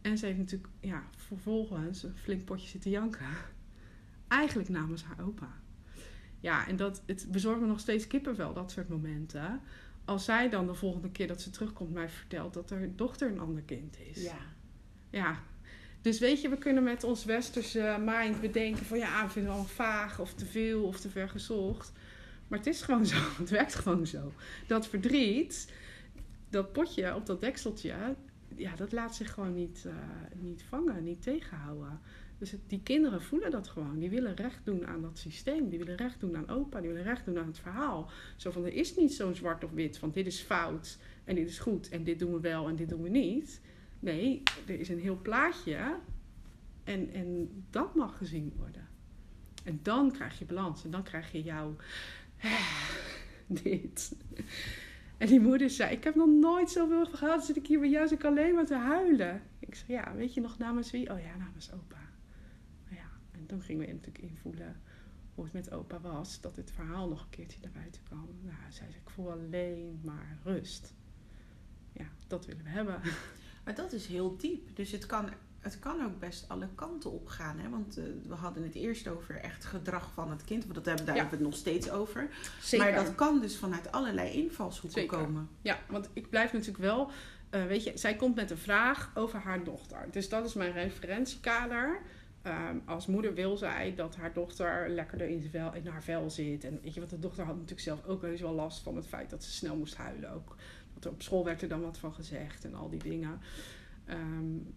En 0.02 0.18
ze 0.18 0.26
heeft 0.26 0.38
natuurlijk 0.38 0.74
ja, 0.80 1.04
vervolgens 1.16 2.04
een 2.04 2.18
flink 2.18 2.46
potje 2.46 2.68
zitten 2.68 2.92
janken. 2.92 3.26
Eigenlijk 4.28 4.70
namens 4.70 5.04
haar 5.04 5.26
opa. 5.26 5.54
Ja, 6.40 6.68
en 6.68 6.76
dat, 6.76 7.04
het 7.06 7.28
bezorgt 7.32 7.62
me 7.62 7.68
nog 7.68 7.80
steeds 7.80 8.08
kippenvel, 8.08 8.54
dat 8.54 8.72
soort 8.72 8.90
momenten. 8.90 9.62
Als 10.06 10.26
zij 10.26 10.50
dan 10.50 10.68
de 10.68 10.74
volgende 10.74 11.12
keer 11.12 11.28
dat 11.28 11.42
ze 11.42 11.50
terugkomt 11.50 11.94
mij 11.94 12.10
vertelt 12.10 12.54
dat 12.54 12.70
haar 12.70 12.96
dochter 12.96 13.32
een 13.32 13.40
ander 13.40 13.64
kind 13.64 14.00
is. 14.00 14.24
Ja. 14.24 14.38
Ja, 15.10 15.40
dus 16.02 16.20
weet 16.20 16.42
je, 16.42 16.50
we 16.50 16.58
kunnen 16.58 16.84
met 16.84 17.04
ons 17.04 17.26
westerse 17.26 17.98
mind 18.06 18.42
bedenken 18.42 18.86
van 18.86 18.98
ja, 18.98 19.26
we 19.26 19.32
vinden 19.32 19.54
het 19.54 19.72
vaag 19.72 20.20
of 20.20 20.34
te 20.34 20.46
veel 20.46 20.84
of 20.84 21.00
te 21.00 21.10
ver 21.10 21.30
gezocht. 21.30 21.92
Maar 22.48 22.58
het 22.58 22.68
is 22.68 22.82
gewoon 22.82 23.06
zo, 23.06 23.18
het 23.38 23.50
werkt 23.50 23.76
gewoon 23.76 24.08
zo. 24.08 24.34
Dat 24.68 24.88
verdriet, 24.88 25.72
dat 26.50 26.72
potje 26.72 27.16
op 27.16 27.26
dat 27.26 27.42
dekseltje, 27.42 28.16
ja, 28.56 28.76
dat 28.76 28.92
laat 28.92 29.16
zich 29.16 29.34
gewoon 29.34 29.54
niet, 29.54 29.84
uh, 29.88 29.94
niet 30.36 30.64
vangen, 30.70 31.04
niet 31.04 31.22
tegenhouden. 31.22 32.00
Dus 32.40 32.54
die 32.68 32.82
kinderen 32.84 33.22
voelen 33.22 33.52
dat 33.52 33.68
gewoon. 33.68 34.00
Die 34.00 34.10
willen 34.10 34.36
recht 34.36 34.60
doen 34.64 34.88
aan 34.88 35.02
dat 35.02 35.18
systeem. 35.18 35.70
Die 35.70 35.80
willen 35.80 35.96
recht 35.96 36.20
doen 36.20 36.38
aan 36.38 36.50
opa. 36.50 36.80
Die 36.80 36.90
willen 36.90 37.04
recht 37.04 37.26
doen 37.26 37.38
aan 37.38 37.48
het 37.48 37.60
verhaal. 37.60 38.12
Zo 38.36 38.52
van, 38.52 38.66
er 38.66 38.74
is 38.74 38.96
niet 38.96 39.14
zo'n 39.14 39.36
zwart 39.36 39.64
of 39.64 39.72
wit. 39.72 39.98
Van 39.98 40.12
dit 40.12 40.26
is 40.26 40.40
fout 40.40 40.98
en 41.24 41.36
dit 41.36 41.50
is 41.50 41.60
goed. 41.60 41.90
En 41.90 42.04
dit 42.04 42.20
doen 42.20 42.34
we 42.34 42.40
wel 42.40 42.68
en 42.68 42.76
dit 42.76 42.90
doen 42.90 43.02
we 43.02 43.10
niet. 43.10 43.62
Nee, 44.00 44.44
er 44.68 44.80
is 44.80 44.90
een 44.90 45.00
heel 45.00 45.20
plaatje 45.22 45.98
en, 46.84 47.14
en 47.14 47.50
dat 47.70 47.96
mag 47.96 48.18
gezien 48.18 48.54
worden. 48.58 48.88
En 49.64 49.80
dan 49.82 50.12
krijg 50.12 50.40
je 50.40 50.46
balans 50.46 50.84
en 50.84 50.92
dan 50.92 51.04
krijg 51.04 51.32
je 51.32 51.42
jouw 51.42 51.76
dit. 53.48 54.16
En 55.18 55.28
die 55.28 55.40
moeder 55.40 55.70
zei: 55.70 55.96
Ik 55.96 56.04
heb 56.04 56.16
nog 56.16 56.28
nooit 56.28 56.72
zoveel 56.72 57.06
gehad. 57.06 57.46
Zit 57.46 57.56
ik 57.56 57.68
hier 57.68 57.80
bij 57.80 57.90
jou, 57.90 58.08
zit 58.08 58.20
ik 58.20 58.26
alleen 58.26 58.56
maar 58.56 58.66
te 58.66 58.76
huilen. 58.76 59.42
Ik 59.60 59.76
zei: 59.76 59.92
Ja, 59.92 60.16
weet 60.16 60.34
je 60.34 60.42
nog 60.42 60.58
namens 60.58 60.92
wie? 60.92 61.12
Oh 61.12 61.20
ja, 61.20 61.38
namens 61.38 61.74
opa. 61.74 62.10
Nou 62.84 62.96
ja, 62.96 63.10
en 63.32 63.46
toen 63.46 63.62
gingen 63.62 63.86
we 63.86 63.92
natuurlijk 63.92 64.24
invoelen 64.24 64.82
hoe 65.36 65.44
het 65.44 65.54
met 65.54 65.72
opa 65.72 66.00
was. 66.00 66.42
Dat 66.42 66.56
het 66.56 66.72
verhaal 66.72 67.10
nog 67.10 67.22
een 67.22 67.30
keertje 67.30 67.60
naar 67.62 67.72
buiten 67.72 68.04
kwam. 68.04 68.30
Nou, 68.42 68.58
zei 68.70 68.92
ze: 68.92 68.98
Ik 68.98 69.10
voel 69.10 69.32
alleen 69.32 70.00
maar 70.04 70.38
rust. 70.44 70.94
Ja, 71.94 72.06
dat 72.28 72.46
willen 72.46 72.64
we 72.64 72.70
hebben. 72.70 73.02
Maar 73.64 73.76
dat 73.76 73.94
is 73.94 74.06
heel 74.06 74.38
diep. 74.38 74.76
Dus 74.76 74.92
het 74.92 75.06
kan, 75.06 75.30
het 75.60 75.80
kan 75.80 76.06
ook 76.06 76.20
best 76.20 76.46
alle 76.48 76.68
kanten 76.76 77.12
op 77.12 77.28
gaan. 77.28 77.60
Hè? 77.60 77.70
Want 77.70 77.98
uh, 77.98 78.06
we 78.28 78.36
hadden 78.36 78.64
het 78.64 78.76
eerst 78.76 79.08
over 79.08 79.36
echt 79.36 79.66
gedrag 79.66 80.12
van 80.14 80.32
het 80.32 80.44
kind. 80.44 80.64
Want 80.64 80.76
dat 80.76 80.86
hebben, 80.86 81.06
daar 81.06 81.16
ja. 81.16 81.22
hebben 81.22 81.40
we 81.40 81.46
het 81.46 81.54
nog 81.54 81.64
steeds 81.64 81.90
over. 81.90 82.30
Zeker. 82.62 82.86
Maar 82.86 83.04
dat 83.04 83.16
kan 83.16 83.40
dus 83.40 83.58
vanuit 83.58 83.92
allerlei 83.92 84.32
invalshoeken 84.32 85.02
Zeker. 85.02 85.18
komen. 85.18 85.50
Ja, 85.62 85.80
want 85.88 86.10
ik 86.14 86.30
blijf 86.30 86.54
natuurlijk 86.54 86.84
wel... 86.84 87.12
Uh, 87.56 87.66
weet 87.66 87.84
je, 87.84 87.92
zij 87.96 88.16
komt 88.16 88.36
met 88.36 88.52
een 88.52 88.58
vraag 88.58 89.12
over 89.14 89.40
haar 89.40 89.64
dochter. 89.64 90.08
Dus 90.12 90.30
dat 90.30 90.46
is 90.46 90.54
mijn 90.54 90.72
referentiekader. 90.72 92.02
Um, 92.44 92.82
als 92.86 93.08
moeder 93.08 93.34
wil 93.34 93.58
zij 93.58 93.94
dat 93.96 94.16
haar 94.16 94.34
dochter 94.34 94.90
lekkerder 94.90 95.28
in, 95.28 95.50
vel, 95.52 95.74
in 95.74 95.88
haar 95.88 96.04
vel 96.04 96.30
zit. 96.30 96.64
En 96.64 96.80
weet 96.84 96.94
je, 96.94 97.00
want 97.00 97.12
de 97.12 97.20
dochter 97.20 97.46
had 97.46 97.54
natuurlijk 97.54 97.82
zelf 97.82 98.06
ook 98.06 98.22
wel 98.22 98.32
eens 98.32 98.42
wel 98.42 98.54
last 98.54 98.84
van 98.84 98.96
het 98.96 99.08
feit 99.08 99.30
dat 99.30 99.44
ze 99.44 99.52
snel 99.52 99.76
moest 99.76 99.96
huilen. 99.96 100.32
Ook 100.32 100.56
op 101.06 101.22
school 101.22 101.46
werd 101.46 101.62
er 101.62 101.68
dan 101.70 101.82
wat 101.82 101.98
van 101.98 102.14
gezegd 102.14 102.66
en 102.66 102.76
al 102.76 102.90
die 102.90 103.04
dingen. 103.04 103.40
Um, 104.10 104.74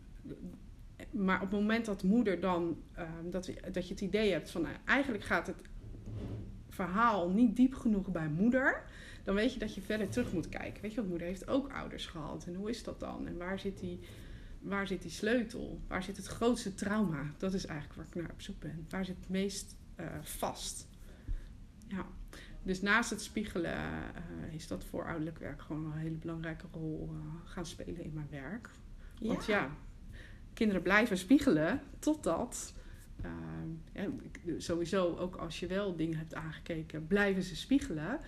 maar 1.10 1.42
op 1.42 1.50
het 1.50 1.60
moment 1.60 1.84
dat 1.84 2.02
moeder 2.02 2.40
dan, 2.40 2.82
um, 2.98 3.30
dat, 3.30 3.50
dat 3.72 3.88
je 3.88 3.94
het 3.94 4.02
idee 4.02 4.32
hebt 4.32 4.50
van 4.50 4.62
nou, 4.62 4.74
eigenlijk 4.84 5.24
gaat 5.24 5.46
het 5.46 5.62
verhaal 6.68 7.30
niet 7.30 7.56
diep 7.56 7.74
genoeg 7.74 8.10
bij 8.10 8.28
moeder, 8.28 8.82
dan 9.24 9.34
weet 9.34 9.52
je 9.52 9.58
dat 9.58 9.74
je 9.74 9.80
verder 9.80 10.08
terug 10.08 10.32
moet 10.32 10.48
kijken. 10.48 10.82
Weet 10.82 10.90
je, 10.90 10.96
want 10.96 11.08
moeder 11.08 11.26
heeft 11.26 11.48
ook 11.48 11.72
ouders 11.72 12.06
gehad. 12.06 12.44
En 12.46 12.54
hoe 12.54 12.70
is 12.70 12.82
dat 12.82 13.00
dan? 13.00 13.26
En 13.26 13.36
waar 13.36 13.58
zit 13.58 13.78
die, 13.78 14.00
waar 14.60 14.86
zit 14.86 15.02
die 15.02 15.10
sleutel? 15.10 15.80
Waar 15.88 16.02
zit 16.02 16.16
het 16.16 16.26
grootste 16.26 16.74
trauma? 16.74 17.32
Dat 17.38 17.54
is 17.54 17.66
eigenlijk 17.66 17.98
waar 17.98 18.06
ik 18.06 18.14
naar 18.14 18.32
op 18.32 18.40
zoek 18.40 18.60
ben. 18.60 18.86
Waar 18.88 19.04
zit 19.04 19.16
het 19.16 19.28
meest 19.28 19.76
uh, 20.00 20.06
vast? 20.22 20.88
Ja. 21.88 22.06
Dus 22.62 22.80
naast 22.80 23.10
het 23.10 23.22
spiegelen 23.22 23.74
uh, 23.74 24.54
is 24.54 24.66
dat 24.66 24.84
voor 24.84 25.06
ouderlijk 25.06 25.38
werk 25.38 25.62
gewoon 25.62 25.84
een 25.84 25.98
hele 25.98 26.16
belangrijke 26.16 26.66
rol 26.72 27.10
uh, 27.12 27.18
gaan 27.44 27.66
spelen 27.66 28.04
in 28.04 28.12
mijn 28.14 28.28
werk. 28.30 28.70
Want 29.20 29.44
ja, 29.46 29.70
kinderen 30.54 30.82
blijven 30.82 31.18
spiegelen 31.18 31.80
totdat. 31.98 32.74
Uh, 33.94 34.06
sowieso, 34.58 35.16
ook 35.16 35.36
als 35.36 35.60
je 35.60 35.66
wel 35.66 35.96
dingen 35.96 36.18
hebt 36.18 36.34
aangekeken, 36.34 37.06
blijven 37.06 37.42
ze 37.42 37.56
spiegelen. 37.56 38.20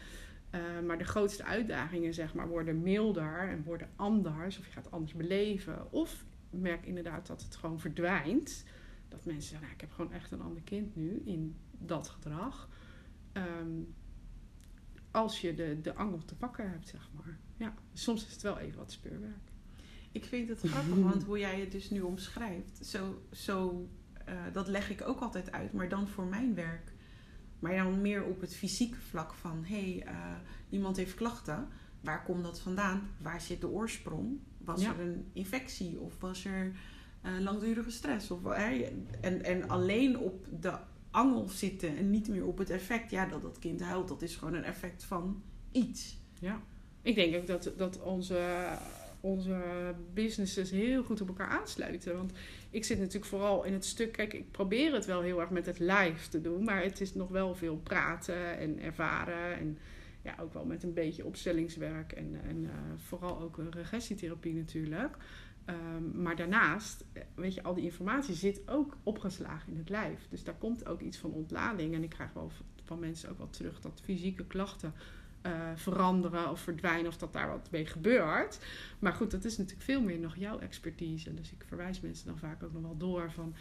Maar 0.86 0.98
de 0.98 1.04
grootste 1.04 1.44
uitdagingen 1.44 2.14
zeg 2.14 2.34
maar, 2.34 2.48
worden 2.48 2.82
milder 2.82 3.48
en 3.48 3.62
worden 3.62 3.88
anders. 3.96 4.58
Of 4.58 4.66
je 4.66 4.72
gaat 4.72 4.90
anders 4.90 5.14
beleven. 5.14 5.92
Of 5.92 6.24
merk 6.50 6.86
inderdaad 6.86 7.26
dat 7.26 7.42
het 7.42 7.56
gewoon 7.56 7.80
verdwijnt. 7.80 8.64
Dat 9.08 9.24
mensen 9.24 9.48
zeggen, 9.48 9.60
nou, 9.60 9.74
ik 9.74 9.80
heb 9.80 9.92
gewoon 9.92 10.12
echt 10.12 10.30
een 10.30 10.40
ander 10.40 10.62
kind 10.62 10.96
nu 10.96 11.22
in 11.24 11.56
dat 11.78 12.08
gedrag. 12.08 12.68
Um, 13.32 13.94
als 15.14 15.40
je 15.40 15.54
de, 15.54 15.80
de 15.80 15.94
angel 15.94 16.24
te 16.24 16.34
pakken 16.34 16.70
hebt, 16.70 16.88
zeg 16.88 17.10
maar. 17.14 17.38
Ja, 17.56 17.74
soms 17.92 18.26
is 18.26 18.32
het 18.32 18.42
wel 18.42 18.58
even 18.58 18.78
wat 18.78 18.92
speurwerk. 18.92 19.52
Ik 20.12 20.24
vind 20.24 20.48
het 20.48 20.60
grappig, 20.60 20.94
want 20.94 21.22
hoe 21.22 21.38
jij 21.38 21.60
het 21.60 21.72
dus 21.72 21.90
nu 21.90 22.00
omschrijft, 22.00 22.86
zo, 22.86 23.22
zo, 23.32 23.88
uh, 24.28 24.34
dat 24.52 24.68
leg 24.68 24.90
ik 24.90 25.08
ook 25.08 25.20
altijd 25.20 25.52
uit, 25.52 25.72
maar 25.72 25.88
dan 25.88 26.08
voor 26.08 26.24
mijn 26.24 26.54
werk. 26.54 26.92
Maar 27.58 27.76
dan 27.76 28.00
meer 28.00 28.24
op 28.24 28.40
het 28.40 28.54
fysieke 28.54 29.00
vlak 29.00 29.34
van, 29.34 29.64
hé, 29.64 29.80
hey, 29.80 30.06
uh, 30.06 30.36
iemand 30.68 30.96
heeft 30.96 31.14
klachten, 31.14 31.68
waar 32.00 32.24
komt 32.24 32.44
dat 32.44 32.60
vandaan? 32.60 33.10
Waar 33.18 33.40
zit 33.40 33.60
de 33.60 33.68
oorsprong? 33.68 34.38
Was 34.58 34.82
ja. 34.82 34.92
er 34.92 35.00
een 35.00 35.26
infectie 35.32 36.00
of 36.00 36.20
was 36.20 36.44
er 36.44 36.72
uh, 37.26 37.40
langdurige 37.40 37.90
stress? 37.90 38.30
Of, 38.30 38.44
en, 38.44 39.44
en 39.44 39.68
alleen 39.68 40.18
op 40.18 40.46
de 40.60 40.78
angel 41.14 41.48
zitten 41.48 41.96
en 41.96 42.10
niet 42.10 42.28
meer 42.28 42.46
op 42.46 42.58
het 42.58 42.70
effect, 42.70 43.10
ja, 43.10 43.26
dat 43.26 43.42
dat 43.42 43.58
kind 43.58 43.80
huilt, 43.80 44.08
dat 44.08 44.22
is 44.22 44.36
gewoon 44.36 44.54
een 44.54 44.64
effect 44.64 45.04
van 45.04 45.42
iets. 45.72 46.18
Ja, 46.38 46.60
ik 47.02 47.14
denk 47.14 47.36
ook 47.36 47.46
dat, 47.46 47.72
dat 47.76 48.02
onze 48.02 48.38
onze 49.24 49.62
businesses 50.14 50.70
heel 50.70 51.02
goed 51.02 51.20
op 51.20 51.28
elkaar 51.28 51.48
aansluiten. 51.48 52.16
Want 52.16 52.32
ik 52.70 52.84
zit 52.84 52.98
natuurlijk 52.98 53.24
vooral 53.24 53.64
in 53.64 53.72
het 53.72 53.84
stuk. 53.84 54.12
Kijk, 54.12 54.32
ik 54.32 54.50
probeer 54.50 54.92
het 54.92 55.04
wel 55.04 55.20
heel 55.20 55.40
erg 55.40 55.50
met 55.50 55.66
het 55.66 55.78
live 55.78 56.28
te 56.30 56.40
doen. 56.40 56.64
Maar 56.64 56.82
het 56.82 57.00
is 57.00 57.14
nog 57.14 57.28
wel 57.28 57.54
veel 57.54 57.76
praten 57.76 58.58
en 58.58 58.80
ervaren. 58.80 59.58
En 59.58 59.78
ja, 60.22 60.34
ook 60.40 60.52
wel 60.52 60.64
met 60.64 60.82
een 60.82 60.92
beetje 60.92 61.24
opstellingswerk. 61.24 62.12
En, 62.12 62.40
en 62.48 62.62
uh, 62.62 62.70
vooral 62.96 63.40
ook 63.40 63.58
regressietherapie 63.70 64.54
natuurlijk. 64.54 65.16
Um, 65.68 66.22
maar 66.22 66.36
daarnaast, 66.36 67.04
weet 67.34 67.54
je, 67.54 67.62
al 67.62 67.74
die 67.74 67.84
informatie 67.84 68.34
zit 68.34 68.68
ook 68.68 68.96
opgeslagen 69.02 69.72
in 69.72 69.78
het 69.78 69.88
lijf. 69.88 70.26
Dus 70.28 70.44
daar 70.44 70.54
komt 70.54 70.86
ook 70.86 71.00
iets 71.00 71.18
van 71.18 71.32
ontlading. 71.32 71.94
En 71.94 72.02
ik 72.02 72.10
krijg 72.10 72.32
wel 72.32 72.50
van 72.84 72.98
mensen 72.98 73.30
ook 73.30 73.38
wel 73.38 73.50
terug 73.50 73.80
dat 73.80 74.00
fysieke 74.04 74.46
klachten 74.46 74.92
uh, 75.46 75.52
veranderen 75.74 76.50
of 76.50 76.60
verdwijnen 76.60 77.06
of 77.06 77.16
dat 77.16 77.32
daar 77.32 77.48
wat 77.48 77.68
mee 77.70 77.86
gebeurt. 77.86 78.58
Maar 78.98 79.12
goed, 79.12 79.30
dat 79.30 79.44
is 79.44 79.56
natuurlijk 79.56 79.84
veel 79.84 80.02
meer 80.02 80.18
nog 80.18 80.36
jouw 80.36 80.58
expertise. 80.58 81.34
Dus 81.34 81.52
ik 81.52 81.64
verwijs 81.66 82.00
mensen 82.00 82.26
dan 82.26 82.38
vaak 82.38 82.62
ook 82.62 82.72
nog 82.72 82.82
wel 82.82 82.96
door 82.96 83.30
van 83.30 83.54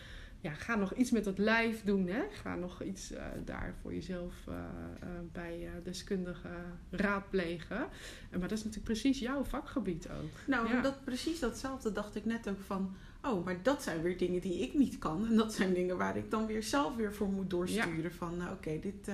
ja, 0.43 0.53
ga 0.53 0.75
nog 0.75 0.93
iets 0.93 1.11
met 1.11 1.23
dat 1.23 1.37
lijf 1.37 1.83
doen. 1.83 2.07
Hè? 2.07 2.21
Ga 2.31 2.55
nog 2.55 2.81
iets 2.81 3.11
uh, 3.11 3.25
daar 3.45 3.75
voor 3.81 3.93
jezelf 3.93 4.33
uh, 4.49 4.55
uh, 4.55 5.09
bij 5.31 5.69
deskundigen 5.83 6.79
raadplegen. 6.89 7.87
maar 8.31 8.39
dat 8.39 8.51
is 8.51 8.63
natuurlijk 8.63 8.83
precies 8.83 9.19
jouw 9.19 9.43
vakgebied 9.43 10.09
ook. 10.09 10.47
Nou, 10.47 10.67
ja. 10.67 10.81
dat, 10.81 11.03
precies 11.03 11.39
datzelfde 11.39 11.91
dacht 11.91 12.15
ik 12.15 12.25
net 12.25 12.49
ook 12.49 12.59
van... 12.59 12.95
Oh, 13.21 13.45
maar 13.45 13.63
dat 13.63 13.83
zijn 13.83 14.01
weer 14.01 14.17
dingen 14.17 14.41
die 14.41 14.59
ik 14.59 14.73
niet 14.73 14.97
kan. 14.97 15.27
En 15.27 15.35
dat 15.35 15.53
zijn 15.53 15.73
dingen 15.73 15.97
waar 15.97 16.17
ik 16.17 16.31
dan 16.31 16.45
weer 16.45 16.63
zelf 16.63 16.95
weer 16.95 17.13
voor 17.13 17.29
moet 17.29 17.49
doorsturen. 17.49 18.01
Ja. 18.01 18.09
Van, 18.09 18.41
oké, 18.41 18.51
okay, 18.51 18.79
dit 18.79 19.11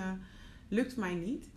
lukt 0.67 0.95
mij 0.97 1.15
niet. 1.15 1.49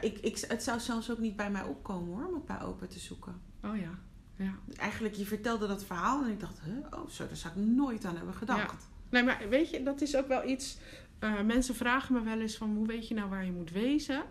ik, 0.00 0.18
ik, 0.18 0.38
het 0.48 0.62
zou 0.62 0.80
zelfs 0.80 1.10
ook 1.10 1.18
niet 1.18 1.36
bij 1.36 1.50
mij 1.50 1.62
opkomen 1.62 2.14
hoor, 2.14 2.26
om 2.26 2.34
het 2.34 2.46
bij 2.46 2.62
open 2.62 2.88
te 2.88 2.98
zoeken. 2.98 3.40
Oh 3.64 3.76
ja. 3.76 3.98
Ja. 4.36 4.54
Eigenlijk, 4.76 5.14
je 5.14 5.26
vertelde 5.26 5.66
dat 5.66 5.84
verhaal 5.84 6.24
en 6.24 6.30
ik 6.30 6.40
dacht, 6.40 6.60
huh? 6.60 7.00
oh 7.00 7.08
zo, 7.08 7.26
daar 7.26 7.36
zou 7.36 7.54
ik 7.54 7.66
nooit 7.66 8.04
aan 8.04 8.16
hebben 8.16 8.34
gedacht. 8.34 8.82
Ja. 8.82 8.89
Nee, 9.10 9.22
maar 9.22 9.42
weet 9.48 9.70
je, 9.70 9.82
dat 9.82 10.00
is 10.00 10.16
ook 10.16 10.28
wel 10.28 10.48
iets. 10.48 10.78
Uh, 11.20 11.40
mensen 11.40 11.74
vragen 11.74 12.14
me 12.14 12.22
wel 12.22 12.40
eens 12.40 12.56
van 12.56 12.76
hoe 12.76 12.86
weet 12.86 13.08
je 13.08 13.14
nou 13.14 13.30
waar 13.30 13.44
je 13.44 13.52
moet 13.52 13.70
wezen? 13.70 14.22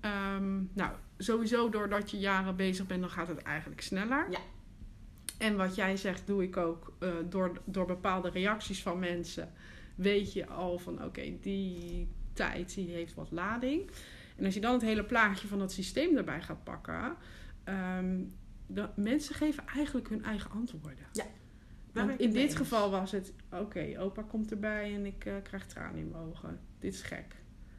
Um, 0.00 0.70
nou, 0.72 0.90
sowieso 1.18 1.68
doordat 1.68 2.10
je 2.10 2.18
jaren 2.18 2.56
bezig 2.56 2.86
bent, 2.86 3.00
dan 3.00 3.10
gaat 3.10 3.28
het 3.28 3.42
eigenlijk 3.42 3.80
sneller. 3.80 4.26
Ja. 4.30 4.38
En 5.38 5.56
wat 5.56 5.74
jij 5.74 5.96
zegt, 5.96 6.26
doe 6.26 6.42
ik 6.42 6.56
ook 6.56 6.96
uh, 7.00 7.10
door, 7.28 7.60
door 7.64 7.86
bepaalde 7.86 8.30
reacties 8.30 8.82
van 8.82 8.98
mensen. 8.98 9.52
Weet 9.94 10.32
je 10.32 10.46
al 10.46 10.78
van 10.78 10.94
oké, 10.94 11.04
okay, 11.04 11.38
die 11.40 12.08
tijd 12.32 12.74
die 12.74 12.90
heeft 12.90 13.14
wat 13.14 13.30
lading. 13.30 13.90
En 14.36 14.44
als 14.44 14.54
je 14.54 14.60
dan 14.60 14.72
het 14.72 14.82
hele 14.82 15.04
plaatje 15.04 15.48
van 15.48 15.58
dat 15.58 15.72
systeem 15.72 16.16
erbij 16.16 16.42
gaat 16.42 16.64
pakken. 16.64 17.16
Um, 17.64 18.34
de, 18.66 18.88
mensen 18.96 19.34
geven 19.34 19.66
eigenlijk 19.66 20.08
hun 20.08 20.24
eigen 20.24 20.50
antwoorden. 20.50 21.06
Ja. 21.12 21.24
Want 21.96 22.20
in 22.20 22.32
dit 22.32 22.56
geval 22.56 22.90
was 22.90 23.12
het, 23.12 23.32
oké, 23.52 23.62
okay, 23.62 23.98
opa 23.98 24.22
komt 24.22 24.50
erbij 24.50 24.94
en 24.94 25.06
ik 25.06 25.24
uh, 25.24 25.34
krijg 25.42 25.66
tranen 25.66 26.00
in 26.00 26.10
mijn 26.10 26.22
ogen. 26.22 26.58
Dit 26.78 26.94
is 26.94 27.02
gek. 27.02 27.36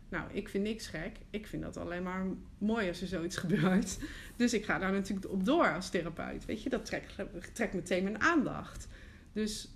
Nou, 0.09 0.31
ik 0.31 0.49
vind 0.49 0.63
niks 0.63 0.87
gek. 0.87 1.17
Ik 1.29 1.47
vind 1.47 1.63
dat 1.63 1.77
alleen 1.77 2.03
maar 2.03 2.25
mooi 2.57 2.87
als 2.87 3.01
er 3.01 3.07
zoiets 3.07 3.37
gebeurt. 3.45 3.97
Dus 4.35 4.53
ik 4.53 4.65
ga 4.65 4.79
daar 4.79 4.91
natuurlijk 4.91 5.31
op 5.31 5.45
door 5.45 5.73
als 5.73 5.89
therapeut. 5.89 6.45
Weet 6.45 6.63
je, 6.63 6.69
dat 6.69 6.85
trekt, 6.85 7.15
trekt 7.53 7.73
meteen 7.73 8.03
mijn 8.03 8.21
aandacht. 8.21 8.87
Dus 9.33 9.71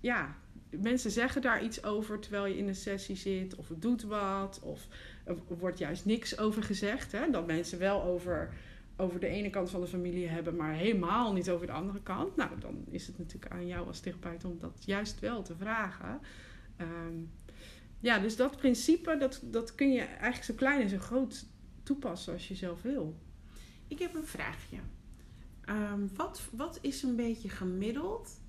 ja, 0.00 0.36
mensen 0.70 1.10
zeggen 1.10 1.42
daar 1.42 1.62
iets 1.62 1.84
over 1.84 2.20
terwijl 2.20 2.46
je 2.46 2.56
in 2.56 2.68
een 2.68 2.74
sessie 2.74 3.16
zit. 3.16 3.54
Of 3.54 3.68
het 3.68 3.82
doet 3.82 4.02
wat. 4.02 4.60
Of 4.62 4.86
er 5.24 5.36
wordt 5.58 5.78
juist 5.78 6.04
niks 6.04 6.38
over 6.38 6.62
gezegd. 6.62 7.12
Hè? 7.12 7.30
Dat 7.30 7.46
mensen 7.46 7.78
wel 7.78 8.02
over 8.02 8.52
over 9.00 9.20
de 9.20 9.26
ene 9.26 9.50
kant 9.50 9.70
van 9.70 9.80
de 9.80 9.86
familie 9.86 10.28
hebben, 10.28 10.56
maar 10.56 10.72
helemaal 10.72 11.32
niet 11.32 11.50
over 11.50 11.66
de 11.66 11.72
andere 11.72 12.02
kant. 12.02 12.36
Nou, 12.36 12.50
dan 12.60 12.84
is 12.90 13.06
het 13.06 13.18
natuurlijk 13.18 13.52
aan 13.52 13.66
jou 13.66 13.86
als 13.86 14.00
therapeut 14.00 14.44
om 14.44 14.58
dat 14.58 14.82
juist 14.84 15.20
wel 15.20 15.42
te 15.42 15.56
vragen. 15.56 16.20
Um, 16.80 17.30
ja, 18.00 18.18
dus 18.18 18.36
dat 18.36 18.56
principe, 18.56 19.16
dat, 19.16 19.40
dat 19.44 19.74
kun 19.74 19.92
je 19.92 20.00
eigenlijk 20.00 20.44
zo 20.44 20.54
klein 20.54 20.80
en 20.80 20.88
zo 20.88 20.98
groot 20.98 21.46
toepassen 21.82 22.32
als 22.32 22.48
je 22.48 22.54
zelf 22.54 22.82
wil. 22.82 23.18
Ik 23.88 23.98
heb 23.98 24.14
een 24.14 24.26
vraagje. 24.26 24.78
Um, 25.68 26.10
wat, 26.14 26.42
wat 26.52 26.78
is 26.80 27.02
een 27.02 27.16
beetje 27.16 27.48
gemiddeld 27.48 28.40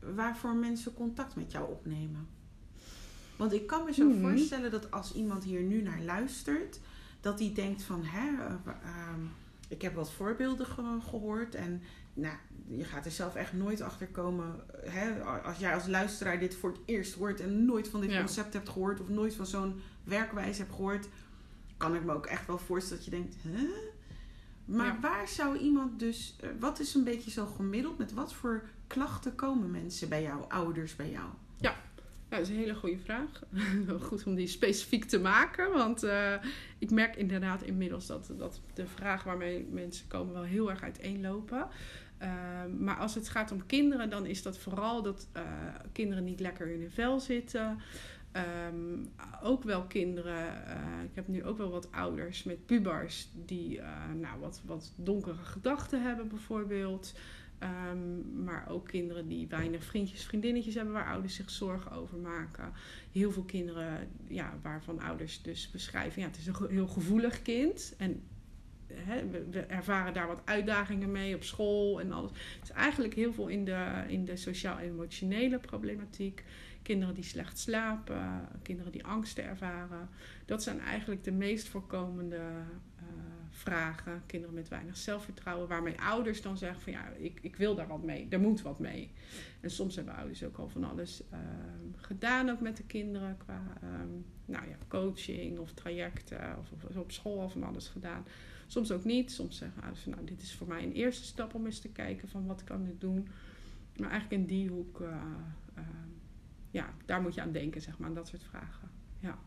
waarvoor 0.00 0.54
mensen 0.54 0.94
contact 0.94 1.36
met 1.36 1.52
jou 1.52 1.70
opnemen? 1.70 2.28
Want 3.36 3.52
ik 3.52 3.66
kan 3.66 3.84
me 3.84 3.92
zo 3.92 4.04
mm 4.04 4.12
-hmm. 4.12 4.20
voorstellen 4.20 4.70
dat 4.70 4.90
als 4.90 5.14
iemand 5.14 5.44
hier 5.44 5.62
nu 5.62 5.82
naar 5.82 6.02
luistert, 6.02 6.80
dat 7.20 7.38
hij 7.38 7.52
denkt 7.54 7.82
van, 7.82 8.04
hè, 8.04 8.30
uh, 8.30 8.54
um, 9.14 9.30
ik 9.72 9.82
heb 9.82 9.94
wat 9.94 10.12
voorbeelden 10.12 10.66
ge 10.66 10.98
gehoord 11.08 11.54
en 11.54 11.82
nou, 12.14 12.36
je 12.68 12.84
gaat 12.84 13.04
er 13.04 13.10
zelf 13.10 13.34
echt 13.34 13.52
nooit 13.52 13.80
achter 13.80 14.06
komen. 14.06 14.60
Hè, 14.84 15.22
als 15.22 15.58
jij 15.58 15.74
als 15.74 15.86
luisteraar 15.86 16.38
dit 16.38 16.54
voor 16.54 16.70
het 16.70 16.80
eerst 16.84 17.14
hoort 17.14 17.40
en 17.40 17.64
nooit 17.64 17.88
van 17.88 18.00
dit 18.00 18.10
ja. 18.10 18.18
concept 18.18 18.52
hebt 18.52 18.68
gehoord 18.68 19.00
of 19.00 19.08
nooit 19.08 19.34
van 19.34 19.46
zo'n 19.46 19.80
werkwijze 20.04 20.60
hebt 20.60 20.74
gehoord, 20.74 21.08
kan 21.76 21.94
ik 21.94 22.04
me 22.04 22.12
ook 22.12 22.26
echt 22.26 22.46
wel 22.46 22.58
voorstellen 22.58 23.04
dat 23.04 23.12
je 23.12 23.20
denkt, 23.20 23.36
hè? 23.42 23.66
Maar 24.64 24.86
ja. 24.86 25.00
waar 25.00 25.28
zou 25.28 25.58
iemand 25.58 25.98
dus, 25.98 26.36
wat 26.60 26.80
is 26.80 26.94
een 26.94 27.04
beetje 27.04 27.30
zo 27.30 27.46
gemiddeld, 27.46 27.98
met 27.98 28.12
wat 28.12 28.32
voor 28.32 28.64
klachten 28.86 29.34
komen 29.34 29.70
mensen 29.70 30.08
bij 30.08 30.22
jou, 30.22 30.44
ouders 30.48 30.96
bij 30.96 31.10
jou? 31.10 31.28
Ja, 31.56 31.76
ja, 32.32 32.38
dat 32.38 32.46
is 32.46 32.54
een 32.54 32.60
hele 32.60 32.74
goede 32.74 32.98
vraag. 32.98 33.42
Goed 34.08 34.26
om 34.26 34.34
die 34.34 34.46
specifiek 34.46 35.04
te 35.04 35.18
maken. 35.18 35.72
Want 35.72 36.04
uh, 36.04 36.34
ik 36.78 36.90
merk 36.90 37.16
inderdaad 37.16 37.62
inmiddels 37.62 38.06
dat, 38.06 38.32
dat 38.38 38.60
de 38.74 38.86
vraag 38.86 39.24
waarmee 39.24 39.66
mensen 39.70 40.08
komen 40.08 40.34
wel 40.34 40.42
heel 40.42 40.70
erg 40.70 40.82
uiteenlopen. 40.82 41.68
Uh, 42.22 42.28
maar 42.78 42.96
als 42.96 43.14
het 43.14 43.28
gaat 43.28 43.52
om 43.52 43.66
kinderen, 43.66 44.10
dan 44.10 44.26
is 44.26 44.42
dat 44.42 44.58
vooral 44.58 45.02
dat 45.02 45.28
uh, 45.36 45.42
kinderen 45.92 46.24
niet 46.24 46.40
lekker 46.40 46.70
in 46.70 46.80
hun 46.80 46.90
vel 46.90 47.20
zitten. 47.20 47.78
Um, 48.72 49.08
ook 49.42 49.62
wel 49.62 49.82
kinderen, 49.82 50.46
ik 51.04 51.14
heb 51.14 51.28
nu 51.28 51.44
ook 51.44 51.58
wel 51.58 51.70
wat 51.70 51.92
ouders 51.92 52.42
met 52.42 52.66
pubers 52.66 53.28
die 53.34 53.80
nou, 54.20 54.40
wat, 54.40 54.62
wat 54.64 54.92
donkere 54.96 55.44
gedachten 55.44 56.02
hebben 56.02 56.28
bijvoorbeeld. 56.28 57.14
Um, 57.62 58.42
maar 58.44 58.68
ook 58.68 58.88
kinderen 58.88 59.28
die 59.28 59.48
weinig 59.48 59.84
vriendjes, 59.84 60.24
vriendinnetjes 60.24 60.74
hebben 60.74 60.92
waar 60.92 61.12
ouders 61.12 61.34
zich 61.34 61.50
zorgen 61.50 61.92
over 61.92 62.18
maken. 62.18 62.72
Heel 63.12 63.32
veel 63.32 63.42
kinderen 63.42 64.08
ja, 64.26 64.58
waarvan 64.62 65.00
ouders 65.00 65.42
dus 65.42 65.70
beschrijven, 65.70 66.20
ja, 66.22 66.28
het 66.28 66.36
is 66.36 66.46
een 66.46 66.68
heel 66.68 66.86
gevoelig 66.86 67.42
kind. 67.42 67.94
En 67.98 68.22
we, 69.50 69.60
ervaren 69.60 70.14
daar 70.14 70.26
wat 70.26 70.42
uitdagingen 70.44 71.12
mee 71.12 71.34
op 71.34 71.42
school 71.42 72.00
en 72.00 72.12
alles. 72.12 72.30
Het 72.30 72.68
is 72.68 72.70
eigenlijk 72.70 73.14
heel 73.14 73.32
veel 73.32 73.48
in 73.48 73.64
de, 73.64 74.04
in 74.08 74.24
de 74.24 74.36
sociaal-emotionele 74.36 75.58
problematiek. 75.58 76.44
kinderen 76.82 77.14
die 77.14 77.24
slecht 77.24 77.58
slapen, 77.58 78.48
kinderen 78.62 78.92
die 78.92 79.04
angsten 79.04 79.44
ervaren. 79.44 80.08
Dat 80.44 80.62
zijn 80.62 80.80
eigenlijk 80.80 81.24
de 81.24 81.32
meest 81.32 81.68
voorkomende 81.68 82.40
vragen. 83.62 84.22
Kinderen 84.26 84.54
met 84.54 84.68
weinig 84.68 84.96
zelfvertrouwen, 84.96 85.68
waarmee 85.68 86.00
ouders 86.00 86.42
dan 86.42 86.58
zeggen 86.58 86.80
van 86.80 86.92
ja, 86.92 87.08
ik, 87.08 87.38
ik 87.42 87.56
wil 87.56 87.74
daar 87.74 87.88
wat 87.88 88.02
mee, 88.02 88.26
er 88.30 88.40
moet 88.40 88.62
wat 88.62 88.78
mee. 88.78 89.12
En 89.60 89.70
soms 89.70 89.96
hebben 89.96 90.14
ouders 90.14 90.44
ook 90.44 90.56
al 90.56 90.68
van 90.68 90.84
alles 90.84 91.22
uh, 91.32 91.38
gedaan 91.96 92.50
ook 92.50 92.60
met 92.60 92.76
de 92.76 92.82
kinderen 92.82 93.36
qua 93.36 93.62
um, 93.82 94.24
nou 94.44 94.68
ja, 94.68 94.76
coaching 94.88 95.58
of 95.58 95.72
trajecten 95.72 96.58
of, 96.58 96.72
of, 96.72 96.96
op 96.96 97.12
school 97.12 97.40
al 97.40 97.50
van 97.50 97.62
alles 97.62 97.88
gedaan. 97.88 98.24
Soms 98.66 98.92
ook 98.92 99.04
niet. 99.04 99.32
Soms 99.32 99.56
zeggen 99.56 99.82
ouders 99.82 100.02
van 100.02 100.12
nou, 100.12 100.24
dit 100.24 100.42
is 100.42 100.54
voor 100.54 100.68
mij 100.68 100.82
een 100.82 100.92
eerste 100.92 101.24
stap 101.24 101.54
om 101.54 101.66
eens 101.66 101.80
te 101.80 101.92
kijken 101.92 102.28
van 102.28 102.46
wat 102.46 102.64
kan 102.64 102.86
ik 102.86 103.00
doen. 103.00 103.28
Maar 103.96 104.10
eigenlijk 104.10 104.42
in 104.42 104.48
die 104.48 104.68
hoek, 104.68 105.00
uh, 105.00 105.08
uh, 105.78 105.84
ja, 106.70 106.94
daar 107.04 107.22
moet 107.22 107.34
je 107.34 107.40
aan 107.40 107.52
denken, 107.52 107.80
zeg 107.80 107.98
maar, 107.98 108.08
aan 108.08 108.14
dat 108.14 108.28
soort 108.28 108.44
vragen. 108.44 108.90
Ja. 109.18 109.38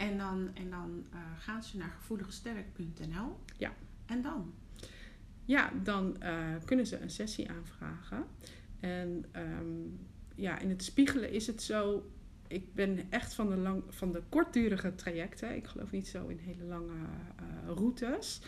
En 0.00 0.18
dan, 0.18 0.50
en 0.54 0.70
dan 0.70 1.04
uh, 1.14 1.20
gaan 1.38 1.62
ze 1.62 1.76
naar 1.76 1.90
gevoeligesterk.nl. 1.90 3.36
Ja. 3.56 3.72
En 4.06 4.22
dan? 4.22 4.54
Ja, 5.44 5.72
dan 5.82 6.16
kunnen 6.64 6.86
ze 6.86 7.00
een 7.00 7.10
sessie 7.10 7.50
aanvragen. 7.50 8.24
En 8.80 9.24
um, 9.36 9.98
ja, 10.34 10.58
in 10.58 10.68
het 10.68 10.84
spiegelen 10.84 11.30
is 11.30 11.46
het 11.46 11.62
zo. 11.62 12.10
Ik 12.46 12.74
ben 12.74 13.10
echt 13.10 13.34
van 13.34 13.48
de, 13.48 13.56
lang, 13.56 13.82
van 13.88 14.12
de 14.12 14.22
kortdurige 14.28 14.94
trajecten. 14.94 15.56
Ik 15.56 15.66
geloof 15.66 15.90
niet 15.90 16.08
zo 16.08 16.26
in 16.26 16.38
hele 16.38 16.64
lange 16.64 17.06
routes. 17.66 18.40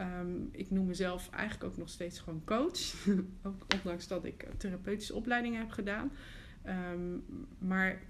Um, 0.00 0.48
ik 0.52 0.70
noem 0.70 0.86
mezelf 0.86 1.30
eigenlijk 1.30 1.72
ook 1.72 1.78
nog 1.78 1.88
steeds 1.88 2.20
gewoon 2.20 2.42
coach. 2.44 3.06
ook 3.48 3.66
ondanks 3.74 4.08
dat 4.08 4.24
ik 4.24 4.48
therapeutische 4.56 5.14
opleidingen 5.14 5.60
heb 5.60 5.70
gedaan. 5.70 6.12
Um, 6.66 7.24
maar 7.58 8.02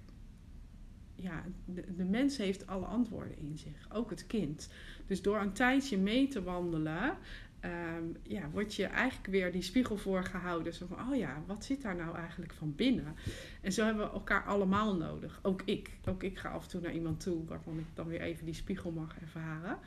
ja, 1.21 1.45
de, 1.65 1.95
de, 1.97 2.05
mens 2.05 2.37
heeft 2.37 2.67
alle 2.67 2.87
antwoorden 2.87 3.39
in 3.39 3.59
zich, 3.59 3.87
ook 3.93 4.11
het 4.11 4.27
kind. 4.27 4.71
Dus 5.07 5.23
door 5.23 5.41
een 5.41 5.53
tijdje 5.53 5.99
mee 5.99 6.29
te 6.29 6.43
wandelen, 6.43 7.17
um, 7.65 8.17
ja, 8.23 8.51
word 8.51 8.75
je 8.75 8.85
eigenlijk 8.85 9.31
weer 9.31 9.53
die 9.53 9.63
spiegel 9.63 9.97
voorgehouden. 9.97 10.75
Zo 10.75 10.87
van, 10.87 11.11
oh 11.11 11.17
ja, 11.17 11.43
wat 11.47 11.65
zit 11.65 11.83
daar 11.83 11.97
nou 11.97 12.17
eigenlijk 12.17 12.53
van 12.53 12.75
binnen? 12.75 13.15
En 13.61 13.73
zo 13.73 13.85
hebben 13.85 14.07
we 14.07 14.13
elkaar 14.13 14.45
allemaal 14.45 14.97
nodig. 14.97 15.41
Ook 15.43 15.63
ik. 15.65 15.91
Ook 16.05 16.23
ik 16.23 16.39
ga 16.39 16.49
af 16.49 16.63
en 16.63 16.69
toe 16.69 16.81
naar 16.81 16.95
iemand 16.95 17.21
toe 17.21 17.45
waarvan 17.45 17.79
ik 17.79 17.87
dan 17.95 18.07
weer 18.07 18.21
even 18.21 18.45
die 18.45 18.55
spiegel 18.55 18.91
mag 18.91 19.21
ervaren. 19.21 19.79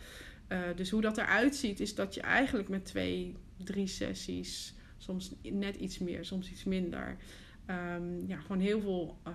Uh, 0.50 0.60
dus 0.76 0.90
hoe 0.90 1.02
dat 1.02 1.18
eruit 1.18 1.56
ziet, 1.56 1.80
is 1.80 1.96
dat 1.96 2.14
je 2.14 2.22
eigenlijk 2.22 2.70
met 2.70 2.86
twee, 2.86 3.36
drie 3.64 3.88
sessies, 3.88 4.76
soms 4.98 5.36
net 5.42 5.76
iets 5.76 6.00
meer, 6.00 6.26
soms 6.26 6.52
iets 6.52 6.64
minder, 6.64 7.18
um, 7.68 8.28
ja, 8.28 8.40
gewoon 8.40 8.60
heel 8.60 8.82
veel 8.82 9.18
uh, 9.28 9.34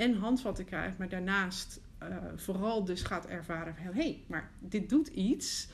en 0.00 0.14
handvatten 0.14 0.64
krijgt, 0.64 0.98
maar 0.98 1.08
daarnaast 1.08 1.80
uh, 2.02 2.16
vooral 2.36 2.84
dus 2.84 3.02
gaat 3.02 3.26
ervaren 3.26 3.74
van, 3.74 3.84
hé, 3.84 3.92
hey, 3.92 4.24
maar 4.26 4.50
dit 4.58 4.88
doet 4.88 5.08
iets 5.08 5.68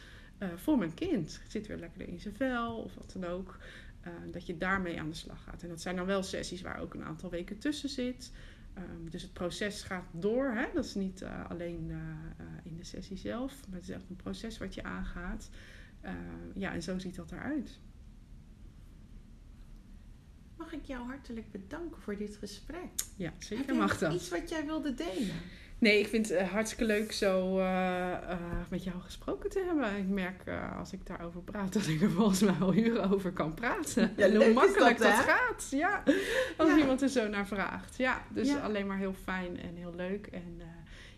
voor 0.56 0.78
mijn 0.78 0.94
kind. 0.94 1.40
Het 1.42 1.50
zit 1.52 1.66
weer 1.66 1.76
lekker 1.76 2.08
in 2.08 2.20
zijn 2.20 2.34
vel 2.34 2.76
of 2.76 2.94
wat 2.94 3.12
dan 3.12 3.24
ook. 3.30 3.58
dat 4.30 4.46
je 4.46 4.58
daarmee 4.58 5.00
aan 5.00 5.08
de 5.08 5.14
slag 5.14 5.42
gaat. 5.42 5.62
En 5.62 5.68
dat 5.68 5.80
zijn 5.80 5.96
dan 5.96 6.06
wel 6.06 6.22
sessies 6.22 6.62
waar 6.62 6.80
ook 6.80 6.94
een 6.94 7.04
aantal 7.04 7.30
weken 7.30 7.58
tussen 7.58 7.88
zit. 7.88 8.32
Um, 8.78 9.10
dus 9.10 9.22
het 9.22 9.32
proces 9.32 9.82
gaat 9.82 10.04
door. 10.10 10.50
Hè? 10.50 10.66
Dat 10.74 10.84
is 10.84 10.94
niet 10.94 11.24
alleen 11.48 11.92
in 12.62 12.76
de 12.76 12.84
sessie 12.84 13.16
zelf, 13.16 13.60
maar 13.68 13.78
het 13.78 13.88
is 13.88 13.94
echt 13.94 14.10
een 14.10 14.16
proces 14.16 14.58
wat 14.58 14.74
je 14.74 14.82
aangaat. 14.82 15.50
ja, 16.54 16.72
en 16.72 16.82
zo 16.82 16.98
ziet 16.98 17.16
dat 17.16 17.32
eruit. 17.32 17.78
Mag 20.56 20.72
ik 20.72 20.84
jou 20.84 21.06
hartelijk 21.06 21.52
bedanken 21.52 22.02
voor 22.02 22.16
dit 22.16 22.36
gesprek? 22.36 22.90
Ja, 23.16 23.32
zeker 23.38 23.74
mag 23.74 23.98
dat. 23.98 24.14
Iets 24.14 24.28
wat 24.28 24.48
jij 24.48 24.66
wilde 24.66 24.94
delen? 24.94 25.34
Nee, 25.78 25.98
ik 25.98 26.06
vind 26.06 26.28
het 26.28 26.40
hartstikke 26.40 26.84
leuk 26.84 27.12
zo 27.12 27.54
met 28.68 28.84
jou 28.84 29.00
gesproken 29.00 29.50
te 29.50 29.64
hebben. 29.66 29.96
Ik 29.96 30.08
merk 30.08 30.42
als 30.78 30.92
ik 30.92 31.06
daarover 31.06 31.40
praat 31.40 31.72
dat 31.78 31.86
ik 31.86 32.02
er 32.02 32.10
volgens 32.10 32.40
mij 32.40 32.54
al 32.60 32.74
uren 32.74 33.10
over 33.10 33.32
kan 33.32 33.54
praten. 33.54 34.12
Ja, 34.16 34.30
hoe 34.30 34.52
makkelijk 34.52 34.98
dat, 34.98 35.12
dat 35.12 35.24
gaat. 35.24 35.66
Ja, 35.70 36.02
als 36.56 36.68
ja. 36.68 36.76
iemand 36.76 37.02
er 37.02 37.08
zo 37.08 37.28
naar 37.28 37.46
vraagt. 37.46 37.96
Ja, 37.96 38.22
dus 38.30 38.48
ja. 38.48 38.58
alleen 38.58 38.86
maar 38.86 38.98
heel 38.98 39.14
fijn 39.22 39.60
en 39.60 39.74
heel 39.74 39.94
leuk. 39.94 40.26
En 40.26 40.60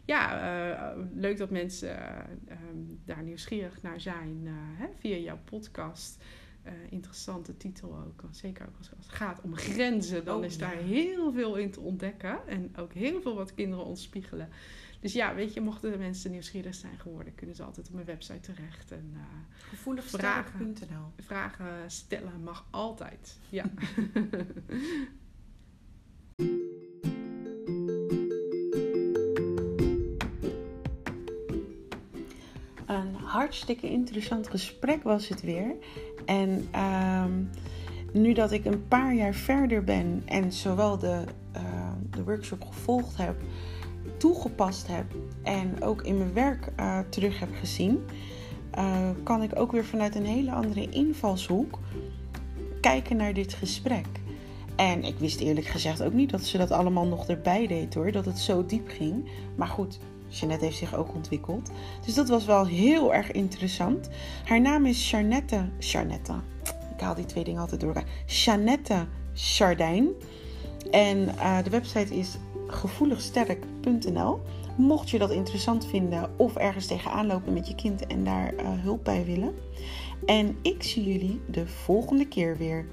ja, 0.04 0.94
leuk 1.14 1.38
dat 1.38 1.50
mensen 1.50 1.98
um, 2.50 3.00
daar 3.04 3.22
nieuwsgierig 3.22 3.82
naar 3.82 4.00
zijn 4.00 4.46
hè, 4.76 4.86
via 4.98 5.16
jouw 5.16 5.38
podcast. 5.44 6.22
Interessante 6.88 7.56
titel 7.56 7.96
ook. 8.06 8.24
Zeker 8.30 8.66
ook 8.66 8.76
als, 8.78 8.90
als 8.96 9.06
het 9.06 9.14
gaat 9.14 9.40
om 9.42 9.56
grenzen, 9.56 10.24
dan 10.24 10.38
oh, 10.38 10.44
is 10.44 10.58
daar 10.58 10.76
heel 10.76 11.32
veel 11.32 11.56
in 11.56 11.70
te 11.70 11.80
ontdekken. 11.80 12.38
En 12.46 12.76
ook 12.76 12.92
heel 12.92 13.20
veel 13.20 13.34
wat 13.34 13.54
kinderen 13.54 13.84
ons 13.84 14.02
spiegelen. 14.02 14.48
Dus 15.00 15.12
ja, 15.12 15.34
weet 15.34 15.54
je, 15.54 15.60
mochten 15.60 15.90
de 15.90 15.98
mensen 15.98 16.30
nieuwsgierig 16.30 16.74
zijn 16.74 16.98
geworden, 16.98 17.34
kunnen 17.34 17.56
ze 17.56 17.62
altijd 17.62 17.88
op 17.88 17.94
mijn 17.94 18.06
website 18.06 18.52
terecht. 18.52 18.90
En, 18.90 19.10
uh, 19.14 19.20
Gevoeligsterk.nl 19.68 20.74
vragen, 20.76 21.12
vragen 21.16 21.90
stellen 21.90 22.42
mag 22.42 22.66
altijd. 22.70 23.38
Ja. 23.48 23.64
Een 32.86 33.14
hartstikke 33.14 33.90
interessant 33.90 34.48
gesprek 34.48 35.02
was 35.02 35.28
het 35.28 35.40
weer. 35.40 35.76
En 36.28 36.68
um, 37.24 37.50
nu 38.12 38.32
dat 38.32 38.52
ik 38.52 38.64
een 38.64 38.88
paar 38.88 39.14
jaar 39.14 39.34
verder 39.34 39.84
ben 39.84 40.22
en 40.24 40.52
zowel 40.52 40.98
de, 40.98 41.24
uh, 41.56 41.62
de 42.10 42.24
workshop 42.24 42.64
gevolgd 42.64 43.16
heb 43.16 43.36
toegepast 44.16 44.86
heb 44.86 45.04
en 45.42 45.82
ook 45.82 46.02
in 46.02 46.18
mijn 46.18 46.32
werk 46.32 46.72
uh, 46.80 46.98
terug 47.08 47.40
heb 47.40 47.48
gezien, 47.60 48.04
uh, 48.78 49.10
kan 49.22 49.42
ik 49.42 49.58
ook 49.58 49.72
weer 49.72 49.84
vanuit 49.84 50.14
een 50.14 50.26
hele 50.26 50.52
andere 50.52 50.88
invalshoek 50.88 51.78
kijken 52.80 53.16
naar 53.16 53.32
dit 53.32 53.54
gesprek. 53.54 54.06
En 54.76 55.04
ik 55.04 55.18
wist 55.18 55.40
eerlijk 55.40 55.66
gezegd 55.66 56.02
ook 56.02 56.12
niet 56.12 56.30
dat 56.30 56.44
ze 56.44 56.58
dat 56.58 56.70
allemaal 56.70 57.06
nog 57.06 57.28
erbij 57.28 57.66
deed 57.66 57.94
hoor, 57.94 58.12
dat 58.12 58.24
het 58.24 58.38
zo 58.38 58.66
diep 58.66 58.88
ging. 58.88 59.30
Maar 59.56 59.68
goed, 59.68 59.98
Jeannette 60.28 60.64
heeft 60.64 60.76
zich 60.76 60.94
ook 60.94 61.14
ontwikkeld. 61.14 61.70
Dus 62.04 62.14
dat 62.14 62.28
was 62.28 62.44
wel 62.44 62.66
heel 62.66 63.14
erg 63.14 63.30
interessant. 63.30 64.08
Haar 64.44 64.60
naam 64.60 64.86
is 64.86 65.08
Charnette. 65.10 65.68
Charnette. 65.78 66.32
Ik 66.94 67.00
haal 67.00 67.14
die 67.14 67.26
twee 67.26 67.44
dingen 67.44 67.60
altijd 67.60 67.80
door 67.80 67.94
elkaar. 67.94 68.10
Jeannette 68.26 69.06
Chardijn. 69.34 70.08
En 70.90 71.18
uh, 71.18 71.62
de 71.62 71.70
website 71.70 72.16
is 72.16 72.36
gevoeligsterk.nl. 72.66 74.40
Mocht 74.76 75.10
je 75.10 75.18
dat 75.18 75.30
interessant 75.30 75.86
vinden 75.86 76.30
of 76.36 76.56
ergens 76.56 76.86
tegenaan 76.86 77.26
lopen 77.26 77.52
met 77.52 77.68
je 77.68 77.74
kind 77.74 78.06
en 78.06 78.24
daar 78.24 78.54
uh, 78.54 78.60
hulp 78.82 79.04
bij 79.04 79.24
willen. 79.24 79.54
En 80.26 80.56
ik 80.62 80.82
zie 80.82 81.04
jullie 81.04 81.40
de 81.46 81.66
volgende 81.66 82.28
keer 82.28 82.56
weer. 82.56 82.86